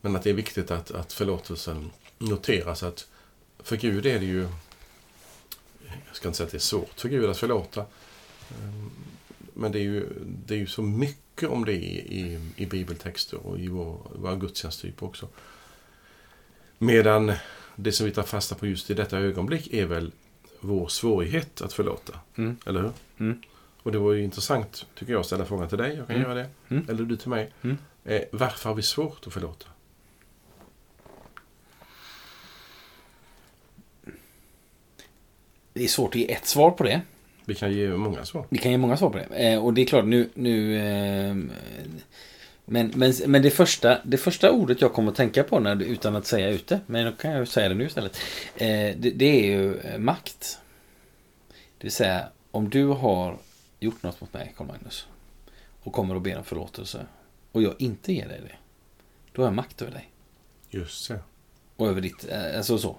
Men 0.00 0.16
att 0.16 0.22
det 0.22 0.30
är 0.30 0.34
viktigt 0.34 0.70
att, 0.70 0.90
att 0.90 1.12
förlåtelsen 1.12 1.90
noteras 2.18 2.82
att 2.82 3.08
för 3.58 3.76
Gud 3.76 4.06
är 4.06 4.18
det 4.18 4.24
ju 4.24 4.48
jag 6.06 6.16
ska 6.16 6.28
inte 6.28 6.36
säga 6.36 6.44
att 6.46 6.50
det 6.52 6.58
är 6.58 6.60
svårt 6.60 7.00
för 7.00 7.08
Gud 7.08 7.30
att 7.30 7.38
förlåta. 7.38 7.80
Ehm, 7.80 8.90
Men 9.54 9.72
det 9.72 9.78
är 9.78 9.82
ju, 9.82 10.08
det 10.46 10.54
är 10.54 10.58
ju 10.58 10.66
så 10.66 10.82
mycket 10.82 11.48
om 11.48 11.64
det 11.64 11.72
i, 11.72 12.20
i, 12.20 12.50
i 12.56 12.66
bibeltexter 12.66 13.46
och 13.46 13.58
i 13.58 13.68
vår, 13.68 14.10
våra 14.14 14.36
gudstjänsttyper 14.36 15.06
också. 15.06 15.28
Medan 16.78 17.32
det 17.76 17.92
som 17.92 18.06
vi 18.06 18.12
tar 18.12 18.22
fasta 18.22 18.54
på 18.54 18.66
just 18.66 18.90
i 18.90 18.94
detta 18.94 19.18
ögonblick 19.18 19.72
är 19.72 19.86
väl 19.86 20.12
vår 20.60 20.88
svårighet 20.88 21.60
att 21.62 21.72
förlåta. 21.72 22.18
Mm. 22.36 22.56
Eller 22.66 22.80
hur? 22.82 22.92
Mm. 23.18 23.42
Och 23.82 23.92
det 23.92 23.98
var 23.98 24.12
ju 24.12 24.22
intressant, 24.24 24.86
tycker 24.94 25.12
jag, 25.12 25.20
att 25.20 25.26
ställa 25.26 25.44
frågan 25.44 25.68
till 25.68 25.78
dig. 25.78 25.96
Jag 25.96 26.06
kan 26.06 26.16
Mm. 26.16 26.28
göra 26.30 26.34
det. 26.34 26.48
Mm. 26.68 26.86
Eller 26.88 27.04
du 27.04 27.16
till 27.16 27.28
mig. 27.30 27.52
Mm. 27.62 27.76
Eh, 28.04 28.22
varför 28.32 28.68
har 28.68 28.76
vi 28.76 28.82
svårt 28.82 29.26
att 29.26 29.32
förlåta? 29.32 29.66
Det 35.72 35.84
är 35.84 35.88
svårt 35.88 36.14
att 36.14 36.20
ge 36.20 36.32
ett 36.32 36.46
svar 36.46 36.70
på 36.70 36.84
det. 36.84 37.00
Vi 37.44 37.54
kan 37.54 37.72
ge 37.72 37.88
många 37.88 38.24
svar. 38.24 38.46
Vi 38.48 38.58
kan 38.58 38.70
ge 38.70 38.78
många 38.78 38.96
svar 38.96 39.10
på 39.10 39.18
det. 39.18 39.52
Eh, 39.52 39.64
och 39.64 39.74
det 39.74 39.82
är 39.82 39.86
klart 39.86 40.04
nu... 40.04 40.28
nu 40.34 40.76
eh, 40.76 41.34
men, 42.64 42.92
men, 42.94 43.12
men 43.26 43.42
det, 43.42 43.50
första, 43.50 43.98
det 44.04 44.16
första 44.16 44.50
ordet 44.50 44.80
jag 44.80 44.92
kommer 44.92 45.10
att 45.10 45.16
tänka 45.16 45.44
på 45.44 45.60
när, 45.60 45.82
utan 45.82 46.16
att 46.16 46.26
säga 46.26 46.50
ut 46.50 46.66
det, 46.66 46.80
men 46.86 47.06
då 47.06 47.12
kan 47.12 47.30
jag 47.30 47.48
säga 47.48 47.68
det 47.68 47.74
nu 47.74 47.86
istället. 47.86 48.16
Eh, 48.56 48.96
det, 48.96 49.10
det 49.14 49.24
är 49.24 49.44
ju 49.44 49.78
eh, 49.78 49.98
makt. 49.98 50.58
Det 51.78 51.84
vill 51.84 51.92
säga, 51.92 52.28
om 52.50 52.70
du 52.70 52.86
har 52.86 53.36
gjort 53.80 54.02
något 54.02 54.20
mot 54.20 54.32
mig, 54.32 54.54
Carl 54.56 54.66
Magnus, 54.66 55.06
och 55.82 55.92
kommer 55.92 56.14
och 56.14 56.20
ber 56.20 56.38
om 56.38 56.44
förlåtelse, 56.44 57.06
och 57.52 57.62
jag 57.62 57.74
inte 57.78 58.12
ger 58.12 58.28
dig 58.28 58.40
det, 58.40 58.56
då 59.32 59.42
har 59.42 59.46
jag 59.46 59.54
makt 59.54 59.82
över 59.82 59.92
dig. 59.92 60.10
Just 60.70 61.08
det. 61.08 61.18
Och 61.76 61.88
över 61.88 62.00
ditt, 62.00 62.32
alltså 62.56 62.78
så. 62.78 62.96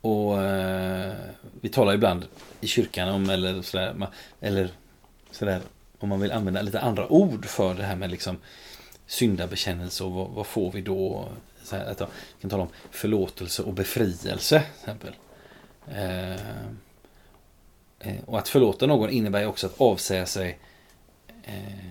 Och 0.00 0.42
eh, 0.42 1.14
vi 1.60 1.68
talar 1.68 1.94
ibland 1.94 2.26
i 2.60 2.66
kyrkan 2.66 3.08
om, 3.08 3.30
eller 3.30 3.62
sådär, 3.62 4.08
eller 4.40 4.70
sådär, 5.30 5.60
om 5.98 6.08
man 6.08 6.20
vill 6.20 6.32
använda 6.32 6.62
lite 6.62 6.80
andra 6.80 7.12
ord 7.12 7.46
för 7.46 7.74
det 7.74 7.82
här 7.82 7.96
med 7.96 8.10
liksom 8.10 8.36
syndabekännelse 9.06 10.04
och 10.04 10.12
vad, 10.12 10.28
vad 10.28 10.46
får 10.46 10.72
vi 10.72 10.80
då? 10.80 11.28
Så 11.62 11.76
här, 11.76 11.84
att, 11.84 12.00
jag 12.00 12.08
vi 12.36 12.40
kan 12.40 12.50
tala 12.50 12.62
om 12.62 12.68
förlåtelse 12.90 13.62
och 13.62 13.72
befrielse 13.72 14.60
till 14.60 14.80
exempel. 14.80 15.14
Eh, 15.88 16.34
eh, 17.98 18.24
och 18.26 18.38
att 18.38 18.48
förlåta 18.48 18.86
någon 18.86 19.10
innebär 19.10 19.40
ju 19.40 19.46
också 19.46 19.66
att 19.66 19.80
avsäga 19.80 20.26
sig 20.26 20.58
eh, 21.42 21.90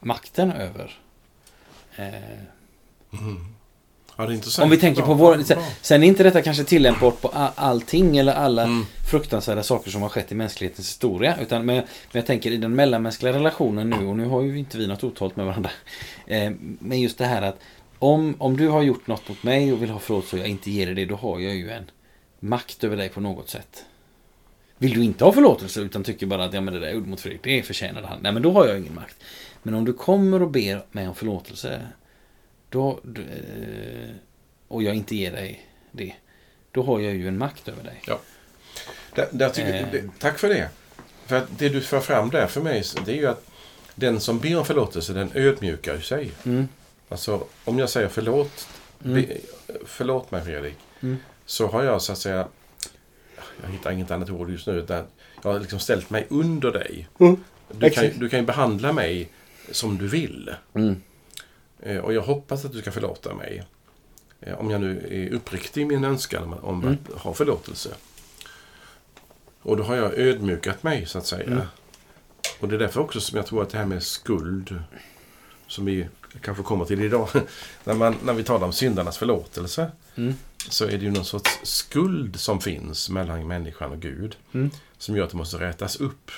makten 0.00 0.52
över 0.52 0.98
eh, 1.96 2.38
mm. 3.12 3.57
Ja, 4.18 4.62
om 4.62 4.70
vi 4.70 4.76
tänker 4.76 5.02
på 5.02 5.14
vår... 5.14 5.38
Sen 5.82 6.02
är 6.02 6.06
inte 6.06 6.22
detta 6.22 6.42
kanske 6.42 6.64
tillämpbart 6.64 7.20
på 7.20 7.28
allting 7.54 8.16
eller 8.16 8.32
alla 8.32 8.62
Mm. 8.62 8.86
fruktansvärda 9.10 9.62
saker 9.62 9.90
som 9.90 10.02
har 10.02 10.08
skett 10.08 10.32
i 10.32 10.34
mänsklighetens 10.34 10.88
historia. 10.88 11.36
Utan, 11.40 11.66
men, 11.66 11.76
men 11.76 11.84
jag 12.12 12.26
tänker 12.26 12.50
i 12.50 12.56
den 12.56 12.74
mellanmänskliga 12.74 13.32
relationen 13.32 13.90
nu, 13.90 14.06
och 14.06 14.16
nu 14.16 14.26
har 14.26 14.42
ju 14.42 14.58
inte 14.58 14.78
vi 14.78 14.86
något 14.86 15.04
otalt 15.04 15.36
med 15.36 15.46
varandra. 15.46 15.70
Eh, 16.26 16.52
men 16.60 17.00
just 17.00 17.18
det 17.18 17.24
här 17.24 17.42
att 17.42 17.58
om, 17.98 18.34
om 18.38 18.56
du 18.56 18.68
har 18.68 18.82
gjort 18.82 19.06
något 19.06 19.28
mot 19.28 19.42
mig 19.42 19.72
och 19.72 19.82
vill 19.82 19.90
ha 19.90 19.98
förlåtelse 19.98 20.36
och 20.36 20.40
jag 20.42 20.48
inte 20.48 20.70
ger 20.70 20.86
dig 20.86 20.94
det, 20.94 21.04
då 21.04 21.16
har 21.16 21.38
jag 21.38 21.54
ju 21.54 21.70
en 21.70 21.90
makt 22.40 22.84
över 22.84 22.96
dig 22.96 23.08
på 23.08 23.20
något 23.20 23.48
sätt. 23.50 23.84
Vill 24.78 24.94
du 24.94 25.04
inte 25.04 25.24
ha 25.24 25.32
förlåtelse 25.32 25.80
utan 25.80 26.04
tycker 26.04 26.26
bara 26.26 26.44
att 26.44 26.54
ja, 26.54 26.60
men 26.60 26.74
det 26.74 26.80
där 26.80 26.86
jag 26.86 26.94
gjorde 26.94 27.08
mot 27.08 27.20
Fredrik, 27.20 27.42
det 27.42 27.62
förtjänade 27.62 28.06
han. 28.06 28.18
Nej, 28.22 28.32
men 28.32 28.42
då 28.42 28.52
har 28.52 28.66
jag 28.66 28.78
ingen 28.78 28.94
makt. 28.94 29.16
Men 29.62 29.74
om 29.74 29.84
du 29.84 29.92
kommer 29.92 30.42
och 30.42 30.50
ber 30.50 30.84
mig 30.92 31.08
om 31.08 31.14
förlåtelse 31.14 31.80
då, 32.70 33.00
eh, 33.16 34.10
och 34.68 34.82
jag 34.82 34.94
inte 34.94 35.16
ger 35.16 35.32
dig 35.32 35.66
det, 35.92 36.12
då 36.72 36.82
har 36.82 37.00
jag 37.00 37.14
ju 37.14 37.28
en 37.28 37.38
makt 37.38 37.68
över 37.68 37.82
dig. 37.84 38.02
Där, 39.14 39.28
där 39.32 39.48
tycker, 39.50 39.74
Eh. 39.74 39.86
det, 39.92 40.04
tack 40.18 40.38
för 40.38 40.48
det. 40.48 40.68
För 41.26 41.36
att 41.36 41.58
det 41.58 41.68
du 41.68 41.80
för 41.80 42.00
fram 42.00 42.30
där 42.30 42.46
för 42.46 42.60
mig, 42.60 42.82
det 43.06 43.12
är 43.12 43.16
ju 43.16 43.26
att 43.26 43.46
den 43.94 44.20
som 44.20 44.38
ber 44.38 44.58
om 44.58 44.64
förlåtelse, 44.64 45.12
den 45.12 45.30
ödmjukar 45.34 45.94
ju 45.94 46.02
sig. 46.02 46.30
Mm. 46.44 46.68
Alltså, 47.08 47.44
om 47.64 47.78
jag 47.78 47.90
säger 47.90 48.08
förlåt, 48.08 48.68
Mm. 49.04 49.14
be, 49.22 49.36
förlåt 49.86 50.30
mig 50.30 50.44
Fredrik, 50.44 50.76
Mm. 51.00 51.16
så 51.46 51.66
har 51.66 51.82
jag 51.84 52.02
så 52.02 52.12
att 52.12 52.18
säga, 52.18 52.48
jag 53.62 53.68
hittar 53.72 53.90
inget 53.92 54.10
annat 54.10 54.30
ord 54.30 54.50
just 54.50 54.66
nu, 54.66 54.72
utan 54.72 55.04
jag 55.42 55.52
har 55.52 55.60
liksom 55.60 55.78
ställt 55.78 56.10
mig 56.10 56.26
under 56.30 56.70
dig. 56.72 57.08
Mm. 57.20 57.44
Du, 57.72 57.90
kan, 57.90 58.04
du 58.18 58.28
kan 58.28 58.38
ju 58.40 58.46
behandla 58.46 58.92
mig 58.92 59.28
som 59.72 59.98
du 59.98 60.08
vill. 60.08 60.54
Mm. 60.74 61.02
Eh, 61.82 61.98
Och 61.98 62.12
jag 62.14 62.22
hoppas 62.22 62.64
att 62.64 62.72
du 62.72 62.80
ska 62.80 62.92
förlåta 62.92 63.34
mig. 63.34 63.62
Eh, 64.40 64.54
Om 64.58 64.70
jag 64.70 64.80
nu 64.80 65.06
är 65.10 65.34
uppriktig 65.36 65.82
i 65.82 65.84
min 65.84 66.04
önskan 66.04 66.52
om- 66.62 66.82
Mm. 66.82 66.96
att 67.14 67.20
ha 67.22 67.34
förlåtelse. 67.34 67.94
Och 69.62 69.76
då 69.76 69.82
har 69.82 69.96
jag 69.96 70.18
ödmjukat 70.18 70.82
mig 70.82 71.06
så 71.06 71.18
att 71.18 71.26
säga. 71.26 71.46
Mm. 71.46 71.60
Och 72.60 72.68
det 72.68 72.74
är 72.74 72.78
därför 72.78 73.00
också 73.00 73.20
som 73.20 73.36
jag 73.36 73.46
tror 73.46 73.62
att 73.62 73.70
det 73.70 73.78
här 73.78 73.86
med 73.86 74.02
skuld, 74.02 74.82
som 75.66 75.84
vi 75.84 76.08
kanske 76.42 76.62
kommer 76.62 76.84
till 76.84 77.02
idag, 77.02 77.28
när, 77.84 77.94
man, 77.94 78.16
när 78.24 78.32
vi 78.32 78.44
talar 78.44 78.66
om 78.66 78.72
syndarnas 78.72 79.18
förlåtelse, 79.18 79.90
Mm. 80.16 80.34
så 80.70 80.84
är 80.84 80.90
det 80.90 80.96
ju 81.04 81.10
någon 81.10 81.24
sorts 81.24 81.58
skuld 81.62 82.40
som 82.40 82.60
finns 82.60 83.10
mellan 83.10 83.46
människan 83.46 83.92
och 83.92 84.00
Gud, 84.00 84.36
Mm. 84.52 84.70
som 84.98 85.16
gör 85.16 85.24
att 85.24 85.30
det 85.30 85.36
måste 85.36 85.56
rätas 85.58 85.96
upp. 85.96 86.30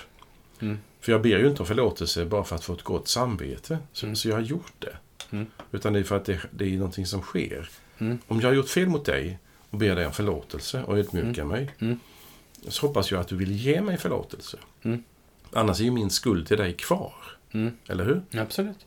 Mm. 0.61 0.79
För 1.01 1.13
jag 1.13 1.23
ber 1.23 1.39
ju 1.39 1.49
inte 1.49 1.63
om 1.63 1.67
förlåtelse 1.67 2.25
bara 2.25 2.45
för 2.45 2.57
att 2.57 2.65
få 2.65 2.73
ett 2.73 2.83
gott 2.83 3.09
samvete, 3.09 3.79
så, 3.93 4.07
Mm. 4.07 4.17
så 4.17 4.29
jag 4.29 4.35
har 4.37 4.43
gjort 4.43 4.73
det. 4.79 4.97
Mm. 5.31 5.47
Utan 5.73 5.93
det 5.93 5.99
är 5.99 6.05
för 6.05 6.17
att 6.17 6.25
det, 6.25 6.41
det 6.51 6.65
är 6.65 6.77
någonting 6.77 7.07
som 7.07 7.21
sker. 7.23 7.69
Mm. 7.99 8.19
Om 8.27 8.41
jag 8.41 8.49
har 8.49 8.55
gjort 8.55 8.69
fel 8.69 8.89
mot 8.89 9.05
dig 9.05 9.39
och 9.71 9.79
ber 9.79 9.97
dig 9.97 10.07
om 10.07 10.13
förlåtelse 10.13 10.83
och 10.83 10.99
ödmjukar 10.99 11.45
mig, 11.45 11.71
Mm. 11.79 12.01
så 12.69 12.87
hoppas 12.87 13.11
jag 13.11 13.21
att 13.21 13.29
du 13.29 13.37
vill 13.37 13.53
ge 13.53 13.81
mig 13.81 13.97
förlåtelse. 13.99 14.59
Mm. 14.83 15.03
Annars 15.53 15.81
är 15.81 15.85
ju 15.85 15.91
min 15.91 16.11
skuld 16.11 16.47
till 16.49 16.57
dig 16.59 16.73
kvar. 16.73 17.15
Mm. 17.53 17.77
Eller 17.89 18.05
hur? 18.05 18.41
Absolut. 18.41 18.87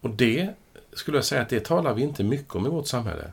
Och 0.00 0.10
det 0.10 0.50
skulle 0.92 1.16
jag 1.18 1.24
säga 1.24 1.42
att 1.42 1.48
det 1.48 1.64
talar 1.64 1.94
vi 1.94 2.02
inte 2.02 2.24
mycket 2.24 2.54
om 2.54 2.66
i 2.66 2.68
vårt 2.68 2.86
samhälle. 2.86 3.32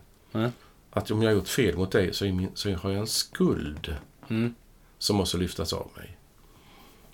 Att 0.90 1.12
om 1.12 1.22
jag 1.22 1.30
har 1.30 1.36
gjort 1.36 1.48
fel 1.48 1.78
mot 1.78 1.92
dig 1.92 2.14
så, 2.14 2.26
min, 2.26 2.50
så 2.54 2.72
har 2.74 2.90
jag 2.92 3.00
en 3.00 3.08
skuld 3.08 3.96
Mm. 4.30 4.56
som 4.98 5.16
måste 5.16 5.38
lyftas 5.38 5.74
av 5.74 5.92
mig. 5.98 6.18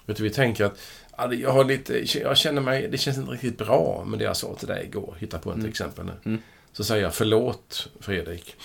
Vet 0.05 0.17
du, 0.17 0.23
vi 0.23 0.29
tänker 0.29 0.65
att 0.65 0.79
det- 1.17 1.35
jag, 1.35 1.51
har 1.51 1.63
lite, 1.65 2.17
jag 2.19 2.37
känner 2.37 2.61
mig, 2.61 2.87
det 2.87 2.97
känns 2.97 3.17
inte 3.17 3.31
riktigt 3.31 3.57
bra 3.57 4.03
med 4.07 4.19
det 4.19 4.25
jag 4.25 4.37
sa 4.37 4.55
till 4.55 4.67
dig 4.67 4.85
igår. 4.85 5.15
Hitta 5.19 5.39
på 5.39 5.49
ett 5.51 5.55
Mm. 5.57 5.69
exempel 5.69 6.05
nu. 6.05 6.13
Mm. 6.25 6.41
Så 6.71 6.83
säger 6.83 7.03
jag 7.03 7.13
förlåt 7.13 7.89
Fredrik. 7.99 8.55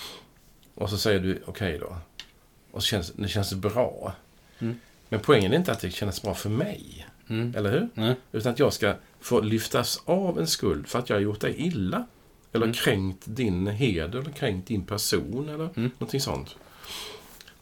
Och 0.75 0.89
så 0.89 0.97
säger 0.97 1.19
du 1.19 1.41
okej 1.45 1.77
då. 1.79 1.97
Och 2.71 2.83
så 2.83 2.87
känns 2.87 3.11
det 3.15 3.27
känns 3.27 3.53
bra. 3.53 4.13
Mm. 4.59 4.79
Men 5.09 5.19
poängen 5.19 5.53
är 5.53 5.57
inte 5.57 5.71
att 5.71 5.79
det 5.79 5.91
känns 5.91 6.21
bra 6.21 6.33
för 6.33 6.49
mig. 6.49 7.07
Mm. 7.29 7.55
Eller 7.57 7.71
hur? 7.71 7.89
Nej. 7.93 8.15
Utan 8.31 8.51
att 8.53 8.59
jag 8.59 8.73
ska 8.73 8.93
få 9.19 9.41
lyftas 9.41 10.01
av 10.05 10.39
en 10.39 10.47
skuld 10.47 10.87
för 10.87 10.99
att 10.99 11.09
jag 11.09 11.15
har 11.15 11.21
gjort 11.21 11.39
dig 11.41 11.55
illa. 11.57 12.07
Eller 12.53 12.65
Mm. 12.65 12.73
kränkt 12.73 13.21
din 13.25 13.67
heder 13.67 14.19
eller 14.19 14.31
kränkt 14.31 14.67
din 14.67 14.85
person 14.85 15.49
eller 15.49 15.69
Mm. 15.75 15.91
någonting 15.97 16.21
sånt. 16.21 16.55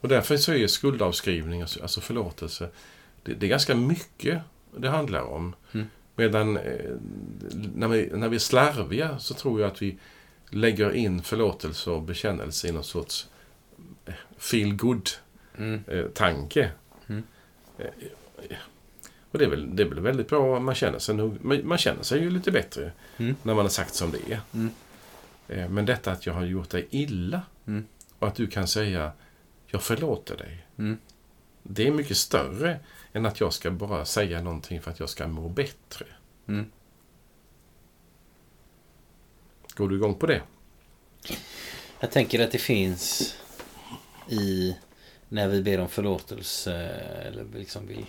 Och 0.02 0.08
därför 0.10 0.38
så 0.38 0.54
är 0.54 0.68
skuldavskrivning, 0.68 1.62
alltså 1.62 1.82
alltså 1.82 2.02
förlåtelse, 2.02 2.70
det, 3.24 3.34
det 3.34 3.46
är 3.46 3.50
ganska 3.50 3.76
mycket 3.76 4.42
det 4.78 4.90
handlar 4.90 5.22
om. 5.22 5.56
Mm. 5.74 5.88
Medan 6.16 6.58
eh, 6.58 6.92
när, 7.76 7.88
vi, 7.88 8.10
när 8.14 8.30
vi 8.30 8.36
är 8.36 8.40
slarviga 8.40 9.20
så 9.20 9.34
tror 9.34 9.62
jag 9.62 9.72
att 9.72 9.82
vi 9.82 9.98
lägger 10.50 10.92
in 10.96 11.22
förlåtelse 11.24 11.90
och 11.92 12.02
bekännelse 12.02 12.68
i 12.68 12.72
någon 12.72 12.84
sorts 12.84 13.28
feel 14.38 14.76
good 14.76 15.10
Mm. 15.58 15.84
eh, 15.88 16.06
tanke. 16.06 16.72
Mm. 17.08 17.24
Eh, 17.78 17.86
eh, 18.50 18.58
Och 19.32 19.40
det 19.40 19.46
är, 19.46 19.50
väl, 19.50 19.76
det 19.76 19.84
är 19.84 19.88
väl 19.88 20.00
väldigt 20.00 20.28
bra, 20.30 20.60
man 20.60 20.76
känner 20.76 21.00
sig, 21.00 21.16
nog, 21.16 21.38
man 21.46 21.68
man 21.68 21.78
känner 21.78 22.04
sig 22.04 22.22
ju 22.22 22.30
lite 22.30 22.52
bättre 22.52 22.92
Mm. 23.18 23.36
när 23.44 23.54
man 23.54 23.66
har 23.66 23.70
sagt 23.70 23.94
som 23.94 24.12
det 24.12 24.34
är. 24.34 24.40
Mm. 24.54 24.70
Eh, 25.48 25.70
Men 25.70 25.86
detta 25.86 26.12
att 26.12 26.26
jag 26.26 26.34
har 26.34 26.46
gjort 26.46 26.70
dig 26.70 26.88
illa 26.90 27.42
Mm. 27.68 27.86
och 28.20 28.28
att 28.28 28.36
du 28.36 28.48
kan 28.48 28.68
säga 28.68 29.12
jag 29.68 29.84
förlåter 29.84 30.38
dig. 30.38 30.66
Det 31.70 31.88
är 31.88 31.92
mycket 31.92 32.18
större 32.18 32.80
än 33.14 33.26
att 33.26 33.40
jag 33.40 33.54
ska 33.54 33.72
bara 33.72 34.06
säga 34.06 34.42
någonting 34.42 34.82
för 34.82 34.92
att 34.92 35.00
jag 35.00 35.10
ska 35.10 35.28
må 35.28 35.50
bättre. 35.50 36.06
Mm. 36.48 36.72
Går 39.76 39.90
du 39.90 39.96
igång 39.96 40.16
på 40.16 40.26
det? 40.26 40.42
Jag 42.00 42.12
tänker 42.12 42.44
att 42.44 42.52
det 42.52 42.58
finns 42.58 43.36
i 44.30 44.76
när 45.30 45.48
vi 45.48 45.62
ber 45.62 45.80
om 45.80 45.90
förlåtelse 45.90 46.74
eller 47.26 47.46
liksom 47.56 47.88
vill 47.88 48.06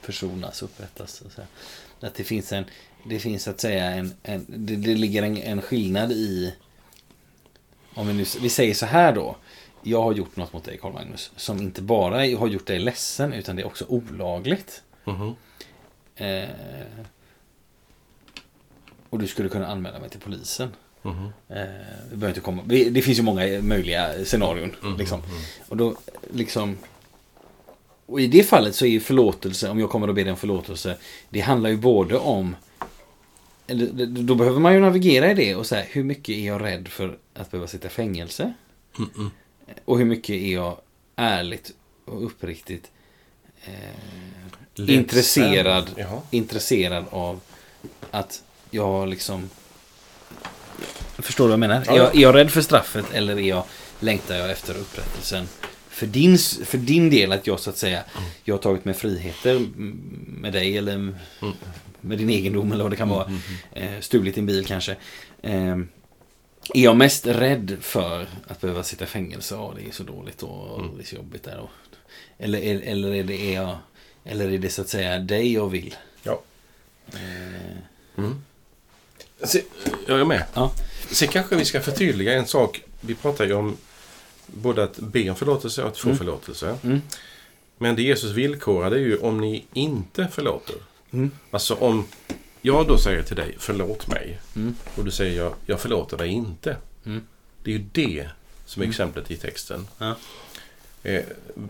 försonas, 0.00 0.62
upprättas. 0.62 1.22
Så 1.34 2.06
att 2.06 2.14
det 2.14 2.24
finns 2.24 2.52
en, 2.52 2.64
det 3.08 3.18
finns 3.18 3.42
så 3.42 3.50
att 3.50 3.60
säga 3.60 3.84
en, 3.84 4.14
en 4.22 4.44
det, 4.48 4.76
det 4.76 4.94
ligger 4.94 5.22
en, 5.22 5.36
en 5.36 5.62
skillnad 5.62 6.12
i 6.12 6.54
om 7.94 8.06
vi 8.06 8.14
nu 8.14 8.24
vi 8.40 8.48
säger 8.48 8.74
så 8.74 8.86
här 8.86 9.12
då. 9.12 9.36
Jag 9.88 10.02
har 10.02 10.12
gjort 10.12 10.36
något 10.36 10.52
mot 10.52 10.64
dig 10.64 10.78
Carl 10.78 10.92
Magnus 10.92 11.30
som 11.36 11.58
inte 11.58 11.82
bara 11.82 12.16
har 12.16 12.46
gjort 12.46 12.66
dig 12.66 12.78
ledsen 12.78 13.32
utan 13.32 13.56
det 13.56 13.62
är 13.62 13.66
också 13.66 13.84
olagligt. 13.88 14.82
Mhm. 15.04 15.34
Eh, 16.16 16.48
och 19.10 19.18
du 19.18 19.26
skulle 19.26 19.48
kunna 19.48 19.66
anmäla 19.66 19.98
mig 19.98 20.10
till 20.10 20.20
polisen. 20.20 20.68
Mhm. 21.02 21.32
Eh, 21.48 21.64
vi 22.12 22.26
inte 22.26 22.40
komma. 22.40 22.62
Det 22.66 23.02
finns 23.02 23.18
ju 23.18 23.22
många 23.22 23.62
möjliga 23.62 24.24
scenarion. 24.24 24.76
Mhm. 24.82 24.96
Liksom. 24.96 25.22
Och 25.68 25.76
då 25.76 25.96
liksom. 26.32 26.76
Och 28.06 28.20
i 28.20 28.26
det 28.26 28.42
fallet 28.42 28.74
så 28.74 28.84
är 28.84 28.90
ju 28.90 29.00
förlåtelse, 29.00 29.70
om 29.70 29.80
jag 29.80 29.90
kommer 29.90 30.08
att 30.08 30.14
be 30.14 30.22
dig 30.22 30.30
om 30.30 30.38
förlåtelse. 30.38 30.96
Det 31.28 31.40
handlar 31.40 31.70
ju 31.70 31.76
både 31.76 32.18
om. 32.18 32.56
Då 34.06 34.34
behöver 34.34 34.60
man 34.60 34.74
ju 34.74 34.80
navigera 34.80 35.30
i 35.30 35.34
det 35.34 35.54
och 35.54 35.66
säga 35.66 35.84
hur 35.88 36.04
mycket 36.04 36.36
är 36.36 36.46
jag 36.46 36.62
rädd 36.62 36.88
för 36.88 37.18
att 37.34 37.50
behöva 37.50 37.68
sitta 37.68 37.86
i 37.86 37.90
fängelse? 37.90 38.54
Mm-mm. 38.96 39.30
Och 39.84 39.98
hur 39.98 40.04
mycket 40.04 40.30
är 40.30 40.52
jag 40.52 40.78
ärligt 41.16 41.72
och 42.04 42.26
uppriktigt 42.26 42.90
eh, 43.64 44.90
intresserad, 44.90 45.90
Jaha. 45.96 46.20
intresserad 46.30 47.04
av 47.10 47.40
att 48.10 48.42
jag 48.70 49.08
liksom... 49.08 49.50
Förstår 51.18 51.44
du 51.44 51.48
vad 51.48 51.52
jag 51.52 51.60
menar? 51.60 51.82
Ja. 51.86 51.92
Är, 51.92 51.96
jag, 51.96 52.16
är 52.16 52.20
jag 52.20 52.34
rädd 52.34 52.50
för 52.50 52.60
straffet 52.60 53.04
eller 53.12 53.36
är 53.36 53.48
jag, 53.48 53.64
längtar 54.00 54.34
jag 54.36 54.50
efter 54.50 54.76
upprättelsen? 54.78 55.48
För 55.88 56.06
din, 56.06 56.38
för 56.64 56.78
din 56.78 57.10
del 57.10 57.32
att 57.32 57.46
jag 57.46 57.60
så 57.60 57.70
att 57.70 57.76
säga, 57.76 58.04
jag 58.44 58.54
har 58.54 58.58
tagit 58.62 58.84
mig 58.84 58.94
friheter 58.94 59.56
mm, 59.56 60.00
med 60.40 60.52
dig 60.52 60.78
eller 60.78 60.94
Mm. 60.94 61.14
med 62.00 62.18
din 62.18 62.30
egendom 62.30 62.72
eller 62.72 62.82
vad 62.84 62.92
det 62.92 62.96
kan 62.96 63.08
vara. 63.08 63.32
Eh, 63.72 64.00
stulit 64.00 64.34
din 64.34 64.46
bil 64.46 64.66
kanske. 64.66 64.96
Eh, 65.42 65.76
är 66.74 66.82
jag 66.84 66.96
mest 66.96 67.26
rädd 67.26 67.76
för 67.80 68.26
att 68.46 68.60
behöva 68.60 68.82
sitta 68.82 69.04
i 69.04 69.06
fängelse? 69.06 69.54
Ja, 69.54 69.74
det 69.76 69.88
är 69.88 69.92
så 69.92 70.02
dåligt 70.02 70.42
och 70.42 70.78
Mm. 70.80 70.96
det 70.96 71.02
är 71.02 71.06
så 71.06 71.16
jobbigt 71.16 71.42
där. 71.42 71.58
Och, 71.58 71.70
eller, 72.38 72.80
eller, 72.82 73.14
är 73.14 73.24
det, 73.24 73.40
är 73.40 73.54
jag, 73.54 73.76
eller 74.24 74.48
är 74.52 74.58
det 74.58 74.70
så 74.70 74.82
att 74.82 74.88
säga 74.88 75.18
dig 75.18 75.52
jag 75.52 75.68
vill? 75.68 75.94
Ja. 76.22 76.40
Eh, 77.12 77.76
Mm. 78.18 78.42
Se, 79.42 79.62
jag 80.06 80.20
är 80.20 80.24
med. 80.24 80.44
Ja. 80.54 80.72
Sen 81.10 81.28
kanske 81.28 81.56
vi 81.56 81.64
ska 81.64 81.80
förtydliga 81.80 82.32
en 82.32 82.46
sak. 82.46 82.82
Vi 83.00 83.14
pratar 83.14 83.44
ju 83.46 83.52
om 83.52 83.76
både 84.46 84.82
att 84.84 84.96
be 84.98 85.30
om 85.30 85.36
förlåtelse 85.36 85.82
och 85.82 85.88
att 85.88 85.98
få 85.98 86.08
Mm. 86.08 86.18
förlåtelse. 86.18 86.78
Mm. 86.84 87.02
Men 87.78 87.96
det 87.96 88.02
Jesus 88.02 88.32
villkorade 88.32 88.96
är 88.96 89.00
ju 89.00 89.18
om 89.18 89.40
ni 89.40 89.64
inte 89.72 90.28
förlåter. 90.32 90.76
Mm. 91.12 91.30
Alltså 91.50 91.74
om 91.74 92.06
jag 92.66 92.88
då 92.88 92.98
säger 92.98 93.22
till 93.22 93.36
dig 93.36 93.54
förlåt 93.58 94.06
mig 94.06 94.40
Mm. 94.56 94.74
och 94.96 95.04
du 95.04 95.10
säger 95.10 95.36
jag, 95.42 95.54
jag 95.66 95.80
förlåter 95.80 96.16
dig 96.16 96.28
inte. 96.28 96.76
Mm. 97.06 97.26
Det 97.62 97.70
är 97.74 97.78
ju 97.78 97.84
det 97.92 98.28
som 98.64 98.82
är 98.82 98.84
Mm. 98.84 98.90
exemplet 98.90 99.30
i 99.30 99.36
texten. 99.36 99.86
Ja. 99.98 100.14
Eh, 101.02 101.24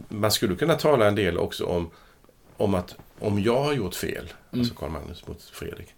man 0.09 0.31
skulle 0.33 0.57
kunna 0.57 0.75
tala 0.75 1.07
en 1.09 1.15
del 1.15 1.39
också 1.39 1.65
om, 1.65 1.91
om 2.57 2.75
att 2.75 2.95
om 3.19 3.43
jag 3.43 3.63
har 3.65 3.73
gjort 3.73 3.95
fel, 3.95 4.33
Mm. 4.53 4.61
alltså 4.61 4.75
Karl 4.75 4.91
Magnus 4.91 5.27
mot 5.27 5.43
Fredrik, 5.43 5.89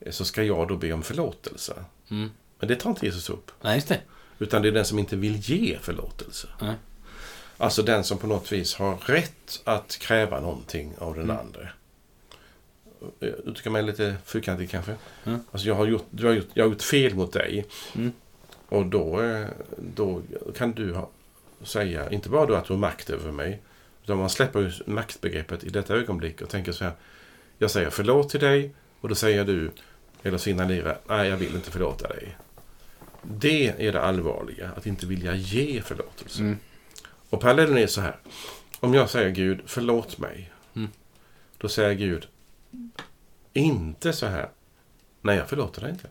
eh, 0.00 0.12
så 0.12 0.24
ska 0.24 0.42
jag 0.42 0.68
då 0.68 0.76
be 0.76 0.92
om 0.92 1.02
förlåtelse. 1.02 1.84
Mm. 2.10 2.30
Men 2.58 2.68
det 2.68 2.76
tar 2.76 2.90
inte 2.90 3.06
Jesus 3.06 3.30
upp. 3.30 3.50
Nej, 3.62 3.74
just 3.74 3.88
det. 3.88 4.00
Utan 4.38 4.62
det 4.62 4.68
är 4.68 4.72
den 4.72 4.84
som 4.84 4.98
inte 4.98 5.16
vill 5.16 5.36
ge 5.36 5.78
förlåtelse. 5.80 6.48
Nej. 6.60 6.74
Alltså 7.56 7.82
den 7.82 8.04
som 8.04 8.18
på 8.18 8.26
något 8.26 8.52
vis 8.52 8.74
har 8.74 8.96
rätt 8.96 9.60
att 9.64 9.98
kräva 10.00 10.40
någonting 10.40 10.92
av 10.98 11.14
den 11.14 11.24
Mm. 11.24 11.36
andra. 11.38 11.68
Jag 13.18 13.28
uttrycker 13.28 13.70
mig 13.70 13.82
lite 13.82 14.16
fyrkantigt 14.24 14.70
kanske. 14.70 14.94
Mm. 15.24 15.40
Alltså 15.52 15.68
jag 15.68 15.74
har, 15.74 15.86
gjort, 15.86 16.06
du 16.10 16.26
har 16.26 16.34
gjort, 16.34 16.48
jag 16.54 16.64
har 16.64 16.70
gjort 16.70 16.82
fel 16.82 17.14
mot 17.14 17.32
dig. 17.32 17.66
Mm. 17.94 18.12
Och 18.68 18.86
då, 18.86 19.22
eh, 19.22 19.46
då 19.76 20.22
kan 20.56 20.72
du 20.72 20.94
ha, 20.94 21.10
säga, 21.62 22.10
inte 22.10 22.28
bara 22.28 22.46
då 22.46 22.54
att 22.54 22.64
du 22.64 22.72
har 22.72 22.80
makt 22.80 23.10
över 23.10 23.32
mig. 23.32 23.62
Utan 24.04 24.18
man 24.18 24.30
släpper 24.30 24.82
maktbegreppet 24.86 25.64
i 25.64 25.68
detta 25.68 25.94
ögonblick 25.94 26.42
och 26.42 26.48
tänker 26.48 26.72
så 26.72 26.84
här. 26.84 26.92
Jag 27.58 27.70
säger 27.70 27.90
förlåt 27.90 28.28
till 28.28 28.40
dig 28.40 28.74
och 29.00 29.08
då 29.08 29.14
säger 29.14 29.44
du, 29.44 29.70
eller 30.22 30.38
signalerar, 30.38 30.98
nej 31.08 31.28
jag 31.28 31.36
vill 31.36 31.54
inte 31.54 31.70
förlåta 31.70 32.08
dig. 32.08 32.36
Det 33.22 33.68
är 33.68 33.92
det 33.92 34.00
allvarliga, 34.00 34.70
att 34.76 34.86
inte 34.86 35.06
vilja 35.06 35.34
ge 35.34 35.82
förlåtelse. 35.82 36.40
Mm. 36.40 36.56
Och 37.30 37.40
parallellen 37.40 37.78
är 37.78 37.86
så 37.86 38.00
här. 38.00 38.16
Om 38.80 38.94
jag 38.94 39.10
säger 39.10 39.30
Gud, 39.30 39.60
förlåt 39.66 40.18
mig. 40.18 40.52
Mm. 40.76 40.88
Då 41.58 41.68
säger 41.68 41.94
Gud, 41.94 42.26
inte 43.52 44.12
så 44.12 44.26
här. 44.26 44.48
Nej, 45.22 45.36
jag 45.36 45.48
förlåter 45.48 45.80
dig 45.80 45.90
inte. 45.90 46.08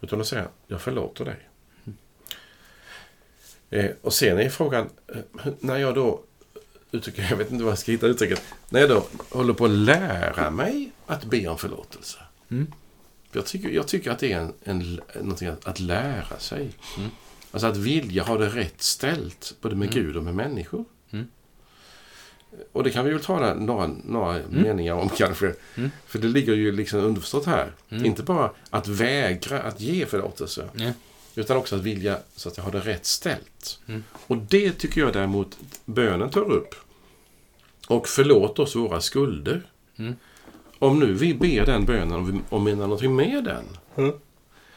Utan 0.00 0.18
då 0.18 0.24
säger 0.24 0.48
jag, 0.66 0.80
förlåter 0.80 1.24
dig. 1.24 1.48
Eh, 3.70 3.90
och 4.02 4.12
sen 4.12 4.38
är 4.38 4.48
frågan, 4.48 4.90
eh, 5.06 5.52
när 5.60 5.76
jag 5.76 5.94
då 5.94 6.22
uttrycker, 6.90 7.26
jag 7.30 7.36
vet 7.36 7.50
inte 7.50 7.64
vad 7.64 7.70
jag 7.70 7.78
ska 7.78 7.92
hitta 7.92 8.06
uttrycket. 8.06 8.42
När 8.68 8.80
jag 8.80 8.88
då 8.88 9.06
håller 9.30 9.54
på 9.54 9.64
att 9.64 9.70
lära 9.70 10.50
mig 10.50 10.90
att 11.06 11.24
be 11.24 11.48
om 11.48 11.58
förlåtelse. 11.58 12.18
Mm. 12.50 12.72
Jag, 13.32 13.46
tycker, 13.46 13.68
jag 13.68 13.88
tycker 13.88 14.10
att 14.10 14.18
det 14.18 14.32
är 14.32 14.38
en, 14.38 14.52
en, 14.64 15.00
någonting 15.14 15.48
att, 15.48 15.66
att 15.66 15.80
lära 15.80 16.38
sig. 16.38 16.70
Mm. 16.98 17.10
Alltså 17.50 17.66
att 17.66 17.76
vilja 17.76 18.22
ha 18.22 18.38
det 18.38 18.48
rätt 18.48 18.82
ställt, 18.82 19.54
både 19.60 19.76
med 19.76 19.88
Mm. 19.88 20.04
Gud 20.04 20.16
och 20.16 20.24
med 20.24 20.34
människor. 20.34 20.84
Mm. 22.54 22.66
Och 22.72 22.84
det 22.84 22.90
kan 22.90 23.04
vi 23.04 23.10
väl 23.10 23.20
tala 23.24 23.54
några, 23.54 23.90
några 24.04 24.40
meningar 24.50 24.94
om 24.94 25.08
kanske. 25.08 25.54
Mm. 25.74 25.90
För 26.06 26.18
det 26.18 26.28
ligger 26.28 26.54
ju 26.54 26.72
liksom 26.72 27.00
underförstått 27.00 27.46
här. 27.46 27.72
Mm. 27.90 28.04
Inte 28.04 28.22
bara 28.22 28.50
att 28.70 28.88
vägra 28.88 29.62
att 29.62 29.80
ge 29.80 30.06
förlåtelse. 30.06 30.68
Ja. 30.74 30.90
Utan 31.34 31.56
också 31.56 31.76
att 31.76 31.82
vilja 31.82 32.18
så 32.36 32.48
att 32.48 32.56
jag 32.56 32.64
har 32.64 32.72
det 32.72 32.80
rätt 32.80 33.06
ställt. 33.06 33.80
Mm. 33.86 34.04
Och 34.26 34.36
det 34.36 34.72
tycker 34.72 35.00
jag 35.00 35.12
däremot 35.12 35.58
bönen 35.84 36.30
tar 36.30 36.40
upp. 36.52 36.74
Och 37.88 38.08
förlåt 38.08 38.58
oss 38.58 38.76
våra 38.76 39.00
skulder. 39.00 39.62
Mm. 39.96 40.14
Om 40.78 40.98
nu 40.98 41.12
vi 41.12 41.34
ber 41.34 41.66
den 41.66 41.84
bönen 41.84 42.42
och 42.48 42.60
menar 42.60 42.82
någonting 42.82 43.16
med 43.16 43.44
den. 43.44 43.64
Mm. 43.96 44.12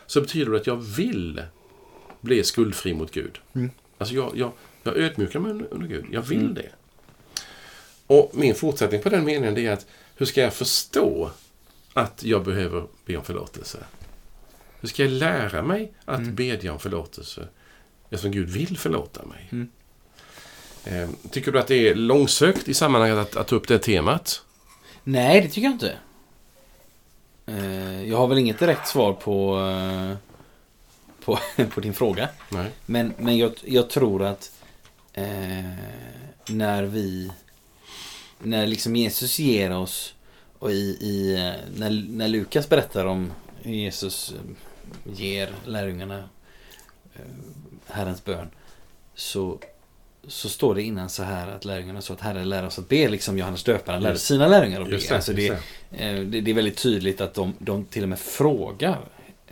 Så 0.06 0.22
betyder 0.22 0.52
det 0.52 0.58
att 0.58 0.68
jag 0.68 0.76
vill 0.76 1.42
bli 2.22 2.44
skuldfri 2.44 2.94
mot 2.94 3.12
Gud. 3.12 3.40
Mm. 3.54 3.70
Alltså 3.98 4.16
jag, 4.16 4.32
jag, 4.38 4.52
jag 4.84 4.98
ödmjukar 4.98 5.40
mig 5.40 5.52
under 5.72 5.88
Gud. 5.88 6.06
Jag 6.12 6.22
vill 6.22 6.42
Mm. 6.42 6.54
det. 6.54 6.70
Och 8.08 8.32
min 8.34 8.56
fortsättning 8.56 9.02
på 9.02 9.10
den 9.10 9.26
meningen 9.26 9.58
är 9.58 9.72
att 9.72 9.86
hur 10.16 10.26
ska 10.26 10.42
jag 10.42 10.54
förstå 10.54 11.32
att 11.94 12.24
jag 12.24 12.44
behöver 12.44 12.84
be 13.06 13.18
om 13.18 13.24
förlåtelse? 13.24 13.78
Hur 14.80 14.88
ska 14.90 15.04
jag 15.04 15.12
lära 15.12 15.62
mig 15.62 15.94
att 16.06 16.20
Mm. 16.20 16.36
bedja 16.36 16.74
om 16.74 16.80
förlåtelse 16.80 17.48
eftersom 18.10 18.32
Gud 18.32 18.50
vill 18.50 18.78
förlåta 18.78 19.26
mig? 19.26 19.50
Mm. 19.52 19.70
Eh, 20.86 21.10
Tycker 21.32 21.52
du 21.52 21.60
att 21.60 21.68
det 21.68 21.90
är 21.90 21.96
långsökt 21.96 22.68
i 22.68 22.74
sammanhanget 22.74 23.18
att, 23.18 23.36
att 23.36 23.48
ta 23.48 23.56
upp 23.56 23.68
det 23.68 23.80
temat? 23.80 24.42
Nej, 25.04 25.42
det 25.42 25.48
tycker 25.48 25.62
jag 25.62 25.72
inte. 25.74 25.98
Eh, 27.46 28.04
Jag 28.10 28.18
har 28.18 28.28
väl 28.28 28.38
inget 28.38 28.60
direkt 28.60 28.88
svar 28.88 29.14
på, 29.14 29.60
eh, 29.60 30.18
på, 31.26 31.40
på 31.74 31.80
din 31.82 31.94
fråga. 31.94 32.30
Nej. 32.50 32.72
Men, 32.86 33.14
men 33.18 33.38
jag, 33.38 33.54
jag 33.64 33.90
tror 33.90 34.24
att 34.24 34.52
eh, 35.14 35.26
när 36.48 36.84
vi... 36.84 37.32
När 38.40 38.68
liksom 38.68 38.96
Jesus 38.96 39.40
ger 39.40 39.72
oss 39.72 40.14
och 40.60 40.72
i, 40.72 40.98
i 41.02 41.36
när, 41.76 42.06
när 42.10 42.28
Lukas 42.28 42.70
berättar 42.70 43.06
om 43.06 43.32
hur 43.62 43.74
Jesus 43.74 44.32
eh, 44.34 45.12
ger 45.14 45.50
lärjungarna 45.66 46.18
eh, 47.16 47.22
Herrens 47.88 48.24
bön. 48.26 48.48
Så, 49.16 49.60
så 50.28 50.50
står 50.50 50.76
det 50.76 50.84
innan 50.84 51.10
så 51.10 51.24
här 51.24 51.48
att 51.48 51.66
lärjungarna 51.66 52.02
sa 52.02 52.14
att 52.14 52.22
Herre 52.22 52.46
lär 52.46 52.66
oss 52.66 52.80
att 52.80 52.90
be 52.90 53.10
liksom 53.10 53.38
Johannes 53.38 53.64
döparen 53.64 54.04
lärde 54.04 54.18
sina 54.20 54.48
lärjungar 54.48 54.82
att 54.82 54.90
be. 54.90 54.98
Det, 54.98 55.12
alltså 55.12 55.34
det. 55.34 55.48
eh, 55.92 56.20
det, 56.20 56.42
det 56.42 56.52
är 56.52 56.56
väldigt 56.56 56.78
tydligt 56.78 57.22
att 57.22 57.34
de, 57.34 57.54
de 57.60 57.86
till 57.86 58.04
och 58.04 58.10
med 58.10 58.20
frågar 58.20 59.00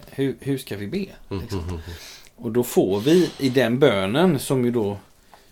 hur, 0.10 0.36
hur 0.40 0.58
ska 0.58 0.78
vi 0.78 0.88
be? 0.88 1.06
Mm, 1.30 1.42
Liksom. 1.42 1.60
mm, 1.60 1.70
mm. 1.70 1.82
Och 2.36 2.52
då 2.52 2.64
får 2.64 3.00
vi 3.00 3.30
i 3.40 3.50
den 3.50 3.80
bönen 3.80 4.40
som 4.40 4.66
ju 4.66 4.72
då 4.72 4.98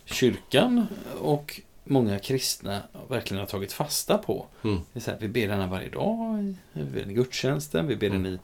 kyrkan 0.05 0.87
och 1.21 1.61
många 1.83 2.19
kristna 2.19 2.81
verkligen 3.09 3.39
har 3.39 3.47
tagit 3.47 3.73
fasta 3.73 4.17
på. 4.17 4.45
Mm. 4.63 4.81
Det 4.93 4.99
är 4.99 5.01
så 5.01 5.11
här, 5.11 5.17
vi 5.21 5.27
ber 5.27 5.47
den 5.47 5.59
här 5.59 5.67
varje 5.67 5.89
dag, 5.89 6.55
vi 6.73 6.83
ber 6.83 6.99
den 6.99 7.11
i 7.11 7.13
gudstjänsten, 7.13 7.87
vi 7.87 7.95
ber 7.95 8.09
den 8.09 8.25
Mm. 8.25 8.33
i 8.33 8.39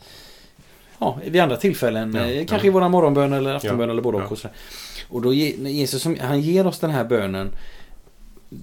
ja, 0.99 1.19
vid 1.25 1.41
andra 1.41 1.57
tillfällen. 1.57 2.13
Ja, 2.15 2.21
eh, 2.21 2.45
kanske 2.45 2.67
ja. 2.67 2.71
i 2.71 2.73
våran 2.73 2.91
morgonbön 2.91 3.33
eller 3.33 3.53
aftonbön 3.53 3.89
Ja, 3.89 3.91
eller 3.91 4.01
både 4.01 4.17
och. 4.17 4.31
Och, 4.31 4.39
och 5.09 5.21
då 5.21 5.33
Jesus 5.33 6.05
han 6.05 6.41
ger 6.41 6.67
oss 6.67 6.79
den 6.79 6.89
här 6.89 7.03
bönen 7.03 7.51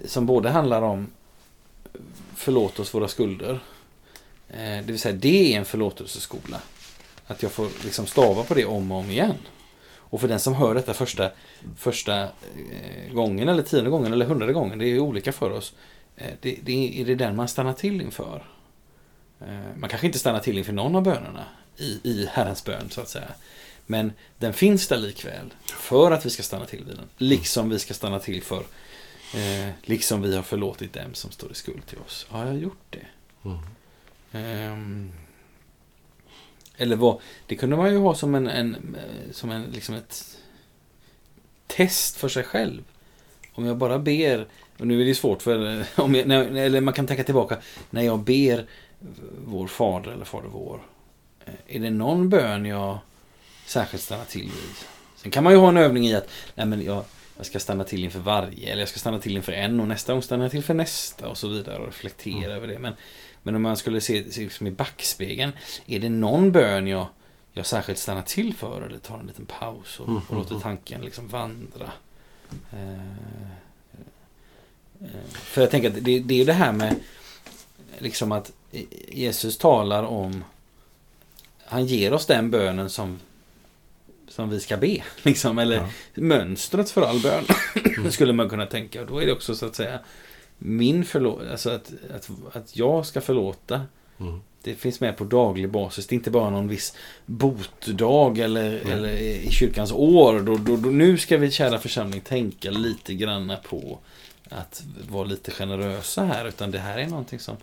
som 0.04 0.26
både 0.26 0.50
handlar 0.50 0.82
om 0.82 1.06
förlåt 2.34 2.78
oss 2.78 2.94
våra 2.94 3.08
skulder. 3.08 3.60
Eh, 4.48 4.56
det 4.58 4.86
vill 4.86 5.00
säga 5.00 5.14
det 5.14 5.54
är 5.54 5.58
en 5.58 5.64
förlåtelseskola. 5.64 6.60
Att 7.26 7.42
jag 7.42 7.52
får 7.52 7.68
liksom 7.84 8.06
stava 8.06 8.42
på 8.42 8.54
det 8.54 8.64
om 8.64 8.92
och 8.92 8.98
om 8.98 9.10
igen. 9.10 9.34
Och 10.11 10.21
för 10.21 10.29
den 10.29 10.40
som 10.40 10.55
hör 10.55 10.75
detta 10.75 10.95
första, 10.95 11.31
första 11.77 12.23
eh, 12.23 13.12
gången 13.12 13.49
eller 13.49 13.62
tionde 13.62 13.90
gången 13.90 14.12
eller 14.12 14.27
hundrade 14.27 14.53
gången, 14.53 14.79
det 14.79 14.85
är 14.85 14.88
ju 14.88 15.01
olika 15.01 15.33
för 15.33 15.51
oss. 15.51 15.75
Eh, 16.16 16.33
det, 16.40 16.59
det 16.62 17.01
är, 17.01 17.05
det 17.05 17.14
den 17.14 17.37
man 17.37 17.49
stannar 17.49 17.73
till 17.73 18.01
inför. 18.01 18.45
Eh, 19.40 19.77
man 19.77 19.90
kanske 19.90 20.07
inte 20.07 20.19
stannar 20.19 20.40
till 20.40 20.59
inför 20.59 20.73
någon 20.73 20.97
av 20.97 21.03
bönerna 21.03 21.45
i, 21.77 22.01
i 22.03 22.29
Herrens 22.33 22.64
bön 22.64 22.90
så 22.90 23.01
att 23.01 23.09
säga. 23.09 23.29
Men 23.87 24.12
den 24.38 24.53
finns 24.53 24.88
där 24.88 24.97
likväl 24.97 25.55
för 25.66 26.11
att 26.11 26.27
vi 26.27 26.31
ska 26.31 26.42
stanna 26.42 26.64
till 26.64 26.85
vid 26.85 26.97
den. 26.97 27.09
Liksom 27.16 27.71
vi 27.71 27.79
ska 27.79 27.95
stanna 27.95 28.19
till 28.19 28.42
för 28.42 28.62
eh, 29.35 29.71
liksom 29.83 30.23
vi 30.23 30.37
har 30.37 30.42
förlåtit 30.42 30.92
dem 30.92 31.14
som 31.14 31.31
står 31.31 31.51
i 31.51 31.55
skuld 31.55 31.87
till 31.87 31.99
oss. 31.99 32.27
Har 32.29 32.47
jag 32.47 32.57
gjort 32.57 32.85
det? 32.90 33.07
Mm. 33.45 33.59
Ehm, 34.33 35.12
eller 36.76 36.96
vad, 36.96 37.20
det 37.46 37.56
kunde 37.56 37.76
man 37.76 37.92
ju 37.92 37.98
ha 37.98 38.14
som 38.14 38.34
en, 38.34 38.46
en, 38.48 38.74
eh, 38.74 39.32
som 39.32 39.50
en 39.50 39.64
liksom 39.64 39.94
ett 39.94 40.36
test 41.66 42.16
för 42.16 42.28
sig 42.28 42.42
själv. 42.44 42.82
Om 43.54 43.66
jag 43.66 43.76
bara 43.76 43.98
ber, 43.98 44.46
och 44.78 44.86
nu 44.86 45.00
är 45.02 45.04
det 45.04 45.14
svårt 45.14 45.42
för, 45.42 45.84
om 45.96 46.14
jag, 46.14 46.30
eller 46.58 46.80
man 46.80 46.94
kan 46.94 47.06
tänka 47.06 47.24
tillbaka, 47.24 47.58
när 47.90 48.02
jag 48.02 48.18
ber 48.18 48.66
vår 49.44 49.66
fader 49.66 50.10
eller 50.10 50.24
fader 50.24 50.48
vår. 50.48 50.80
eh, 51.46 51.76
Är 51.76 51.80
det 51.80 51.90
någon 51.90 52.28
bön 52.28 52.66
jag 52.66 52.98
särskilt 53.66 54.02
stannar 54.02 54.24
till 54.24 54.42
vid? 54.44 54.76
Sen 55.16 55.30
kan 55.30 55.44
man 55.44 55.52
ju 55.52 55.58
ha 55.58 55.68
en 55.68 55.76
övning 55.76 56.06
i 56.06 56.14
att, 56.14 56.28
nej 56.54 56.66
men 56.66 56.84
jag, 56.84 57.04
jag 57.36 57.46
ska 57.46 57.58
stanna 57.60 57.84
till 57.84 58.04
inför 58.04 58.18
varje, 58.18 58.72
eller 58.72 58.82
jag 58.82 58.88
ska 58.88 58.98
stanna 58.98 59.18
till 59.18 59.36
inför 59.36 59.52
en 59.52 59.80
och 59.80 59.88
nästa 59.88 60.12
gång 60.12 60.22
stannar 60.22 60.44
jag 60.44 60.52
till 60.52 60.62
för 60.64 60.74
nästa 60.74 61.28
och 61.28 61.38
så 61.38 61.48
vidare 61.48 61.78
och 61.78 61.86
reflektera 61.86 62.36
Mm. 62.36 62.50
över 62.50 62.66
det. 62.68 62.78
Men, 62.78 62.92
men 63.46 63.54
om 63.54 63.62
man 63.62 63.76
skulle 63.76 64.00
se, 64.00 64.22
liksom 64.22 64.66
i 64.66 64.70
backspegeln, 64.70 65.52
är 65.87 65.98
det 66.00 66.09
någon 66.09 66.52
bön 66.52 66.87
jag, 66.87 67.06
jag 67.52 67.66
särskilt 67.66 67.98
stannar 67.98 68.22
till 68.22 68.54
för 68.54 68.82
eller 68.82 68.98
tar 68.98 69.18
en 69.18 69.26
liten 69.26 69.46
paus 69.46 70.00
och, 70.00 70.09
Mm, 70.09 70.22
och 70.28 70.37
låter 70.37 70.50
mm, 70.50 70.62
tanken 70.62 71.00
liksom 71.00 71.28
vandra? 71.28 71.92
Eh, 72.72 72.92
eh, 75.00 75.30
för 75.32 75.61
jag 75.61 75.70
tänker 75.70 75.88
att 75.88 75.94
det, 76.04 76.18
det 76.20 76.35
är 76.35 76.38
ju 76.38 76.44
det 76.44 76.52
här 76.52 76.72
med 76.72 76.94
liksom 77.98 78.32
att 78.32 78.52
Jesus 79.09 79.59
talar 79.59 80.02
om 80.02 80.44
han 81.64 81.87
ger 81.87 82.12
oss 82.12 82.26
den 82.26 82.50
bönen 82.50 82.90
som 82.90 83.18
som 84.28 84.50
vi 84.50 84.61
ska 84.61 84.76
be. 84.76 85.02
Liksom, 85.22 85.59
eller 85.59 85.76
Ja. 85.76 85.88
mönstret 86.14 86.90
för 86.90 87.02
all 87.02 87.20
bön. 87.20 87.44
skulle 88.12 88.32
man 88.32 88.48
kunna 88.48 88.66
tänka. 88.66 89.00
Och 89.00 89.06
då 89.06 89.22
är 89.22 89.26
det 89.26 89.32
också 89.32 89.54
så 89.54 89.66
att 89.66 89.76
säga 89.76 90.00
min 90.59 91.05
förlåt, 91.05 91.42
alltså 91.51 91.71
att, 91.71 91.92
att, 92.14 92.31
att 92.53 92.77
jag 92.77 93.07
ska 93.07 93.21
förlåta. 93.21 93.83
Mm. 94.21 94.40
Det 94.62 94.75
finns 94.75 95.01
med 95.01 95.16
på 95.16 95.25
daglig 95.25 95.71
basis. 95.71 96.07
Det 96.07 96.12
är 96.12 96.16
inte 96.16 96.31
bara 96.31 96.51
någon 96.51 96.69
viss 96.69 96.95
botdag 97.27 98.38
eller, 98.38 98.81
Mm. 98.81 98.92
eller 98.92 99.09
i 99.12 99.51
kyrkans 99.51 99.92
år. 99.92 100.40
Då, 100.40 100.57
då, 100.57 100.77
då, 100.77 100.88
nu 100.90 101.19
ska 101.19 101.37
vi, 101.37 101.51
kära 101.51 101.79
församling, 101.79 102.21
tänka 102.21 102.71
lite 102.71 103.14
granna 103.14 103.57
på 103.57 103.99
att 104.51 104.83
vara 105.11 105.25
lite 105.25 105.51
generösa 105.51 106.25
här. 106.25 106.49
Utan 106.49 106.71
det 106.71 106.79
här 106.79 106.99
är 106.99 107.07
någonting 107.07 107.38
som 107.38 107.57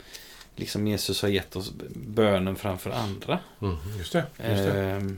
liksom 0.56 0.88
Jesus 0.88 1.22
har 1.22 1.30
gett 1.30 1.56
oss 1.56 1.72
bönen 1.96 2.56
framför 2.56 2.92
andra. 2.92 3.40
Mm. 3.62 3.76
Just 3.98 4.14
det. 4.14 4.26
Just 4.50 4.64
det. 4.64 4.82
Ehm, 4.82 5.18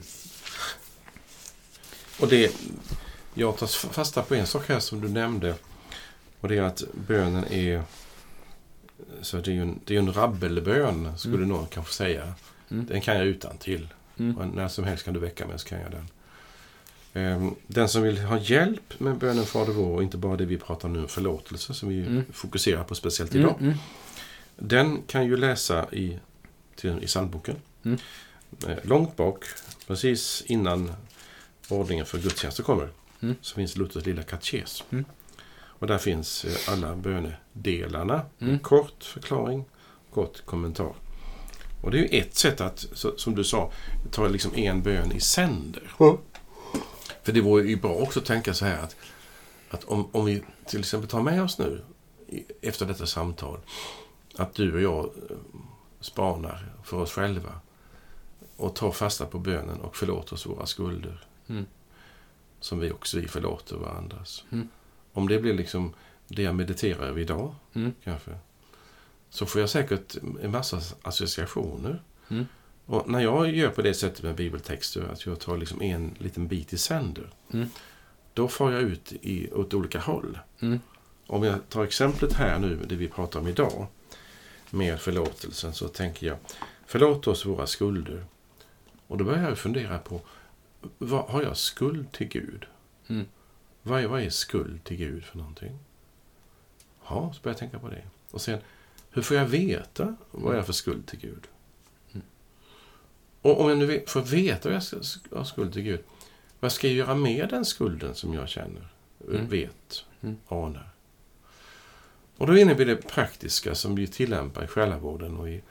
Och 2.20 2.28
det, 2.28 2.54
jag 3.34 3.56
tar 3.58 3.66
fasta 3.66 4.22
på 4.22 4.34
en 4.34 4.46
sak 4.46 4.68
här 4.68 4.80
som 4.80 5.00
du 5.00 5.08
nämnde. 5.08 5.54
Och 6.46 6.50
det 6.50 6.58
är 6.58 6.62
att 6.62 6.82
bönen 7.08 7.44
är... 7.44 7.82
Så 9.22 9.36
det 9.36 9.50
är 9.50 9.54
ju 9.54 9.62
en, 9.62 9.80
det 9.84 9.94
är 9.94 9.98
en 9.98 10.12
rabbelbön, 10.12 11.18
skulle 11.18 11.36
Mm. 11.36 11.48
någon 11.48 11.66
kanske 11.66 11.94
säga. 11.94 12.34
Mm. 12.70 12.86
Den 12.86 13.00
kan 13.00 13.16
jag 13.16 13.26
utan 13.26 13.58
till. 13.58 13.88
Mm. 14.18 14.48
När 14.54 14.68
som 14.68 14.84
helst 14.84 15.04
kan 15.04 15.14
du 15.14 15.20
väcka 15.20 15.46
mig 15.46 15.58
så 15.58 15.68
kan 15.68 15.80
jag 15.80 15.90
den. 15.90 16.08
Ehm, 17.14 17.54
Den 17.66 17.88
som 17.88 18.02
vill 18.02 18.18
ha 18.18 18.38
hjälp 18.38 19.00
med 19.00 19.16
bönen 19.18 19.44
Fader 19.44 19.72
vår 19.72 19.94
och 19.96 20.02
inte 20.02 20.16
bara 20.16 20.36
det 20.36 20.44
vi 20.44 20.58
pratar 20.58 20.88
nu 20.88 20.98
om 21.02 21.08
förlåtelse 21.08 21.74
som 21.74 21.88
vi 21.88 22.00
Mm. 22.06 22.24
fokuserar 22.32 22.84
på 22.84 22.94
speciellt 22.94 23.34
Mm, 23.34 23.46
idag. 23.46 23.56
mm, 23.60 23.74
Den 24.56 25.02
kan 25.06 25.26
ju 25.26 25.36
läsa 25.36 25.86
i, 25.92 26.18
till, 26.76 26.98
i 27.02 27.06
psalmboken. 27.06 27.56
Mm. 27.84 27.98
Eh, 28.68 28.76
Långt 28.82 29.16
bak, 29.16 29.44
precis 29.86 30.42
innan 30.46 30.92
ordningen 31.68 32.06
för 32.06 32.18
gudstjänster 32.18 32.62
kommer, 32.62 32.88
Mm. 33.22 33.34
så 33.40 33.54
finns 33.54 33.76
Luthers 33.76 34.06
lilla 34.06 34.22
katekes. 34.22 34.84
Mm. 35.76 35.80
Och 35.80 35.86
där 35.86 35.98
finns 35.98 36.44
eh, 36.44 36.72
alla 36.72 36.96
bönedelarna. 36.96 38.22
Mm. 38.40 38.58
Kort 38.58 39.04
förklaring, 39.04 39.64
kort 40.14 40.46
kommentar. 40.46 40.92
Och 41.82 41.90
det 41.90 41.98
är 41.98 42.02
ju 42.02 42.18
ett 42.18 42.34
sätt 42.34 42.60
att, 42.60 42.86
som 43.16 43.34
du 43.34 43.44
sa, 43.44 43.72
ta 44.10 44.28
liksom 44.28 44.54
en 44.54 44.82
bön 44.82 45.12
i 45.12 45.20
sänder. 45.20 45.82
För 47.22 47.32
det 47.32 47.40
vore 47.40 47.68
ju 47.68 47.76
bra 47.76 47.94
också 47.94 48.20
att 48.20 48.26
tänka 48.26 48.54
så 48.54 48.64
här 48.64 48.78
att, 48.82 48.96
att 49.70 49.84
om, 49.84 50.08
om 50.12 50.24
vi 50.24 50.42
till 50.66 50.80
exempel 50.80 51.10
tar 51.10 51.22
med 51.22 51.42
oss 51.42 51.58
nu 51.58 51.82
efter 52.62 52.86
detta 52.86 53.06
samtal 53.06 53.58
att 54.36 54.54
du 54.54 54.74
och 54.74 54.80
jag 54.80 55.04
eh, 55.04 55.36
spanar 56.00 56.72
för 56.84 56.96
oss 56.96 57.12
själva 57.12 57.60
och 58.56 58.74
tar 58.74 58.90
fasta 58.92 59.26
på 59.26 59.38
bönen 59.38 59.80
och 59.80 59.96
förlåter 59.96 60.34
oss 60.34 60.46
våra 60.46 60.66
skulder 60.66 61.22
Mm. 61.48 61.66
som 62.60 62.78
vi 62.78 62.90
också 62.92 63.18
vi 63.18 63.28
förlåter 63.28 63.76
varandras. 63.76 64.44
Mm. 64.52 64.68
Om 65.16 65.28
det 65.28 65.38
blir 65.38 65.54
liksom 65.54 65.92
det 66.28 66.42
jag 66.42 66.54
mediterar 66.54 67.06
över 67.06 67.20
idag 67.20 67.54
mm, 67.74 67.92
kanske 68.04 68.30
så 69.30 69.46
får 69.46 69.60
jag 69.60 69.70
säkert 69.70 70.16
en 70.42 70.50
massa 70.50 70.80
associationer. 71.02 72.02
Mm. 72.28 72.46
Och 72.86 73.10
när 73.10 73.20
jag 73.20 73.54
gör 73.54 73.68
på 73.70 73.82
det 73.82 73.94
sättet 73.94 74.22
med 74.22 74.34
bibeltexter, 74.34 75.02
att 75.12 75.26
jag 75.26 75.40
tar 75.40 75.56
liksom 75.56 75.82
en 75.82 76.14
liten 76.18 76.48
bit 76.48 76.72
i 76.72 76.78
sänder, 76.78 77.30
Mm. 77.52 77.68
då 78.34 78.48
far 78.48 78.72
jag 78.72 78.82
ut 78.82 79.12
i, 79.12 79.52
åt 79.52 79.74
olika 79.74 80.00
håll. 80.00 80.38
mm, 80.60 80.80
Om 81.26 81.42
jag 81.42 81.68
tar 81.68 81.84
exemplet 81.84 82.32
här 82.32 82.58
nu, 82.58 82.78
det 82.88 82.96
vi 82.96 83.08
pratar 83.08 83.40
om 83.40 83.46
idag, 83.46 83.86
med 84.70 85.00
förlåtelsen, 85.00 85.72
så 85.74 85.88
tänker 85.88 86.26
jag, 86.26 86.36
förlåt 86.86 87.26
oss 87.26 87.46
våra 87.46 87.66
skulder. 87.66 88.24
Och 89.06 89.18
då 89.18 89.24
börjar 89.24 89.48
jag 89.48 89.58
fundera 89.58 89.98
på, 89.98 90.20
vad, 90.98 91.24
har 91.24 91.42
jag 91.42 91.56
skuld 91.56 92.12
till 92.12 92.28
Gud? 92.28 92.64
Mm. 93.08 93.26
Vad, 93.86 94.02
är, 94.02 94.06
vad 94.06 94.22
är 94.22 94.30
skuld 94.30 94.84
till 94.84 94.96
Gud 94.96 95.24
för 95.24 95.38
någonting? 95.38 95.78
Ja, 97.08 97.32
så 97.34 97.42
börjar 97.42 97.52
jag 97.54 97.58
tänka 97.58 97.78
på 97.78 97.88
det. 97.88 98.02
Och 98.30 98.40
sen, 98.40 98.58
hur 99.10 99.22
får 99.22 99.36
jag 99.36 99.46
veta 99.46 100.16
vad 100.30 100.52
jag 100.54 100.58
har 100.58 100.64
för 100.64 100.72
skuld 100.72 101.06
till 101.06 101.18
Gud? 101.18 101.46
Mm. 102.12 102.26
Och 103.42 103.60
om 103.60 103.68
jag 103.68 103.78
nu 103.78 104.04
får 104.06 104.20
veta 104.22 104.68
vad 104.68 104.82
jag 105.30 105.36
har 105.38 105.44
skuld 105.44 105.72
till 105.72 105.82
Gud, 105.82 106.00
vad 106.60 106.72
ska 106.72 106.86
jag 106.86 106.96
göra 106.96 107.14
med 107.14 107.48
den 107.48 107.64
skulden 107.64 108.14
som 108.14 108.34
jag 108.34 108.48
känner, 108.48 108.88
Mm. 109.28 109.48
vet, 109.48 110.04
Mm. 110.20 110.36
anar? 110.48 110.90
Och 112.36 112.46
då 112.46 112.56
innebär 112.56 112.84
det 112.84 112.96
praktiska 112.96 113.74
som 113.74 113.94
vi 113.94 114.06
tillämpar 114.06 114.64
i 114.64 114.66
själavården 114.66 115.36
och 115.36 115.48
i, 115.50 115.62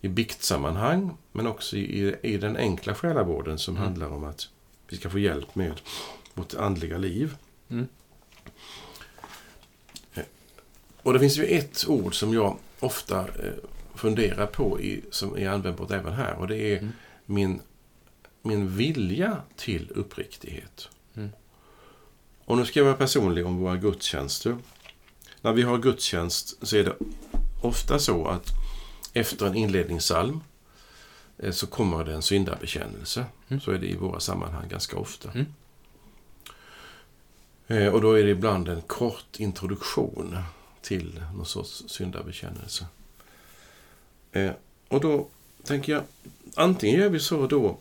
i 0.00 0.08
biktsammanhang, 0.08 1.16
men 1.32 1.46
också 1.46 1.76
i, 1.76 2.16
i 2.22 2.38
den 2.38 2.56
enkla 2.56 2.94
själavården 2.94 3.58
som 3.58 3.76
Mm. 3.76 3.84
handlar 3.88 4.08
om 4.08 4.24
att 4.24 4.48
vi 4.88 4.96
ska 4.96 5.10
få 5.10 5.18
hjälp 5.18 5.54
med 5.54 5.80
vårt 6.34 6.54
andliga 6.54 6.98
liv. 6.98 7.36
Mm. 7.70 7.88
Eh, 10.14 10.24
Och 11.02 11.12
det 11.12 11.18
finns 11.20 11.38
ju 11.38 11.44
ett 11.44 11.84
ord 11.88 12.14
som 12.18 12.34
jag 12.34 12.56
ofta 12.80 13.20
eh, 13.20 13.52
funderar 13.94 14.46
på, 14.46 14.80
i, 14.80 15.04
som 15.10 15.36
är 15.38 15.48
användbart 15.48 15.90
även 15.90 16.12
här, 16.12 16.34
och 16.34 16.48
det 16.48 16.56
är 16.56 16.78
Mm. 16.78 16.92
min, 17.26 17.60
min 18.42 18.76
vilja 18.76 19.42
till 19.56 19.90
uppriktighet. 19.94 20.88
Mm. 21.14 21.30
Och 22.44 22.56
nu 22.58 22.66
ska 22.66 22.80
jag 22.80 22.84
vara 22.84 22.96
personlig 22.96 23.46
om 23.46 23.56
våra 23.56 23.76
gudstjänster. 23.76 24.56
När 25.40 25.52
vi 25.52 25.62
har 25.62 25.78
gudstjänst 25.78 26.66
så 26.66 26.76
är 26.76 26.84
det 26.84 26.96
ofta 27.62 27.98
så 27.98 28.26
att 28.28 28.46
efter 29.12 29.46
en 29.46 29.54
inledningssalm 29.54 30.40
eh, 31.38 31.50
så 31.52 31.66
kommer 31.66 32.04
det 32.04 32.14
en 32.14 32.22
syndabekännelse. 32.22 33.24
Mm. 33.48 33.60
Så 33.60 33.70
är 33.70 33.78
det 33.78 33.86
i 33.86 33.96
våra 33.96 34.20
sammanhang 34.20 34.68
ganska 34.68 34.96
ofta. 34.96 35.30
Mm. 35.30 35.46
Eh, 37.66 37.94
Och 37.94 38.00
då 38.00 38.12
är 38.12 38.24
det 38.24 38.30
ibland 38.30 38.68
en 38.68 38.80
kort 38.82 39.36
introduktion 39.40 40.38
till 40.82 41.22
någon 41.34 41.46
sorts 41.46 41.84
syndabekännelse. 41.88 42.86
Eh, 44.32 44.50
Och 44.88 45.00
då 45.00 45.28
tänker 45.64 45.92
jag, 45.92 46.02
antingen 46.54 47.00
gör 47.00 47.08
vi 47.08 47.20
så 47.20 47.46
då 47.46 47.78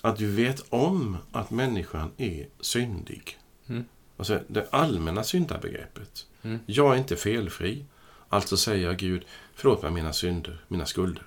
att 0.00 0.20
vi 0.20 0.26
vet 0.26 0.64
om 0.68 1.16
att 1.32 1.50
människan 1.50 2.10
är 2.16 2.46
syndig. 2.60 3.38
Mm. 3.66 3.84
Alltså 4.16 4.40
det 4.48 4.68
allmänna 4.70 5.24
syndabegreppet. 5.24 6.26
Mm. 6.42 6.58
Jag 6.66 6.94
är 6.94 6.98
inte 6.98 7.16
felfri. 7.16 7.84
Alltså 8.28 8.56
säger 8.56 8.86
jag 8.86 8.96
Gud, 8.96 9.24
förlåt 9.54 9.82
mig 9.82 9.90
mina 9.90 10.12
synder, 10.12 10.64
mina 10.68 10.86
skulder. 10.86 11.22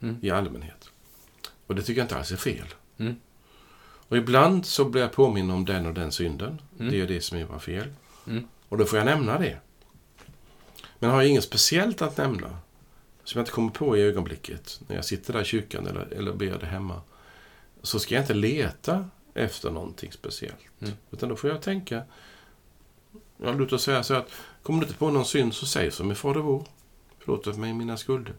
Mm. 0.00 0.16
I 0.22 0.30
allmänhet. 0.30 0.88
Och 1.66 1.74
det 1.74 1.82
tycker 1.82 2.00
jag 2.00 2.04
inte 2.04 2.16
alls 2.16 2.32
är 2.32 2.36
fel. 2.36 2.66
Mm. 2.98 3.16
Och 4.08 4.16
ibland 4.16 4.66
så 4.66 4.84
blir 4.84 5.02
jag 5.02 5.12
påminn 5.12 5.50
om 5.50 5.64
den 5.64 5.86
och 5.86 5.94
den 5.94 6.12
synden. 6.12 6.62
Mm. 6.78 6.92
Det 6.92 7.00
är 7.00 7.06
det 7.06 7.20
som 7.20 7.46
var 7.46 7.58
fel. 7.58 7.88
Mm. 8.26 8.48
Och 8.68 8.78
då 8.78 8.84
får 8.84 8.98
jag 8.98 9.06
nämna 9.06 9.38
det. 9.38 9.58
Men 10.98 11.10
har 11.10 11.22
jag 11.22 11.30
inget 11.30 11.44
speciellt 11.44 12.02
att 12.02 12.16
nämna, 12.16 12.48
som 13.24 13.38
jag 13.38 13.42
inte 13.42 13.52
kommer 13.52 13.70
på 13.70 13.96
i 13.96 14.02
ögonblicket, 14.02 14.80
när 14.88 14.96
jag 14.96 15.04
sitter 15.04 15.32
där 15.32 15.40
i 15.40 15.44
kyrkan 15.44 15.86
eller, 15.86 16.12
eller 16.12 16.32
ber 16.32 16.58
det 16.58 16.66
hemma, 16.66 17.00
så 17.82 17.98
ska 17.98 18.14
jag 18.14 18.22
inte 18.22 18.34
leta 18.34 19.08
efter 19.34 19.70
någonting 19.70 20.12
speciellt. 20.12 20.56
Mm. 20.80 20.94
Utan 21.10 21.28
då 21.28 21.36
får 21.36 21.50
jag 21.50 21.62
tänka, 21.62 22.02
ja, 23.36 23.52
låt 23.52 23.72
oss 23.72 23.82
säga 23.82 24.02
så 24.02 24.14
att, 24.14 24.30
kommer 24.62 24.80
du 24.80 24.86
inte 24.86 24.98
på 24.98 25.10
någon 25.10 25.24
synd 25.24 25.54
så 25.54 25.66
säg 25.66 25.90
som 25.90 26.12
i 26.12 26.14
Fader 26.14 26.40
vår. 26.40 26.64
Förlåt 27.18 27.56
mig 27.56 27.72
mina 27.72 27.96
skulder. 27.96 28.34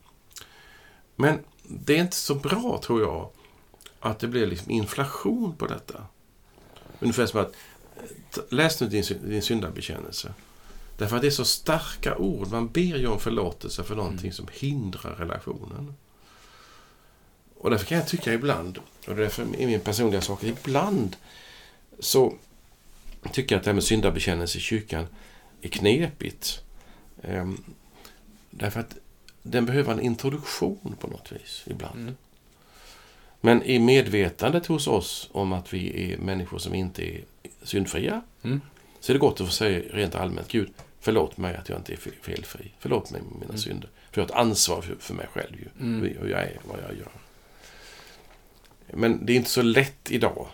Men 1.15 1.39
det 1.63 1.95
är 1.95 2.01
inte 2.01 2.15
så 2.15 2.35
bra, 2.35 2.81
tror 2.83 3.01
jag, 3.01 3.29
att 4.09 4.19
det 4.19 4.27
blir 4.27 4.47
liksom 4.47 4.71
inflation 4.71 5.55
på 5.55 5.67
detta. 5.67 6.05
Ungefär 6.99 7.25
som 7.25 7.39
att, 7.39 7.51
t- 8.31 8.41
läs 8.49 8.81
nu 8.81 8.87
din, 8.87 9.03
din 9.23 9.41
syndabekännelse. 9.41 10.33
Därför 10.97 11.15
att 11.15 11.21
det 11.21 11.27
är 11.27 11.31
så 11.31 11.45
starka 11.45 12.17
ord. 12.17 12.47
Man 12.47 12.67
ber 12.67 12.97
ju 12.97 13.07
om 13.07 13.19
förlåtelse 13.19 13.83
för 13.83 13.95
någonting 13.95 14.33
som 14.33 14.47
hindrar 14.51 15.15
relationen. 15.15 15.93
Och 17.57 17.69
därför 17.69 17.85
kan 17.85 17.97
jag 17.97 18.07
tycka 18.07 18.33
ibland, 18.33 18.79
och 19.07 19.15
därför 19.15 19.43
är 19.43 19.67
min 19.67 19.79
personliga 19.79 20.21
sak, 20.21 20.43
ibland 20.43 21.15
så 21.99 22.33
tycker 23.31 23.55
jag 23.55 23.59
att 23.59 23.63
det 23.63 23.69
här 23.69 23.73
med 23.75 23.83
syndabekännelse 23.83 24.57
i 24.57 24.61
kyrkan 24.61 25.05
är 25.61 25.69
knepigt. 25.69 26.61
Ehm, 27.21 27.63
därför 28.49 28.79
att 28.79 28.95
den 29.43 29.65
behöver 29.65 29.93
en 29.93 29.99
introduktion 29.99 30.95
på 30.99 31.07
något 31.07 31.31
vis 31.31 31.63
ibland. 31.67 31.99
Mm. 31.99 32.15
Men 33.45 33.63
i 33.63 33.79
medvetandet 33.79 34.65
hos 34.65 34.87
oss 34.87 35.29
om 35.31 35.53
att 35.53 35.73
vi 35.73 36.11
är 36.13 36.17
människor 36.17 36.57
som 36.57 36.73
inte 36.75 37.03
är 37.15 37.21
syndfria 37.63 38.21
Mm. 38.43 38.61
så 38.99 39.11
är 39.11 39.13
det 39.13 39.19
gott 39.19 39.41
att 39.41 39.47
få 39.47 39.53
säga 39.53 39.81
rent 39.93 40.15
allmänt 40.15 40.47
Gud, 40.51 40.69
förlåt 41.01 41.37
mig 41.37 41.55
att 41.55 41.69
jag 41.69 41.79
inte 41.79 41.93
är 41.93 41.97
fe- 41.97 42.21
felfri. 42.21 42.71
Förlåt 42.79 43.11
mig 43.11 43.21
mina 43.33 43.45
Mm. 43.45 43.57
synder. 43.57 43.89
För 44.11 44.21
jag 44.21 44.27
har 44.27 44.33
ett 44.33 44.39
ansvar 44.41 44.81
för, 44.81 44.95
för 44.99 45.13
mig 45.13 45.27
själv, 45.33 45.55
ju, 45.59 45.67
Mm. 45.85 46.01
hur 46.01 46.17
hur 46.21 46.29
jag 46.29 46.41
är, 46.41 46.57
vad 46.63 46.77
jag 46.89 46.97
gör. 46.97 47.11
Men 48.87 49.25
det 49.25 49.33
är 49.33 49.37
inte 49.37 49.49
så 49.49 49.61
lätt 49.61 50.11
idag 50.11 50.47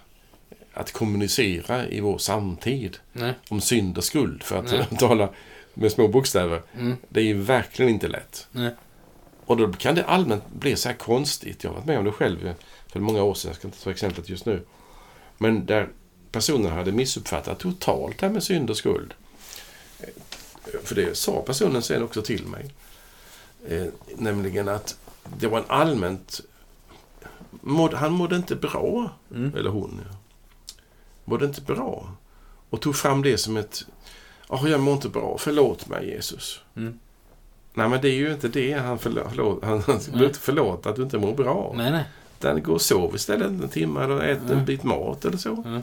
att 0.73 0.91
kommunicera 0.91 1.87
i 1.87 1.99
vår 1.99 2.17
samtid 2.17 2.97
Nej. 3.13 3.33
om 3.49 3.61
synd 3.61 3.97
och 3.97 4.03
skuld, 4.03 4.43
för 4.43 4.57
att 4.59 4.71
Nej. 4.71 4.87
tala 4.99 5.29
med 5.73 5.91
små 5.91 6.07
bokstäver. 6.07 6.61
Mm. 6.79 6.95
Det 7.09 7.19
är 7.19 7.23
ju 7.25 7.33
verkligen 7.41 7.91
inte 7.91 8.07
lätt. 8.07 8.47
Nej. 8.51 8.71
Och 9.45 9.57
då 9.57 9.73
kan 9.73 9.95
det 9.95 10.03
allmänt 10.05 10.43
bli 10.53 10.75
så 10.75 10.89
här 10.89 10.95
konstigt. 10.95 11.63
Jag 11.63 11.71
har 11.71 11.75
varit 11.75 11.85
med 11.85 11.97
om 11.99 12.05
det 12.05 12.11
själv 12.11 12.53
för 12.91 12.99
många 12.99 13.23
år 13.23 13.33
sedan. 13.33 13.49
Jag 13.49 13.55
ska 13.55 13.67
inte 13.67 13.83
ta 13.83 13.91
exemplet 13.91 14.29
just 14.29 14.45
nu. 14.45 14.65
Men 15.37 15.65
där 15.65 15.89
personen 16.31 16.71
hade 16.71 16.91
missuppfattat 16.91 17.59
totalt 17.59 18.19
det 18.19 18.25
här 18.25 18.33
med 18.33 18.43
synd 18.43 18.69
och 18.69 18.77
skuld. 18.77 19.13
Eh, 19.99 20.09
För 20.83 20.95
det 20.95 21.17
sa 21.17 21.41
personen 21.41 21.81
sen 21.81 22.03
också 22.03 22.21
till 22.21 22.45
mig. 22.47 22.71
Eh, 23.67 23.85
nämligen 24.17 24.69
att 24.69 24.97
det 25.37 25.47
var 25.47 25.57
en 25.59 25.65
allmänt... 25.67 26.41
Måd, 27.61 27.93
han 27.93 28.11
mådde 28.11 28.35
inte 28.35 28.55
bra. 28.55 29.09
Mm. 29.35 29.55
Eller 29.55 29.69
hon. 29.69 30.01
Ja. 30.09 30.17
Mådde 31.25 31.45
inte 31.45 31.61
bra. 31.61 32.11
Och 32.69 32.81
tog 32.81 32.95
fram 32.95 33.21
det 33.21 33.37
som 33.37 33.57
ett... 33.57 33.85
Ja, 34.49 34.67
jag 34.67 34.79
mår 34.79 34.93
inte 34.93 35.09
bra. 35.09 35.37
Förlåt 35.39 35.87
mig 35.87 36.07
Jesus. 36.09 36.61
Mm. 36.75 36.99
Nej, 37.73 37.89
men 37.89 38.01
det 38.01 38.07
är 38.09 38.13
ju 38.13 38.31
inte 38.33 38.47
det. 38.47 38.73
Han, 38.73 38.97
förlå- 38.99 39.27
förlåt, 39.29 39.63
han, 39.63 39.81
han 39.81 39.99
Nej. 40.13 40.25
inte 40.25 40.39
förlåta 40.39 40.89
att 40.89 40.95
du 40.95 41.01
inte 41.03 41.17
mår 41.17 41.33
bra. 41.33 41.73
Nej, 41.75 41.91
nej. 41.91 42.03
Utan 42.41 42.63
gå 42.63 42.73
och 42.73 42.81
sov 42.81 43.15
istället 43.15 43.47
en 43.47 43.69
timme 43.69 44.03
eller 44.03 44.19
ät 44.21 44.39
Ja. 44.49 44.53
en 44.53 44.65
bit 44.65 44.83
mat 44.83 45.25
eller 45.25 45.37
så. 45.37 45.63
Ja. 45.65 45.81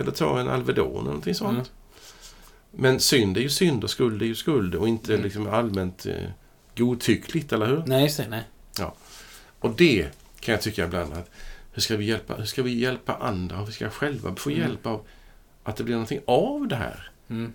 Eller 0.00 0.10
ta 0.10 0.40
en 0.40 0.48
Alvedon 0.48 0.92
eller 0.94 1.04
någonting 1.04 1.34
sånt. 1.34 1.70
Ja. 1.72 1.98
Men 2.70 3.00
synd 3.00 3.36
är 3.36 3.40
ju 3.40 3.48
synd 3.50 3.84
och 3.84 3.90
skuld 3.90 4.22
är 4.22 4.26
ju 4.26 4.34
skuld 4.34 4.74
och 4.74 4.88
inte 4.88 5.12
Mm. 5.12 5.24
liksom 5.24 5.46
allmänt 5.48 6.06
eh, 6.06 6.14
godtyckligt, 6.76 7.52
eller 7.52 7.66
hur? 7.66 7.82
Nej, 7.86 8.02
just 8.02 8.16
det. 8.16 8.28
Nej. 8.28 8.44
Och 9.60 9.70
det 9.70 10.08
kan 10.40 10.52
jag 10.52 10.62
tycka 10.62 10.84
ibland 10.84 11.12
att 11.12 11.30
hur 11.72 11.82
ska 11.82 11.96
vi 11.96 12.04
hjälpa, 12.04 12.34
hur 12.34 12.44
ska 12.44 12.62
vi 12.62 12.74
hjälpa 12.78 13.14
andra 13.14 13.56
hur 13.56 13.72
ska 13.72 13.84
jag 13.84 13.92
själva 13.92 14.34
få 14.36 14.50
Mm. 14.50 14.62
hjälp 14.62 14.86
av 14.86 15.00
att 15.64 15.76
det 15.76 15.84
blir 15.84 15.94
någonting 15.94 16.20
av 16.26 16.68
det 16.68 16.76
här? 16.76 17.10
Mm. 17.28 17.52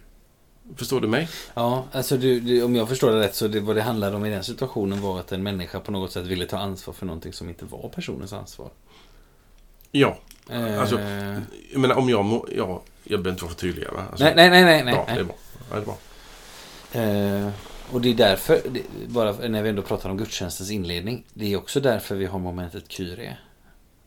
Förstår 0.75 1.01
du 1.01 1.07
mig? 1.07 1.29
Ja, 1.53 1.85
alltså 1.91 2.17
du, 2.17 2.39
du, 2.39 2.63
om 2.63 2.75
jag 2.75 2.89
förstår 2.89 3.11
det 3.11 3.19
rätt 3.19 3.35
så 3.35 3.47
det, 3.47 3.59
vad 3.59 3.75
det 3.75 3.81
handlade 3.81 4.15
om 4.15 4.25
i 4.25 4.29
den 4.29 4.43
situationen 4.43 5.01
var 5.01 5.19
att 5.19 5.31
en 5.31 5.43
människa 5.43 5.79
på 5.79 5.91
något 5.91 6.11
sätt 6.11 6.25
ville 6.25 6.45
ta 6.45 6.57
ansvar 6.57 6.93
för 6.93 7.05
någonting 7.05 7.33
som 7.33 7.49
inte 7.49 7.65
var 7.65 7.89
personens 7.89 8.33
ansvar. 8.33 8.69
Ja, 9.91 10.17
Eh, 10.49 10.81
Alltså, 10.81 10.99
jag 11.71 11.81
menar 11.81 11.95
om 11.95 12.09
jag 12.09 12.25
må, 12.25 12.47
ja, 12.57 12.81
jag 13.03 13.19
behöver 13.19 13.29
inte 13.29 13.43
vara 13.43 13.53
för 13.53 13.59
tydlig? 13.59 13.87
Alltså, 13.87 14.25
nej, 14.25 14.33
nej, 14.35 14.49
nej, 14.49 14.63
nej. 14.63 14.83
nej, 14.83 14.93
ja, 14.93 15.03
nej. 15.07 15.15
det 15.15 15.21
är 15.21 15.25
bra. 15.25 15.35
Ja, 15.69 15.75
det 15.75 15.81
är 15.81 15.85
bra. 15.85 17.47
Eh, 17.47 17.51
och 17.91 18.01
det 18.01 18.09
är 18.09 18.13
därför, 18.13 18.61
det, 18.69 18.81
bara 19.07 19.31
när 19.31 19.61
vi 19.63 19.69
ändå 19.69 19.81
pratar 19.81 20.09
om 20.09 20.17
gudstjänstens 20.17 20.71
inledning, 20.71 21.25
det 21.33 21.53
är 21.53 21.57
också 21.57 21.79
därför 21.79 22.15
vi 22.15 22.25
har 22.25 22.39
momentet 22.39 22.83
Kyrie. 22.87 23.37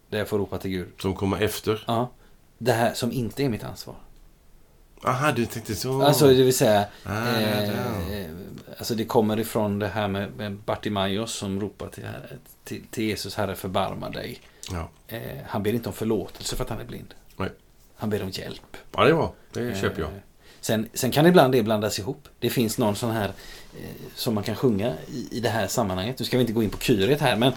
Där 0.09 0.19
jag 0.19 0.29
får 0.29 0.39
ropa 0.39 0.59
till 0.59 0.71
Gud. 0.71 0.89
Som 1.01 1.15
kommer 1.15 1.43
efter. 1.43 1.85
Ja, 1.87 2.11
det 2.59 2.73
här 2.73 2.95
som 2.95 3.13
inte 3.13 3.45
är 3.45 3.49
mitt 3.49 3.65
ansvar. 3.65 3.95
Aha, 5.05 5.33
du 5.33 5.47
tänkte 5.47 5.75
så. 5.75 6.03
Alltså 6.03 6.27
det 6.29 6.43
vill 6.43 6.57
säga, 6.57 6.85
Ah, 7.05 7.29
eh, 7.39 7.71
eh, 8.21 8.27
alltså 8.79 8.95
det 8.95 9.05
kommer 9.05 9.41
ifrån 9.41 9.79
det 9.79 9.89
här 9.89 10.09
med, 10.09 10.33
med 10.37 10.57
Bartimaeus 10.57 11.31
som 11.33 11.61
ropar 11.61 11.89
till, 11.89 12.05
till, 12.65 12.83
till 12.91 13.05
Jesus, 13.05 13.35
Herre 13.35 13.55
förbarma 13.57 14.11
dig. 14.11 14.41
ja. 14.73 14.89
Eh, 15.09 15.21
han 15.47 15.63
ber 15.63 15.73
inte 15.73 15.89
om 15.89 15.93
förlåtelse 15.95 16.57
för 16.57 16.65
att 16.65 16.71
han 16.71 16.81
är 16.81 16.85
blind. 16.85 17.15
Nej. 17.37 17.51
Han 17.97 18.11
ber 18.11 18.23
om 18.23 18.31
hjälp. 18.31 18.77
ja, 18.97 19.05
det 19.05 19.13
bra. 19.15 19.35
Det 19.53 19.81
köper 19.81 20.01
jag. 20.01 20.11
Eh, 20.11 20.17
Sen, 20.61 20.89
sen 20.95 21.11
kan 21.11 21.27
ibland 21.27 21.53
det 21.53 21.63
blandas 21.63 21.99
ihop. 21.99 22.29
Det 22.39 22.51
finns 22.51 22.79
någon 22.79 22.97
sån 22.97 23.11
här 23.11 23.29
eh, 23.29 23.85
som 24.15 24.35
man 24.35 24.45
kan 24.45 24.57
sjunga 24.57 24.95
i, 25.09 25.29
i 25.37 25.41
det 25.41 25.49
här 25.49 25.67
sammanhanget. 25.67 26.19
Nu 26.19 26.25
ska 26.25 26.37
vi 26.37 26.41
inte 26.41 26.53
gå 26.53 26.63
in 26.63 26.71
på 26.71 26.79
kyret 26.79 27.21
här, 27.21 27.37
men 27.37 27.53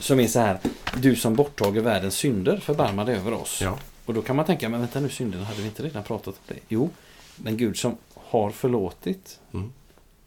som 0.00 0.20
är 0.20 0.26
så 0.26 0.40
här. 0.40 0.58
Du 0.96 1.16
som 1.16 1.34
borttager 1.34 1.80
världens 1.80 2.14
synder, 2.14 2.56
förbarma 2.56 3.04
dig 3.04 3.16
över 3.16 3.32
oss. 3.32 3.60
Ja. 3.62 3.78
Och 4.04 4.14
då 4.14 4.22
kan 4.22 4.36
man 4.36 4.44
tänka, 4.44 4.68
men 4.68 4.80
vänta 4.80 5.00
nu, 5.00 5.08
synderna 5.08 5.44
hade 5.44 5.60
vi 5.60 5.66
inte 5.66 5.82
redan 5.82 6.02
pratat 6.02 6.26
om 6.28 6.34
det? 6.46 6.58
Jo, 6.68 6.90
men 7.36 7.56
Gud 7.56 7.76
som 7.78 7.96
har 8.14 8.50
förlåtit, 8.50 9.38
Mm. 9.52 9.72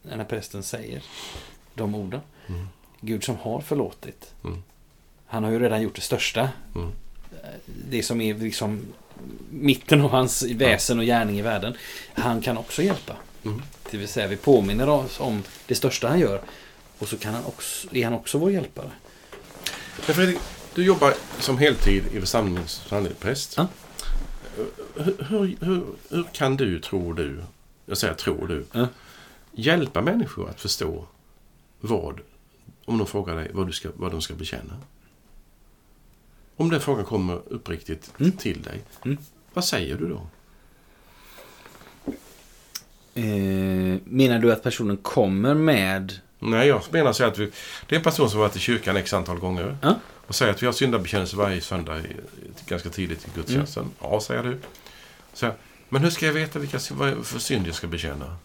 när 0.01 0.24
prästen 0.24 0.63
säger 0.63 1.03
de 1.76 1.95
orden. 1.95 2.21
Mm. 2.47 2.67
Gud 3.01 3.24
som 3.24 3.36
har 3.38 3.61
förlåtit. 3.61 4.34
Mm. 4.43 4.63
Han 5.26 5.43
har 5.43 5.51
ju 5.51 5.59
redan 5.59 5.82
gjort 5.82 5.95
det 5.95 6.01
största. 6.01 6.49
Mm. 6.76 6.91
Det 7.89 8.03
som 8.03 8.21
är 8.21 8.34
liksom 8.34 8.82
mitten 9.49 10.01
av 10.01 10.09
hans 10.11 10.43
väsen 10.43 10.99
och 10.99 11.05
gärning 11.05 11.39
i 11.39 11.41
världen. 11.41 11.74
Han 12.13 12.41
kan 12.41 12.57
också 12.57 12.84
hjälpa. 12.84 13.15
Mm. 13.45 13.61
Det 13.91 13.97
vill 13.97 14.07
säga 14.07 14.28
vi 14.28 14.36
påminner 14.36 14.89
oss 14.89 15.19
om 15.19 15.43
det 15.67 15.76
största 15.76 16.07
han 16.07 16.19
gör. 16.19 16.41
Och 16.99 17.07
så 17.07 17.17
kan 17.17 17.34
han 17.34 17.45
också, 17.45 17.95
är 17.95 18.03
han 18.03 18.13
också 18.13 18.38
vår 18.38 18.51
hjälpare. 18.51 18.91
Du 20.76 20.84
jobbar 20.86 21.13
som 21.39 21.57
heltid 21.57 22.03
i 22.13 22.19
församlingens 22.19 22.80
församlingspräst. 22.80 23.53
Ja. 23.57 23.67
Hur, 24.95 25.15
hur, 25.30 25.55
hur, 25.61 25.84
hur 26.09 26.24
kan 26.34 26.57
du, 26.57 26.80
tror 26.80 27.13
du, 27.13 27.43
jag 27.86 27.97
säger 27.97 28.13
tror 28.13 28.47
du, 28.47 28.65
Ja. 28.71 28.88
hjälpa 29.51 30.01
människor 30.01 30.49
att 30.49 30.61
förstå 30.61 31.05
vad, 31.80 32.19
om 32.86 32.97
de 32.97 33.07
frågar 33.07 33.36
dig 33.36 33.51
vad, 33.53 33.67
du 33.67 33.74
ska, 33.74 33.89
vad 33.95 34.11
de 34.11 34.21
ska 34.21 34.34
bekänna? 34.34 34.74
Om 36.55 36.69
den 36.69 36.82
frågan 36.82 37.05
kommer 37.05 37.41
uppriktigt 37.47 38.13
Mm. 38.19 38.32
till 38.32 38.61
dig, 38.61 38.82
Mm. 39.05 39.17
vad 39.53 39.65
säger 39.65 39.97
du 39.97 40.09
då? 40.09 40.21
Eh, 43.15 43.99
menar 44.05 44.39
du 44.39 44.51
att 44.53 44.63
personen 44.63 44.97
kommer 44.97 45.53
med... 45.53 46.13
Nej, 46.46 46.68
jag 46.68 46.82
menar 46.91 47.14
så 47.14 47.24
att 47.24 47.38
vi, 47.38 47.52
det 47.88 47.96
är 47.96 47.98
en 47.98 48.04
person 48.04 48.30
som 48.30 48.39
varit 48.39 48.56
i 48.56 48.60
kyrkan 48.60 48.98
x 48.98 49.14
antal 49.14 49.39
gånger 49.39 49.78
Ja. 49.82 50.00
och 50.28 50.36
säger 50.36 50.54
att 50.54 50.62
vi 50.62 50.66
har 50.66 50.74
syndabekännelse 50.74 51.36
varje 51.36 51.62
söndag 51.62 52.00
i, 52.00 52.16
ganska 52.68 52.89
tidigt 52.89 53.26
i 53.28 53.30
gudstjänsten. 53.36 53.86
Ja, 54.02 54.22
säger 54.22 54.44
du. 54.44 54.58
Så, 55.34 55.52
men 55.89 56.02
hur 56.04 56.10
ska 56.10 56.26
jag 56.26 56.34
veta 56.34 56.60
vilka 56.60 56.80
vad 56.91 57.26
för 57.26 57.39
synd 57.39 57.68
jag 57.68 57.76
ska 57.76 57.88
bekänna? 57.88 58.38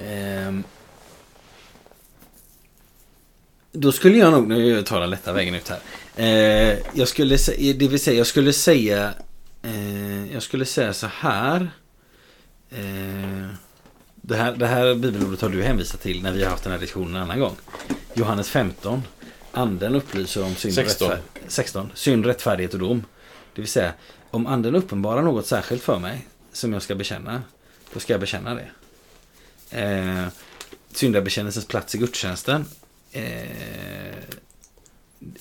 Ehm, 0.00 0.64
då 3.72 3.92
skulle 3.92 4.18
jag 4.18 4.32
nog, 4.32 4.48
nu 4.48 4.82
tar 4.82 5.00
den 5.00 5.10
lätta 5.10 5.32
vägen 5.32 5.54
ut 5.54 5.68
här. 5.68 5.80
Eh, 6.16 6.78
jag 6.92 7.08
skulle 7.08 7.38
säga, 7.38 7.74
det 7.78 7.88
vill 7.88 8.00
säga, 8.00 8.18
jag 8.18 8.26
skulle 8.26 8.52
säga, 8.52 9.14
eh, 9.62 10.32
jag 10.32 10.42
skulle 10.42 10.64
säga 10.64 10.92
så 10.92 11.06
här. 11.06 11.70
Eh, 12.70 13.46
det 14.26 14.36
här, 14.36 14.52
det 14.56 14.66
här 14.66 14.94
bibelordet 14.94 15.40
har 15.40 15.48
du 15.48 15.62
hänvisat 15.62 16.00
till 16.00 16.22
när 16.22 16.32
vi 16.32 16.42
har 16.42 16.50
haft 16.50 16.62
den 16.62 16.72
här 16.72 16.80
diskussionen 16.80 17.16
en 17.16 17.22
annan 17.22 17.40
gång. 17.40 17.56
Johannes 18.14 18.48
15. 18.48 19.02
anden 19.52 19.94
upplyser 19.94 20.44
om 20.44 20.54
synd, 20.56 20.74
16. 20.74 21.10
Rättfär- 21.10 21.20
16. 21.48 21.90
synd, 21.94 22.26
rättfärdighet 22.26 22.72
och 22.74 22.78
dom. 22.80 23.04
Det 23.54 23.60
vill 23.60 23.70
säga, 23.70 23.92
om 24.30 24.46
anden 24.46 24.74
uppenbarar 24.74 25.22
något 25.22 25.46
särskilt 25.46 25.82
för 25.82 25.98
mig 25.98 26.28
som 26.52 26.72
jag 26.72 26.82
ska 26.82 26.94
bekänna, 26.94 27.42
då 27.92 28.00
ska 28.00 28.12
jag 28.12 28.20
bekänna 28.20 28.54
det. 28.54 28.70
Eh, 29.80 30.26
syndabekännelsens 30.92 31.66
plats 31.66 31.94
i 31.94 31.98
gudstjänsten, 31.98 32.64
eh, 33.12 33.48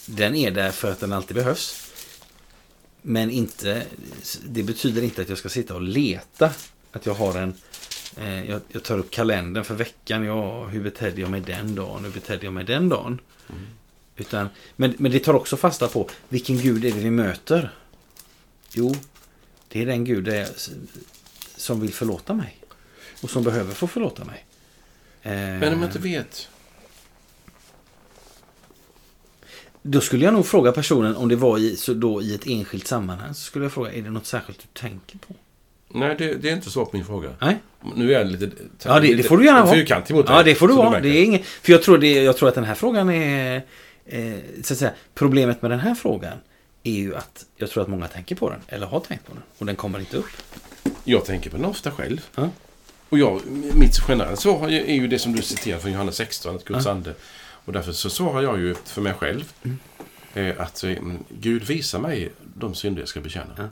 den 0.05 0.36
är 0.36 0.51
där 0.51 0.71
för 0.71 0.91
att 0.91 0.99
den 0.99 1.13
alltid 1.13 1.36
behövs. 1.36 1.91
Men 3.01 3.29
inte, 3.31 3.84
det 4.43 4.63
betyder 4.63 5.01
inte 5.01 5.21
att 5.21 5.29
jag 5.29 5.38
ska 5.38 5.49
sitta 5.49 5.75
och 5.75 5.81
leta. 5.81 6.51
Att 6.91 7.05
jag 7.05 7.13
har 7.13 7.38
en, 7.38 7.53
eh, 8.18 8.49
jag, 8.49 8.61
jag 8.68 8.84
tar 8.84 8.97
upp 8.97 9.11
kalendern 9.11 9.64
för 9.64 9.76
veckan. 9.76 10.24
Ja, 10.24 10.66
hur 10.66 10.84
betedde 10.84 11.22
jag 11.22 11.30
mig 11.30 11.41
den 11.41 11.76
dagen? 11.76 12.03
Hur 12.03 12.11
betedde 12.11 12.45
jag 12.45 12.53
mig 12.53 12.64
den 12.64 12.89
dagen? 12.89 13.20
Utan, 14.16 14.49
men, 14.76 14.95
men 14.97 15.11
det 15.11 15.20
tar 15.20 15.34
också 15.34 15.57
fasta 15.57 15.88
på 15.88 16.09
vilken 16.30 16.57
gud 16.57 16.86
är 16.86 16.91
det 16.91 16.99
vi 16.99 17.11
möter? 17.11 17.74
Jo, 18.74 18.95
det 19.68 19.82
är 19.82 19.86
den 19.86 20.03
gud 20.05 20.28
är, 20.28 20.47
som 21.55 21.82
vill 21.82 21.93
förlåta 21.93 22.34
mig. 22.34 22.57
Och 23.22 23.30
som 23.30 23.43
behöver 23.43 23.74
få 23.74 23.88
förlåta 23.88 24.24
mig. 24.26 24.45
Eh, 25.22 25.32
Men 25.32 25.74
om 25.74 25.80
jag 25.82 25.89
inte 25.89 25.99
vet. 25.99 26.49
Då 29.82 30.01
skulle 30.01 30.26
jag 30.26 30.34
nog 30.34 30.45
fråga 30.45 30.72
personen 30.72 31.16
om 31.16 31.30
det 31.30 31.36
var 31.36 31.57
i, 31.57 31.76
så 31.76 31.93
då 31.93 32.22
i 32.22 32.36
ett 32.36 32.47
enskilt 32.47 32.88
sammanhang. 32.88 33.34
Så 33.34 33.41
skulle 33.41 33.66
jag 33.66 33.72
fråga, 33.72 33.93
är 33.93 34.01
det 34.01 34.09
något 34.09 34.26
särskilt 34.26 34.59
du 34.59 34.80
tänker 34.80 35.18
på? 35.18 35.36
Nej, 35.93 36.15
det, 36.17 36.33
det 36.33 36.49
är 36.49 36.53
inte 36.53 36.69
svar 36.69 36.85
på 36.85 36.97
min 36.97 37.05
fråga. 37.05 37.29
Nej? 37.41 37.57
Nu 37.95 38.13
är 38.13 38.17
jag 38.17 38.27
lite... 38.27 38.49
Ja, 38.83 38.99
det, 38.99 39.15
det 39.15 39.23
får 39.23 39.37
du 39.37 39.45
gärna 39.45 39.63
vara. 39.63 39.73
Fyrkantig 39.73 40.13
mot 40.13 40.27
dig. 40.27 40.35
Ja, 40.35 40.43
det 40.43 40.55
får 40.55 40.67
du 40.67 40.73
vara. 40.73 40.99
Det 40.99 41.09
är 41.09 41.23
inget, 41.23 41.45
för 41.45 41.71
jag 41.71 41.83
tror, 41.83 41.97
det, 41.97 42.23
jag 42.23 42.37
tror 42.37 42.49
att 42.49 42.55
den 42.55 42.63
här 42.63 42.75
frågan 42.75 43.09
är... 43.09 43.61
Eh, 44.05 44.33
så 44.63 44.73
att 44.73 44.79
säga, 44.79 44.91
problemet 45.13 45.61
med 45.61 45.71
den 45.71 45.79
här 45.79 45.95
frågan 45.95 46.37
är 46.83 46.91
ju 46.91 47.15
att 47.15 47.45
jag 47.55 47.69
tror 47.69 47.83
att 47.83 47.89
många 47.89 48.07
tänker 48.07 48.35
på 48.35 48.49
den. 48.49 48.59
Eller 48.67 48.87
har 48.87 48.99
tänkt 48.99 49.25
på 49.25 49.33
den. 49.33 49.43
Och 49.57 49.65
den 49.65 49.75
kommer 49.75 49.99
inte 49.99 50.17
upp. 50.17 50.25
Jag 51.03 51.25
tänker 51.25 51.49
på 51.49 51.57
den 51.57 51.65
ofta 51.65 51.91
själv. 51.91 52.21
Ja. 52.35 52.49
Och 53.09 53.19
jag, 53.19 53.41
mitt 53.73 53.99
generella 53.99 54.35
svar 54.35 54.67
är 54.67 54.95
ju 54.95 55.07
det 55.07 55.19
som 55.19 55.35
du 55.35 55.41
citerar 55.41 55.79
från 55.79 55.91
Johannes 55.91 56.15
16, 56.15 56.55
att 56.55 56.63
Guds 56.63 56.87
ande. 56.87 57.13
Och 57.65 57.73
därför 57.73 57.91
så 57.91 58.09
svarar 58.09 58.41
jag 58.41 58.59
ju 58.59 58.75
för 58.85 59.01
mig 59.01 59.13
själv. 59.13 59.53
Mm. 59.63 59.77
Eh, 60.33 60.61
att 60.61 60.83
eh, 60.83 60.93
Gud 61.29 61.63
visar 61.63 61.99
mig 61.99 62.31
de 62.55 62.75
synder 62.75 63.01
jag 63.01 63.09
ska 63.09 63.21
bekänna. 63.21 63.53
Ja. 63.57 63.63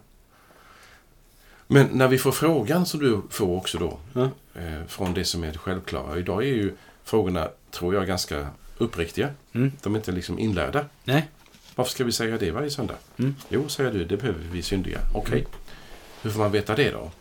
Men 1.71 1.87
när 1.91 2.07
vi 2.07 2.17
får 2.17 2.31
frågan 2.31 2.85
som 2.85 2.99
du 2.99 3.21
får 3.29 3.57
också 3.57 3.77
då. 3.77 3.99
Ja. 4.13 4.29
Eh, 4.61 4.85
från 4.87 5.13
det 5.13 5.25
som 5.25 5.43
är 5.43 5.51
det 5.51 5.57
självklara. 5.57 6.17
Idag 6.19 6.43
är 6.43 6.47
ju 6.47 6.73
frågorna, 7.03 7.49
tror 7.71 7.93
jag, 7.95 8.07
ganska 8.07 8.47
uppriktiga. 8.77 9.29
Mm. 9.53 9.71
De 9.83 9.93
är 9.95 9.99
inte 9.99 10.11
liksom 10.11 10.39
inlärda. 10.39 10.85
Nej. 11.03 11.29
Varför 11.75 11.91
ska 11.91 12.03
vi 12.03 12.11
säga 12.11 12.37
det 12.37 12.51
varje 12.51 12.69
söndag? 12.69 12.95
Mm. 13.17 13.35
Jo, 13.49 13.69
säger 13.69 13.91
du, 13.93 14.05
det 14.05 14.17
behöver 14.17 14.39
vi 14.51 14.61
syndiga. 14.61 14.99
Okej. 15.15 15.47
Hur 16.21 16.29
får 16.31 16.39
man 16.39 16.51
veta 16.51 16.75
det 16.75 16.91
då? 16.91 17.11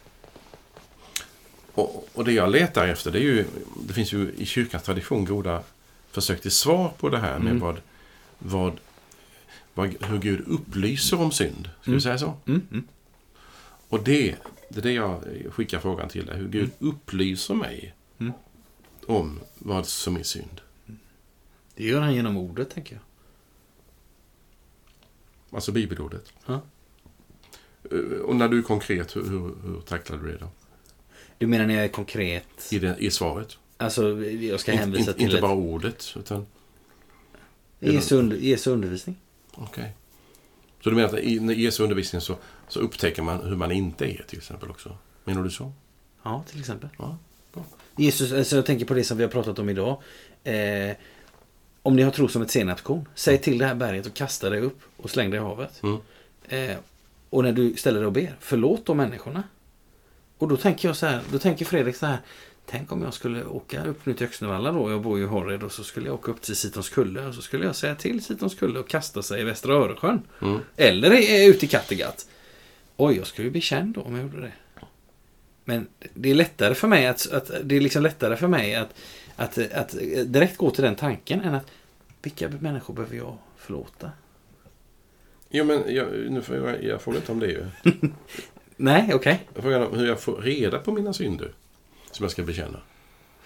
Och, 1.75 2.09
och 2.15 2.25
det 2.25 2.33
jag 2.33 2.51
letar 2.51 2.89
efter, 2.89 3.11
det 3.11 3.19
är 3.19 3.23
ju... 3.23 3.45
Det 3.87 3.93
finns 3.93 4.13
ju 4.13 4.33
i 4.37 4.47
kyrkans 4.47 4.83
tradition 4.83 5.25
goda 5.25 5.63
försök 6.11 6.41
till 6.43 6.51
svar 6.51 6.93
på 6.99 7.09
det 7.09 7.19
här 7.19 7.39
med 7.39 7.51
Mm. 7.51 7.59
vad, 7.61 7.77
vad, 8.39 8.73
vad, 9.75 10.05
hur 10.05 10.19
Gud 10.19 10.41
upplyser 10.49 11.21
om 11.21 11.33
synd. 11.33 11.71
Ska 11.81 11.91
Mm. 11.91 11.97
vi 11.97 12.01
säga 12.03 12.19
så? 12.19 12.35
Mm. 13.91 14.03
Mm. 14.03 14.03
Och 14.03 14.03
det, 14.05 14.37
det 14.69 14.79
är 14.79 14.83
det 14.83 14.93
jag 14.93 15.25
skickar 15.53 15.81
frågan 15.81 16.09
till 16.09 16.27
dig. 16.27 16.37
Hur 16.37 16.49
Gud 16.49 16.71
upplyser 16.79 17.55
mig 17.55 17.95
Mm. 18.19 18.33
om 19.07 19.41
vad 19.59 19.87
som 19.87 20.17
är 20.17 20.23
synd. 20.23 20.61
Det 21.75 21.85
gör 21.85 22.01
han 22.01 22.15
genom 22.15 22.37
ordet, 22.37 22.71
tänker 22.71 22.95
jag. 22.95 23.03
Alltså 25.57 25.73
bibelordet. 25.73 26.33
Ja. 26.47 26.61
Eh, 27.91 27.99
Och 28.21 28.37
när 28.37 28.49
du 28.49 28.59
är 28.59 28.63
konkret, 28.63 29.17
hur, 29.17 29.23
hur, 29.25 29.55
hur 29.65 29.81
tacklar 29.81 30.19
du 30.19 30.33
det 30.33 30.39
då? 30.39 30.49
Du 31.39 31.47
menar 31.47 31.67
när 31.67 31.75
jag 31.75 31.85
är 31.85 31.89
konkret? 31.89 32.69
I, 32.73 32.79
det, 32.79 32.97
i 32.99 33.11
svaret? 33.11 33.59
Alltså, 33.77 34.25
jag 34.25 34.61
ska 34.61 34.73
hänvisa 34.73 35.01
inte, 35.01 35.13
till 35.13 35.23
inte 35.23 35.37
ett- 35.37 35.43
bara 35.43 35.53
ordet, 35.55 36.15
utan... 36.19 36.47
Jesu, 37.79 38.17
under, 38.17 38.37
Jesu 38.37 38.71
undervisning. 38.71 39.17
Okej. 39.53 39.97
Så 40.81 40.91
du 40.91 40.97
menar 40.97 41.09
att 41.09 41.15
i 41.15 41.63
Jesu 41.63 41.83
undervisning 41.83 42.21
så, 42.21 42.37
så 42.69 42.81
upptäcker 42.81 43.23
man 43.23 43.49
hur 43.49 43.57
man 43.57 43.73
inte 43.73 44.05
är 44.05 44.25
till 44.29 44.39
exempel 44.39 44.71
också? 44.71 44.97
Menar 45.25 45.43
du 45.43 45.51
så? 45.51 45.73
Ja, 46.23 46.45
till 46.51 46.61
exempel. 46.61 46.89
Ja. 46.99 47.19
Jesus, 47.97 48.33
alltså 48.33 48.57
jag 48.57 48.67
tänker 48.67 48.85
på 48.87 48.95
det 48.95 49.05
som 49.05 49.17
vi 49.17 49.23
har 49.23 49.31
pratat 49.31 49.59
om 49.59 49.69
idag. 49.69 50.03
Eh, 50.45 50.97
om 51.83 51.97
ni 51.97 52.03
har 52.03 52.11
tro 52.11 52.29
som 52.29 52.43
ett 52.43 52.51
senapskorn, 52.51 53.09
säg 53.15 53.39
till 53.39 53.59
det 53.59 53.67
här 53.67 53.75
berget 53.75 54.07
och 54.07 54.15
kasta 54.15 54.51
det 54.51 54.61
upp 54.61 54.81
och 54.97 55.11
släng 55.11 55.31
det 55.31 55.37
i 55.37 55.41
havet. 55.41 55.83
Mm. 55.83 55.99
Eh, 56.49 56.77
och 57.31 57.45
när 57.45 57.53
du 57.53 57.77
ställer 57.77 57.99
dig 57.99 58.07
och 58.07 58.13
ber, 58.13 58.37
förlåt 58.41 58.87
de 58.87 58.97
människorna. 58.97 59.43
Och 60.39 60.49
då 60.49 60.57
tänker 60.57 60.89
jag 60.89 60.97
så 60.97 61.07
här, 61.07 61.21
då 61.33 61.39
tänker 61.39 61.65
Fredrik 61.65 61.97
så 61.97 62.07
här. 62.07 62.19
Tänk 62.71 62.93
om 62.93 63.03
jag 63.03 63.15
skulle 63.15 63.45
åka 63.45 63.85
upp 63.85 64.07
nu 64.07 64.15
till 64.15 64.27
Öxnevalla 64.27 64.73
då, 64.73 64.91
jag 64.91 65.03
bor 65.03 65.19
ju 65.19 65.25
i 65.25 65.27
Horred 65.27 65.63
och 65.63 65.73
så 65.73 65.85
skulle 65.85 66.07
jag 66.07 66.15
åka 66.15 66.31
upp 66.31 66.41
till 66.43 66.57
Sitons 66.57 66.89
kulle 66.89 67.27
och 67.27 67.35
så 67.35 67.43
skulle 67.43 67.67
jag 67.67 67.77
säga 67.77 67.95
till 67.95 68.25
Sitons 68.25 68.55
kulle 68.55 68.79
och 68.79 68.89
kasta 68.89 69.23
sig 69.23 69.41
i 69.41 69.45
Västra 69.45 69.75
Öresjön. 69.75 70.23
Mm. 70.43 70.61
Eller 70.77 71.13
i- 71.13 71.47
ute 71.47 71.65
i 71.65 71.69
Kattegatt. 71.69 72.27
Oj, 72.97 73.17
jag 73.17 73.27
skulle 73.27 73.45
ju 73.47 73.51
bli 73.53 73.61
känd 73.61 73.95
då 73.95 74.01
om 74.03 74.15
jag 74.15 74.23
gjorde 74.23 74.41
det. 74.41 74.53
Men 75.65 75.87
det 76.15 76.31
är 76.31 76.35
lättare 76.35 76.75
för 76.75 76.89
mig 76.89 77.07
att, 77.07 77.31
att 77.33 77.51
det 77.65 77.77
är 77.77 77.81
liksom 77.81 78.03
lättare 78.03 78.37
för 78.37 78.49
mig 78.49 78.75
att, 78.75 78.95
att, 79.37 79.59
att 79.73 79.97
direkt 80.27 80.57
gå 80.57 80.71
till 80.71 80.85
den 80.85 80.97
tanken 80.97 81.41
än 81.41 81.55
att 81.55 81.67
vilka 82.23 82.49
människor 82.49 82.95
behöver 82.95 83.17
jag 83.17 83.37
förlåta? 83.57 84.11
Jo, 85.51 85.65
men 85.65 85.95
jag, 85.95 86.07
nu 86.31 86.43
får 86.43 86.57
jag, 86.57 86.85
jag 86.85 87.03
frågar 87.03 87.19
inte 87.21 87.33
om 87.33 87.39
det 87.41 87.47
ju. 87.47 87.67
Nej, 88.77 89.11
okej. 89.15 89.47
Jag 89.55 89.63
frågar 89.63 89.91
hur 89.97 90.07
jag 90.07 90.21
får 90.21 90.37
reda 90.37 90.79
på 90.79 90.93
mina 90.93 91.13
synder 91.13 91.53
som 92.13 92.25
jag 92.25 92.31
ska 92.31 92.43
bekänna. 92.43 92.79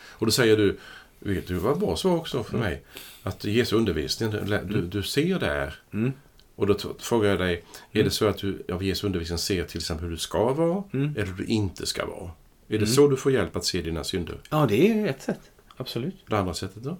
Och 0.08 0.26
då 0.26 0.32
säger 0.32 0.56
du, 0.56 0.78
vet 1.18 1.46
du 1.46 1.54
vad 1.54 1.78
bra 1.78 1.96
svar 1.96 2.16
också 2.16 2.44
för 2.44 2.58
mig? 2.58 2.82
Att 3.22 3.44
Jesu 3.44 3.76
undervisning, 3.76 4.30
du, 4.64 4.82
du 4.82 5.02
ser 5.02 5.38
där. 5.38 5.74
Mm. 5.92 6.12
Och 6.56 6.66
då 6.66 6.76
frågar 6.98 7.30
jag 7.30 7.38
dig, 7.38 7.64
är 7.92 8.02
det 8.04 8.10
så 8.10 8.26
att 8.28 8.38
du 8.38 8.62
av 8.72 8.82
Jesu 8.84 9.06
undervisning 9.06 9.38
ser 9.38 9.64
till 9.64 9.78
exempel 9.78 10.04
hur 10.04 10.10
du 10.12 10.18
ska 10.18 10.52
vara 10.52 10.82
Mm. 10.92 11.14
eller 11.16 11.26
hur 11.26 11.34
du 11.34 11.44
inte 11.44 11.86
ska 11.86 12.06
vara? 12.06 12.24
Är 12.24 12.30
det 12.68 12.76
Mm. 12.76 12.88
så 12.88 13.08
du 13.08 13.16
får 13.16 13.32
hjälp 13.32 13.56
att 13.56 13.64
se 13.64 13.82
dina 13.82 14.04
synder? 14.04 14.36
Ja, 14.50 14.66
det 14.68 14.88
är 14.90 15.06
ett 15.06 15.22
sätt. 15.22 15.40
Absolut. 15.76 16.14
Det 16.28 16.38
andra 16.38 16.54
sättet 16.54 16.82
då? 16.82 16.96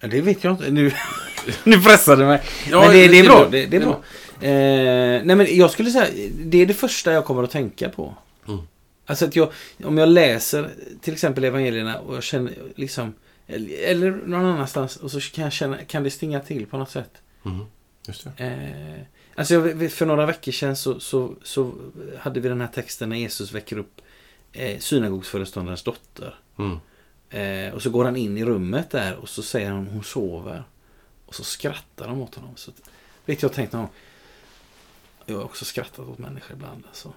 Ja, 0.00 0.08
Det 0.08 0.20
vet 0.20 0.44
jag 0.44 0.52
inte. 0.52 0.70
Nu, 0.70 0.92
nu 1.64 1.80
pressade 1.80 2.22
du 2.22 2.26
mig. 2.26 2.42
Ja, 2.70 2.80
men 2.80 2.90
det, 2.90 3.08
det- 3.08 3.18
är 3.18 3.24
bra. 3.24 3.48
det- 3.50 3.66
Det, 3.66 3.76
är 3.76 3.80
bra. 3.80 4.02
Eh, 4.40 5.22
nej, 5.24 5.36
men 5.36 5.56
jag 5.56 5.70
skulle 5.70 5.90
säga, 5.90 6.30
det 6.44 6.58
är 6.62 6.66
det 6.66 6.74
första 6.74 7.12
jag 7.12 7.24
kommer 7.24 7.42
att 7.42 7.50
tänka 7.50 7.88
på. 7.88 8.14
Alltså 9.06 9.24
att 9.24 9.36
jag, 9.36 9.52
om 9.84 9.98
jag 9.98 10.08
läser 10.08 10.70
till 11.00 11.12
exempel 11.12 11.44
evangelierna 11.44 11.98
och 11.98 12.16
jag 12.16 12.22
känner 12.22 12.52
liksom, 12.76 13.14
eller, 13.46 14.10
någon 14.10 14.44
annanstans 14.44 14.96
och 14.96 15.10
så 15.10 15.20
kan 15.20 15.44
jag 15.44 15.52
känna, 15.52 15.84
kan 15.84 16.02
det 16.02 16.10
stinga 16.10 16.40
till 16.40 16.66
på 16.66 16.76
något 16.76 16.90
sätt. 16.90 17.22
Mm. 17.44 17.66
Just 18.06 18.26
det. 18.36 18.44
Eh, 18.44 19.06
alltså 19.34 19.54
jag, 19.54 19.92
för 19.92 20.06
några 20.06 20.26
veckor 20.26 20.52
sedan 20.52 20.76
så, 20.76 21.00
så, 21.00 21.34
så 21.42 21.74
hade 22.18 22.40
vi 22.40 22.48
den 22.48 22.60
här 22.60 22.68
texten 22.68 23.08
när 23.08 23.16
Jesus 23.16 23.52
väcker 23.52 23.78
upp 23.78 24.00
eh, 24.52 24.78
synagogsföreståndarens 24.78 25.82
dotter. 25.82 26.34
Mm. 26.58 26.78
Eh, 27.30 27.74
och 27.74 27.82
så 27.82 27.90
går 27.90 28.04
han 28.04 28.16
in 28.16 28.38
i 28.38 28.44
rummet 28.44 28.90
där 28.90 29.16
och 29.16 29.28
så 29.28 29.42
säger 29.42 29.70
han 29.70 29.86
hon 29.86 30.04
sover. 30.04 30.64
Och 31.26 31.34
så 31.34 31.44
skrattar 31.44 32.08
de 32.08 32.22
åt 32.22 32.34
honom. 32.34 32.56
Så, 32.56 32.72
vet 33.24 33.42
jag 33.42 33.52
tänkt 33.52 33.72
någon 33.72 33.82
gång, 33.82 33.90
Jag 35.26 35.36
har 35.36 35.44
också 35.44 35.64
skrattat 35.64 35.98
åt 35.98 36.18
människor 36.18 36.56
ibland. 36.56 36.84
Alltså, 36.88 37.12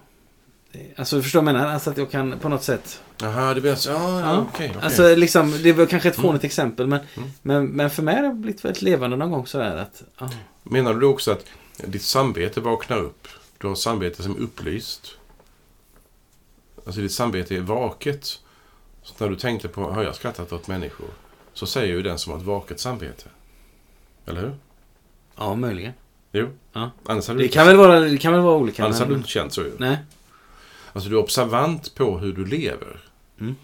alltså 0.96 1.22
förstår 1.22 1.40
du 1.40 1.44
vad 1.44 1.54
jag 1.54 1.58
menar? 1.60 1.72
Alltså 1.74 1.90
att 1.90 1.96
jag 1.96 2.10
kan 2.10 2.38
på 2.38 2.48
något 2.48 2.62
sätt. 2.62 3.02
Jaha, 3.20 3.54
det 3.54 3.60
blir 3.60 3.74
så. 3.74 3.90
Ja, 3.90 4.20
ja, 4.20 4.46
okej. 4.52 4.70
okej. 4.74 4.82
Alltså 4.84 5.14
liksom, 5.14 5.62
det 5.62 5.72
var 5.72 5.86
kanske 5.86 6.08
ett 6.08 6.16
fånigt 6.16 6.42
Mm. 6.42 6.46
exempel. 6.46 6.86
Men, 6.86 7.00
Mm. 7.16 7.28
men, 7.42 7.66
men 7.66 7.90
för 7.90 8.02
mig 8.02 8.16
har 8.16 8.22
det 8.22 8.34
blivit 8.34 8.64
väldigt 8.64 8.82
levande 8.82 9.16
någon 9.16 9.30
gång 9.30 9.46
sådär 9.46 9.76
att. 9.76 10.02
Ja, 10.18 10.30
Menar 10.62 10.94
du 10.94 11.06
också 11.06 11.32
att 11.32 11.44
ditt 11.76 12.02
samvete 12.02 12.60
vaknar 12.60 12.98
upp? 12.98 13.28
Du 13.58 13.66
har 13.66 13.74
samvete 13.74 14.22
som 14.22 14.36
är 14.36 14.40
upplyst. 14.40 15.10
Alltså 16.86 17.00
ditt 17.00 17.12
samvete 17.12 17.56
är 17.56 17.60
vaket. 17.60 18.38
Så 19.02 19.14
när 19.18 19.28
du 19.28 19.36
tänkte 19.36 19.68
på, 19.68 19.90
har 19.90 20.02
jag 20.02 20.14
skrattat 20.14 20.52
åt 20.52 20.68
människor? 20.68 21.06
Så 21.52 21.66
säger 21.66 21.94
ju 21.94 22.02
den 22.02 22.18
som 22.18 22.32
har 22.32 22.40
ett 22.40 22.46
vaket 22.46 22.80
samvete. 22.80 23.24
Eller 24.26 24.40
hur? 24.40 24.52
ja 25.36 25.54
möjligen. 25.54 25.92
Jo. 26.32 26.48
Ja. 26.72 26.90
Annars 27.06 27.28
hade 27.28 27.38
du, 27.38 27.42
Det 27.42 27.44
inte, 27.46 27.54
kan 27.54 27.66
väl 27.66 27.76
vara, 27.76 28.00
det 28.00 28.18
kan 28.18 28.32
väl 28.32 28.42
vara 28.42 28.56
olika. 28.56 28.84
annars 28.84 28.96
hade 28.98 29.08
du 29.08 29.12
men, 29.12 29.18
inte 29.20 29.30
känt 29.30 29.52
så 29.52 29.60
ju. 29.62 29.72
nej. 29.78 29.98
Alltså 30.92 31.10
du 31.10 31.16
är 31.16 31.20
observant 31.22 31.94
på 31.94 32.18
hur 32.18 32.32
du 32.32 32.46
lever. 32.46 33.00
Mm. 33.40 33.56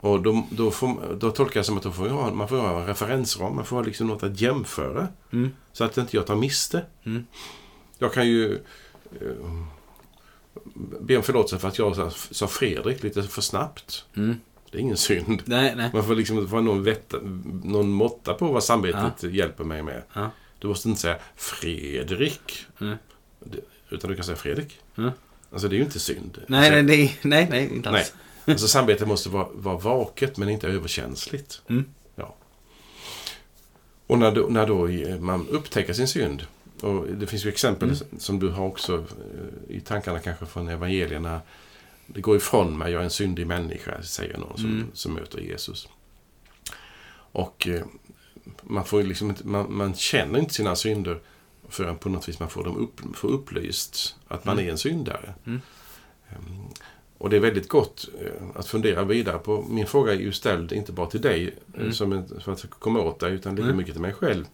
Och 0.00 0.22
då, 0.22 0.46
då, 0.50 0.70
får, 0.70 1.14
då 1.20 1.30
tolkar 1.30 1.58
jag 1.58 1.66
som 1.66 1.76
att 1.78 1.94
får 1.94 2.08
ha- 2.08 2.34
man 2.34 2.48
får 2.48 2.56
ha 2.56 2.80
en 2.80 2.86
referensram. 2.86 3.56
Man 3.56 3.64
får 3.64 3.76
ha 3.76 3.82
liksom 3.82 4.06
något 4.06 4.22
att 4.22 4.40
jämföra. 4.40 5.08
Mm. 5.32 5.50
Så 5.72 5.84
att 5.84 5.98
inte 5.98 6.16
jag 6.16 6.26
tar 6.26 6.36
miste. 6.36 6.84
Mm. 7.04 7.26
Jag 7.98 8.12
kan 8.12 8.26
ju 8.28 8.54
eh, 9.20 9.66
be 11.00 11.16
om 11.16 11.22
förlåtelse 11.22 11.58
för 11.58 11.68
att 11.68 11.78
jag 11.78 12.12
sa- 12.12 12.46
Fredrik 12.46 13.02
lite 13.02 13.22
för 13.22 13.42
snabbt. 13.42 14.04
Mm. 14.16 14.36
Det 14.70 14.78
är 14.78 14.82
ingen 14.82 14.96
synd. 14.96 15.42
Nej, 15.44 15.74
nej. 15.76 15.90
Man 15.92 16.04
får 16.04 16.14
liksom 16.14 16.48
få 16.48 16.60
någon, 16.60 16.86
någon 17.64 17.90
måtta 17.90 18.34
på 18.34 18.52
vad 18.52 18.64
samvetet 18.64 19.22
hjälper 19.22 19.64
mig 19.64 19.82
med. 19.82 20.02
Ja. 20.12 20.30
Du 20.58 20.68
måste 20.68 20.88
inte 20.88 21.00
säga 21.00 21.18
Fredrik. 21.36 22.66
Utan 23.90 24.10
du 24.10 24.16
kan 24.16 24.24
säga 24.24 24.36
Fredrik. 24.36 24.78
Alltså 25.52 25.68
det 25.68 25.74
är 25.74 25.78
ju 25.78 25.84
inte 25.84 26.00
synd. 26.00 26.38
Nej, 26.48 26.58
alltså, 26.58 26.74
nej, 26.82 26.86
nej, 26.86 27.18
nej, 27.22 27.46
nej, 27.50 27.76
inte 27.76 27.90
nej. 27.90 28.00
alls. 28.00 28.12
Alltså 28.44 28.68
samvetet 28.68 29.08
måste 29.08 29.28
vara, 29.28 29.48
vara 29.52 29.76
vaket 29.78 30.36
men 30.36 30.48
inte 30.48 30.68
överkänsligt. 30.68 31.62
Mm. 31.68 31.84
Ja. 32.14 32.34
Och 34.06 34.18
när 34.18 34.32
då, 34.32 34.46
när 34.50 34.66
då 34.66 34.88
man 35.20 35.48
upptäcker 35.48 35.92
sin 35.92 36.08
synd. 36.08 36.46
Och 36.80 37.06
det 37.06 37.26
finns 37.26 37.44
ju 37.44 37.48
exempel 37.48 37.88
Mm. 37.88 38.18
som 38.18 38.38
du 38.38 38.48
har 38.48 38.66
också 38.66 38.94
eh, 38.98 39.76
i 39.76 39.80
tankarna 39.80 40.18
kanske 40.18 40.46
från 40.46 40.68
evangelierna. 40.68 41.40
Det 42.06 42.20
går 42.20 42.36
ifrån 42.36 42.78
mig, 42.78 42.92
jag 42.92 43.00
är 43.00 43.04
en 43.04 43.10
syndig 43.10 43.46
människa, 43.46 44.02
säger 44.02 44.38
någon 44.38 44.56
som, 44.58 44.66
Mm. 44.66 44.86
som 44.94 45.12
möter 45.14 45.38
Jesus. 45.40 45.88
Och 47.32 47.68
eh, 47.68 47.82
man, 48.62 48.84
får 48.84 49.02
liksom 49.02 49.34
man, 49.44 49.66
man 49.76 49.94
känner 49.94 50.38
inte 50.38 50.54
sina 50.54 50.76
synder 50.76 51.20
förrän 51.72 51.96
på 51.98 52.08
något 52.08 52.28
vis 52.28 52.40
man 52.40 52.50
får 52.50 52.64
dem 52.64 52.76
upp, 52.76 53.16
får 53.16 53.28
upplyst 53.28 54.16
att 54.28 54.44
man 54.44 54.54
Mm. 54.54 54.66
är 54.66 54.70
en 54.72 54.78
syndare. 54.78 55.34
Mm. 55.46 55.60
Ehm, 56.30 56.66
Och 57.18 57.30
det 57.30 57.36
är 57.36 57.40
väldigt 57.40 57.68
gott 57.68 58.08
eh, 58.20 58.42
att 58.54 58.66
fundera 58.66 59.04
vidare 59.04 59.38
på. 59.38 59.62
Min 59.62 59.86
fråga 59.86 60.12
är 60.12 60.16
ju 60.16 60.32
ställd 60.32 60.72
inte 60.72 60.92
bara 60.92 61.06
till 61.06 61.20
dig 61.20 61.54
eh, 61.74 61.80
Mm. 61.80 61.92
som 61.92 62.12
en, 62.12 62.40
för 62.40 62.52
att 62.52 62.70
komma 62.70 63.00
åt 63.00 63.20
dig 63.20 63.32
utan 63.32 63.54
lika 63.54 63.64
Mm. 63.64 63.76
mycket 63.76 63.94
till 63.94 64.02
mig 64.02 64.12
själv. 64.12 64.44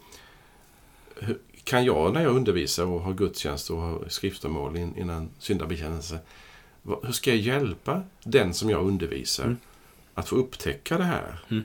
Kan 1.64 1.84
jag 1.84 2.14
när 2.14 2.22
jag 2.22 2.36
undervisar 2.36 2.84
och 2.84 3.00
har 3.00 3.12
gudstjänst 3.14 3.70
och 3.70 3.76
har 3.76 4.04
skriftermål 4.08 4.76
in- 4.76 4.98
innan 4.98 5.28
syndabekännelse. 5.38 6.18
Hur 7.02 7.12
ska 7.12 7.30
jag 7.30 7.38
hjälpa 7.38 8.02
den 8.22 8.54
som 8.54 8.70
jag 8.70 8.86
undervisar 8.86 9.44
Mm. 9.44 9.56
att 10.14 10.28
få 10.28 10.36
upptäcka 10.36 10.98
det 10.98 11.04
här? 11.04 11.44
Mm. 11.48 11.64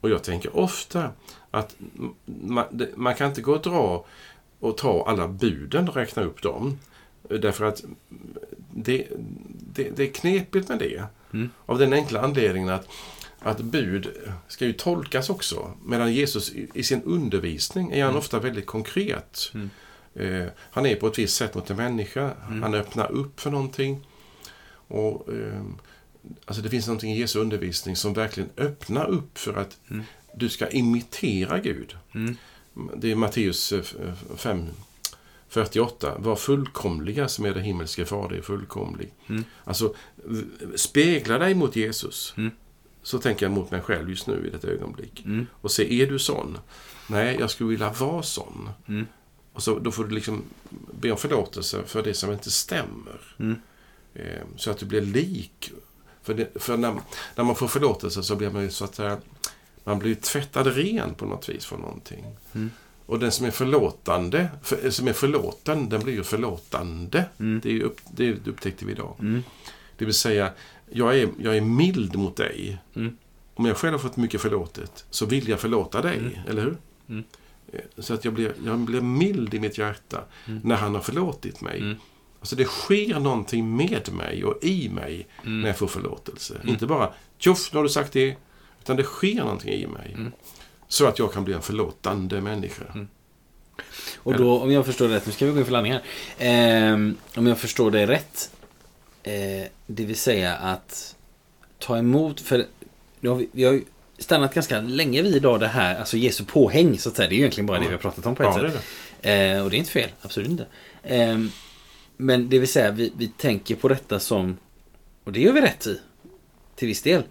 Och 0.00 0.10
jag 0.10 0.22
tänker 0.24 0.56
ofta 0.56 1.10
att 1.50 1.76
man, 2.24 2.64
man 2.96 3.14
kan 3.14 3.28
inte 3.28 3.40
gå 3.42 3.52
och 3.54 3.62
dra 3.62 4.04
och 4.60 4.76
ta 4.76 5.04
alla 5.08 5.28
buden 5.28 5.88
och 5.88 5.96
räkna 5.96 6.22
upp 6.22 6.42
dem. 6.42 6.78
Därför 7.28 7.64
att 7.64 7.84
det, 8.74 9.06
det, 9.74 9.90
det 9.96 10.02
är 10.02 10.12
knepigt 10.12 10.68
med 10.68 10.78
det. 10.78 11.04
Mm. 11.32 11.50
Av 11.66 11.78
den 11.78 11.92
enkla 11.92 12.20
anledningen 12.20 12.68
att, 12.68 12.88
att 13.40 13.60
bud 13.60 14.08
ska 14.48 14.64
ju 14.66 14.72
tolkas 14.72 15.30
också. 15.30 15.70
Medan 15.84 16.12
Jesus 16.12 16.52
i, 16.52 16.68
i 16.74 16.82
sin 16.82 17.02
undervisning 17.02 17.90
är 17.92 18.00
han 18.02 18.10
Mm. 18.10 18.18
ofta 18.18 18.38
väldigt 18.40 18.66
konkret. 18.66 19.52
Mm. 19.54 19.70
Eh, 20.14 20.48
han 20.56 20.86
är 20.86 20.96
på 20.96 21.06
ett 21.06 21.18
visst 21.18 21.36
sätt 21.36 21.54
mot 21.54 21.70
en 21.70 21.76
människa. 21.76 22.30
Mm. 22.48 22.62
Han 22.62 22.74
öppnar 22.74 23.12
upp 23.12 23.40
för 23.40 23.50
någonting. 23.50 24.06
Och, 24.72 25.28
eh, 25.32 25.62
alltså 26.44 26.62
det 26.62 26.68
finns 26.70 26.86
någonting 26.86 27.12
i 27.12 27.18
Jesu 27.20 27.38
undervisning 27.38 27.96
som 27.96 28.12
verkligen 28.14 28.48
öppnar 28.56 29.06
upp 29.06 29.38
för 29.38 29.54
att 29.54 29.78
Mm. 29.90 30.04
du 30.34 30.48
ska 30.48 30.68
imitera 30.68 31.58
Gud. 31.58 31.96
Det 32.96 33.10
är 33.10 33.14
Matteus 33.14 33.72
eh, 33.72 33.84
5, 34.36 34.66
48. 35.48 36.18
Var 36.18 36.36
fullkomliga 36.36 37.28
som 37.28 37.44
är 37.44 37.54
det 37.54 37.60
himmelske 37.60 38.04
fader 38.04 38.36
är 38.36 38.42
fullkomlig. 38.42 39.12
Mm. 39.26 39.44
Alltså, 39.64 39.94
spegla 40.74 41.38
dig 41.38 41.54
mot 41.54 41.76
Jesus. 41.76 42.34
Mm. 42.36 42.50
Så 43.02 43.18
tänker 43.18 43.46
jag 43.46 43.52
mot 43.52 43.70
mig 43.70 43.80
själv 43.80 44.10
just 44.10 44.26
nu 44.26 44.46
i 44.46 44.50
detta 44.50 44.68
ögonblick. 44.68 45.22
Mm. 45.24 45.46
Och 45.60 45.70
se, 45.70 46.02
är 46.02 46.06
du 46.06 46.18
sån? 46.18 46.58
Nej, 47.06 47.36
jag 47.40 47.50
skulle 47.50 47.70
vilja 47.70 47.92
vara 47.92 48.22
sån. 48.22 48.70
Mm. 48.88 49.06
Och 49.52 49.62
så, 49.62 49.78
då 49.78 49.90
får 49.90 50.04
du 50.04 50.14
liksom 50.14 50.42
be 51.00 51.10
om 51.10 51.16
förlåtelse 51.16 51.82
för 51.86 52.02
det 52.02 52.14
som 52.14 52.32
inte 52.32 52.50
stämmer. 52.50 53.34
Mm. 53.38 53.56
Eh, 54.14 54.42
så 54.56 54.70
att 54.70 54.78
du 54.78 54.86
blir 54.86 55.00
lik. 55.00 55.72
För, 56.22 56.34
det, 56.34 56.62
för 56.62 56.76
när, 56.76 57.00
när 57.34 57.44
man 57.44 57.56
får 57.56 57.68
förlåtelse 57.68 58.22
så 58.22 58.36
blir 58.36 58.50
man 58.50 58.62
ju 58.62 58.70
så 58.70 58.84
att 58.84 58.94
säga, 58.94 59.18
man 59.90 59.98
blir 59.98 60.14
tvättad 60.14 60.66
ren 60.66 61.14
på 61.14 61.26
något 61.26 61.48
vis 61.48 61.64
från 61.64 61.80
någonting. 61.80 62.24
Mm. 62.52 62.70
Och 63.06 63.18
den 63.18 63.32
som 63.32 63.46
är 63.46 63.50
förlåtande, 63.50 64.48
för, 64.62 64.90
som 64.90 65.08
är 65.08 65.12
förlåten, 65.12 65.88
den 65.88 66.00
blir 66.00 66.14
ju 66.14 66.22
förlåtande. 66.24 67.24
Mm. 67.38 67.60
Det, 67.62 67.70
är 67.76 67.80
upp, 67.82 68.00
det 68.14 68.32
upptäckte 68.48 68.84
vi 68.84 68.92
idag. 68.92 69.16
Mm. 69.20 69.42
Det 69.98 70.04
vill 70.04 70.14
säga, 70.14 70.50
jag 70.90 71.18
är, 71.18 71.28
jag 71.42 71.56
är 71.56 71.60
mild 71.60 72.16
mot 72.16 72.36
dig. 72.36 72.78
Mm. 72.96 73.16
Om 73.54 73.66
jag 73.66 73.76
själv 73.76 73.92
har 73.92 73.98
fått 73.98 74.16
mycket 74.16 74.40
förlåtet 74.40 75.04
så 75.10 75.26
vill 75.26 75.48
jag 75.48 75.60
förlåta 75.60 76.02
dig, 76.02 76.16
Mm. 76.18 76.32
eller 76.48 76.62
hur? 76.62 76.76
Mm. 77.08 77.24
Eh, 77.72 77.80
Så 77.98 78.14
att 78.14 78.24
jag 78.24 78.34
blir, 78.34 78.54
jag 78.64 78.78
blir 78.78 79.00
mild 79.00 79.54
i 79.54 79.60
mitt 79.60 79.78
hjärta 79.78 80.24
när 80.62 80.76
han 80.76 80.94
har 80.94 81.02
förlåtit 81.02 81.60
mig. 81.60 81.96
Alltså 82.40 82.56
det 82.56 82.64
sker 82.64 83.20
någonting 83.20 83.76
med 83.76 84.12
mig 84.12 84.44
och 84.44 84.64
i 84.64 84.88
mig 84.88 85.26
Mm. 85.42 85.60
när 85.60 85.68
jag 85.68 85.78
får 85.78 85.86
förlåtelse. 85.86 86.54
Mm. 86.54 86.68
Inte 86.68 86.86
bara 86.86 87.12
tjoff, 87.38 87.72
nu 87.72 87.76
har 87.78 87.84
du 87.84 87.88
sagt 87.90 88.12
det. 88.12 88.36
Utan 88.82 88.96
det 88.96 89.02
sker 89.02 89.34
någonting 89.34 89.72
i 89.72 89.86
mig. 89.86 90.12
Mm. 90.14 90.32
Så 90.88 91.06
att 91.06 91.18
jag 91.18 91.32
kan 91.32 91.44
bli 91.44 91.54
en 91.54 91.62
förlåtande 91.62 92.40
människa. 92.40 92.84
Mm. 92.94 93.08
Och 94.16 94.36
då, 94.36 94.58
om 94.60 94.72
jag 94.72 94.86
förstår 94.86 95.08
det 95.08 95.14
rätt, 95.14 95.26
nu 95.26 95.32
ska 95.32 95.46
vi 95.46 95.52
gå 95.52 95.58
in 95.58 95.64
för 95.64 95.72
landning 95.72 95.92
här. 95.92 96.02
Ehm, 96.38 97.16
om 97.36 97.46
jag 97.46 97.58
förstår 97.58 97.90
det 97.90 98.06
rätt. 98.06 98.50
Eh, 99.22 99.66
det 99.86 100.04
vill 100.04 100.16
säga 100.16 100.54
att 100.56 101.16
ta 101.78 101.98
emot, 101.98 102.40
för 102.40 102.66
nu 103.20 103.28
har 103.28 103.36
vi, 103.36 103.48
vi 103.52 103.64
har 103.64 103.72
ju 103.72 103.84
stannat 104.18 104.54
ganska 104.54 104.80
länge 104.80 105.22
vid 105.22 105.36
idag 105.36 105.60
det 105.60 105.68
här, 105.68 105.98
alltså 105.98 106.16
Jesu 106.16 106.44
påhäng 106.44 106.98
så 106.98 107.08
att 107.08 107.16
säga. 107.16 107.28
Det 107.28 107.34
är 107.34 107.36
ju 107.36 107.42
egentligen 107.42 107.66
bara 107.66 107.78
det 107.78 107.86
vi 107.86 107.92
har 107.92 107.98
pratat 107.98 108.26
om 108.26 108.34
på 108.34 108.42
ett 108.42 108.48
Ja, 108.56 108.70
sätt. 108.70 108.82
det. 109.20 109.50
Eh, 109.52 109.64
och 109.64 109.70
det 109.70 109.76
är 109.76 109.78
inte 109.78 109.90
fel, 109.90 110.10
absolut 110.22 110.50
inte. 110.50 110.66
Ehm, 111.02 111.50
men 112.16 112.48
det 112.48 112.58
vill 112.58 112.68
säga, 112.68 112.90
vi, 112.90 113.12
vi 113.16 113.28
tänker 113.28 113.74
på 113.76 113.88
detta 113.88 114.20
som, 114.20 114.56
och 115.24 115.32
det 115.32 115.40
gör 115.40 115.52
vi 115.52 115.60
rätt 115.60 115.86
i, 115.86 116.00
till 116.76 116.88
viss 116.88 117.02
del. 117.02 117.22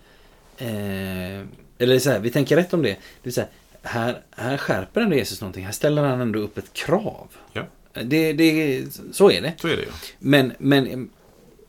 Eh, 0.60 1.46
eller 1.78 2.00
så 2.00 2.10
här, 2.10 2.20
vi 2.20 2.32
tänker 2.32 2.56
rätt 2.56 2.74
om 2.74 2.82
det. 2.82 2.98
Det 3.24 3.32
säga, 3.32 3.48
här, 3.82 4.22
här 4.32 4.58
skärper 4.58 5.02
ändå 5.02 5.16
Jesus 5.16 5.42
någonting. 5.42 5.66
Här 5.66 5.72
ställer 5.72 6.04
han 6.04 6.22
ändå 6.22 6.40
upp 6.40 6.58
ett 6.58 6.74
krav. 6.74 7.28
Ja. 7.54 7.64
Det, 8.04 8.34
det, 8.34 8.86
så 9.12 9.32
är 9.32 9.42
det. 9.42 9.54
Så 9.58 9.68
är 9.68 9.78
det 9.78 9.82
ju. 9.84 9.90
Men, 10.20 10.54
men 10.60 11.10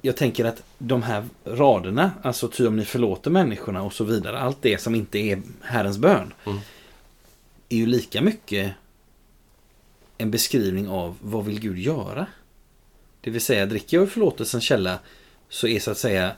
jag 0.03 0.16
tänker 0.16 0.45
att 0.45 0.62
de 0.78 1.03
här 1.03 1.24
raderna, 1.45 2.11
alltså 2.22 2.49
ty 2.49 2.66
om 2.66 2.76
ni 2.76 2.84
förlåter 2.84 3.30
människorna 3.30 3.82
och 3.82 3.93
så 3.93 4.05
vidare, 4.05 4.38
allt 4.38 4.59
det 4.62 4.80
som 4.80 4.95
inte 4.95 5.18
är 5.18 5.43
Herrens 5.62 5.99
bön, 5.99 6.32
Mm. 6.47 6.59
är 7.68 7.76
ju 7.76 7.86
lika 7.86 8.22
mycket 8.22 8.72
en 10.18 10.30
beskrivning 10.30 10.88
av 10.88 11.16
vad 11.20 11.45
vill 11.45 11.61
Gud 11.61 11.78
göra? 11.78 12.26
Det 13.20 13.30
vill 13.30 13.41
säga, 13.41 13.66
dricker 13.66 13.97
jag 13.97 14.05
ur 14.05 14.11
förlåtelsens 14.11 14.64
källa 14.64 14.99
så 15.49 15.66
är 15.66 15.80
så 15.80 15.91
att 15.91 15.99
säga 15.99 16.32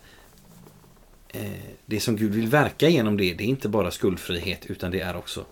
det 1.87 2.01
som 2.01 2.16
Gud 2.16 2.35
vill 2.35 2.49
verka 2.49 2.89
genom 2.89 3.16
det, 3.16 3.35
det 3.35 3.45
är 3.45 3.49
inte 3.49 3.68
bara 3.68 3.91
skuldfrihet 3.91 4.66
utan 4.66 4.91
det 4.91 5.01
är 5.01 5.16
också 5.16 5.45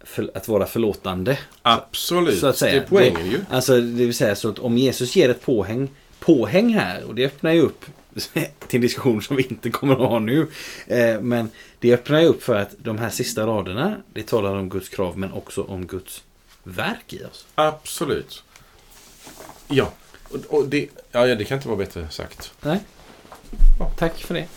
för, 0.00 0.30
att 0.34 0.48
vara 0.48 0.66
förlåtande. 0.66 1.38
Absolut. 1.62 2.38
Så 2.38 2.46
att 2.46 2.56
säga. 2.56 2.72
Det 2.72 2.78
är 2.78 2.86
poängen 2.88 3.30
ju. 3.30 3.40
Alltså 3.50 3.80
det 3.80 4.04
vill 4.04 4.14
säga 4.14 4.36
så 4.36 4.48
att 4.48 4.58
om 4.58 4.78
Jesus 4.78 5.16
ger 5.16 5.28
ett 5.28 5.42
påhäng, 5.42 5.88
påhäng 6.18 6.74
här 6.74 7.04
och 7.04 7.14
det 7.14 7.26
öppnar 7.26 7.52
ju 7.52 7.60
upp 7.60 7.84
till 8.68 8.76
en 8.76 8.80
diskussion 8.80 9.22
som 9.22 9.36
vi 9.36 9.42
inte 9.42 9.70
kommer 9.70 9.94
att 9.94 10.08
ha 10.10 10.18
nu. 10.18 10.46
Eh, 10.86 11.20
men 11.20 11.50
det 11.78 11.94
öppnar 11.94 12.20
ju 12.20 12.26
upp 12.26 12.42
för 12.42 12.54
att 12.54 12.74
de 12.78 12.98
här 12.98 13.10
sista 13.10 13.46
raderna, 13.46 13.96
det 14.12 14.26
talar 14.26 14.54
om 14.54 14.68
Guds 14.68 14.88
krav 14.88 15.18
men 15.18 15.32
också 15.32 15.62
om 15.62 15.86
Guds 15.86 16.24
verk 16.64 17.12
i 17.12 17.24
oss. 17.24 17.46
Absolut. 17.54 18.42
Ja. 19.68 19.92
Och, 20.48 20.68
det, 20.68 20.88
ja, 21.12 21.26
ja, 21.26 21.34
det 21.34 21.44
kan 21.44 21.58
inte 21.58 21.68
vara 21.68 21.78
bättre 21.78 22.08
sagt. 22.10 22.52
Nej. 22.60 22.80
Tack 23.96 24.18
för 24.18 24.34
det. 24.34 24.48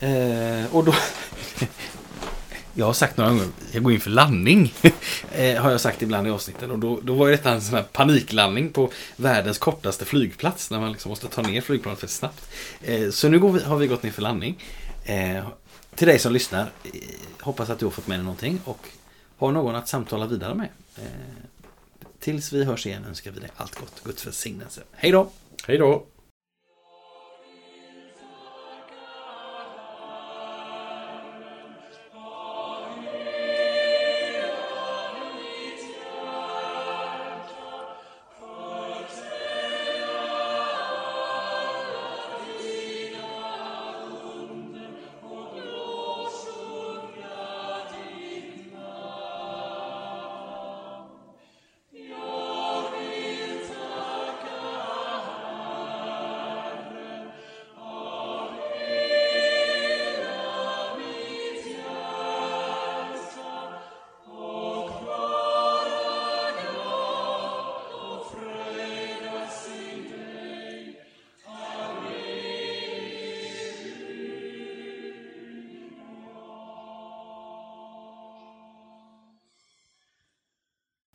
Eh, 0.00 0.74
och 0.76 0.84
då... 0.84 0.94
jag 2.74 2.86
har 2.86 2.92
sagt 2.92 3.16
några 3.16 3.30
gånger, 3.30 3.46
jag 3.72 3.82
går 3.82 3.92
in 3.92 4.00
för 4.00 4.10
landning. 4.10 4.74
eh, 5.32 5.62
har 5.62 5.70
jag 5.70 5.80
sagt 5.80 6.02
ibland 6.02 6.26
i 6.26 6.30
avsnitten. 6.30 6.70
Och 6.70 6.78
då, 6.78 7.00
då 7.02 7.14
var 7.14 7.26
ju 7.26 7.36
detta 7.36 7.50
en 7.50 7.62
sån 7.62 7.74
här 7.74 7.82
paniklandning 7.82 8.72
på 8.72 8.90
världens 9.16 9.58
kortaste 9.58 10.04
flygplats. 10.04 10.70
När 10.70 10.80
man 10.80 10.92
liksom 10.92 11.08
måste 11.08 11.28
ta 11.28 11.42
ner 11.42 11.60
flygplanet 11.60 12.00
för 12.00 12.06
snabbt. 12.06 12.50
Eh, 12.82 13.10
så 13.10 13.28
nu 13.28 13.38
går 13.38 13.52
vi, 13.52 13.62
har 13.62 13.76
vi 13.76 13.86
gått 13.86 14.02
ner 14.02 14.10
för 14.10 14.22
landning. 14.22 14.64
Eh, 15.04 15.44
till 15.94 16.08
dig 16.08 16.18
som 16.18 16.32
lyssnar, 16.32 16.70
eh, 16.84 16.90
hoppas 17.40 17.70
att 17.70 17.78
du 17.78 17.86
har 17.86 17.90
fått 17.90 18.06
med 18.06 18.18
dig 18.18 18.24
någonting. 18.24 18.60
Och 18.64 18.88
har 19.36 19.52
någon 19.52 19.74
att 19.74 19.88
samtala 19.88 20.26
vidare 20.26 20.54
med. 20.54 20.68
Eh, 20.96 21.04
tills 22.18 22.52
vi 22.52 22.64
hörs 22.64 22.86
igen 22.86 23.04
önskar 23.04 23.30
vi 23.30 23.40
dig 23.40 23.50
allt 23.56 23.74
gott. 23.74 24.04
Guds 24.04 24.26
välsignelse. 24.26 24.80
Hej 24.92 25.10
då! 25.10 25.30
Hej 25.66 25.78
då. 25.78 26.06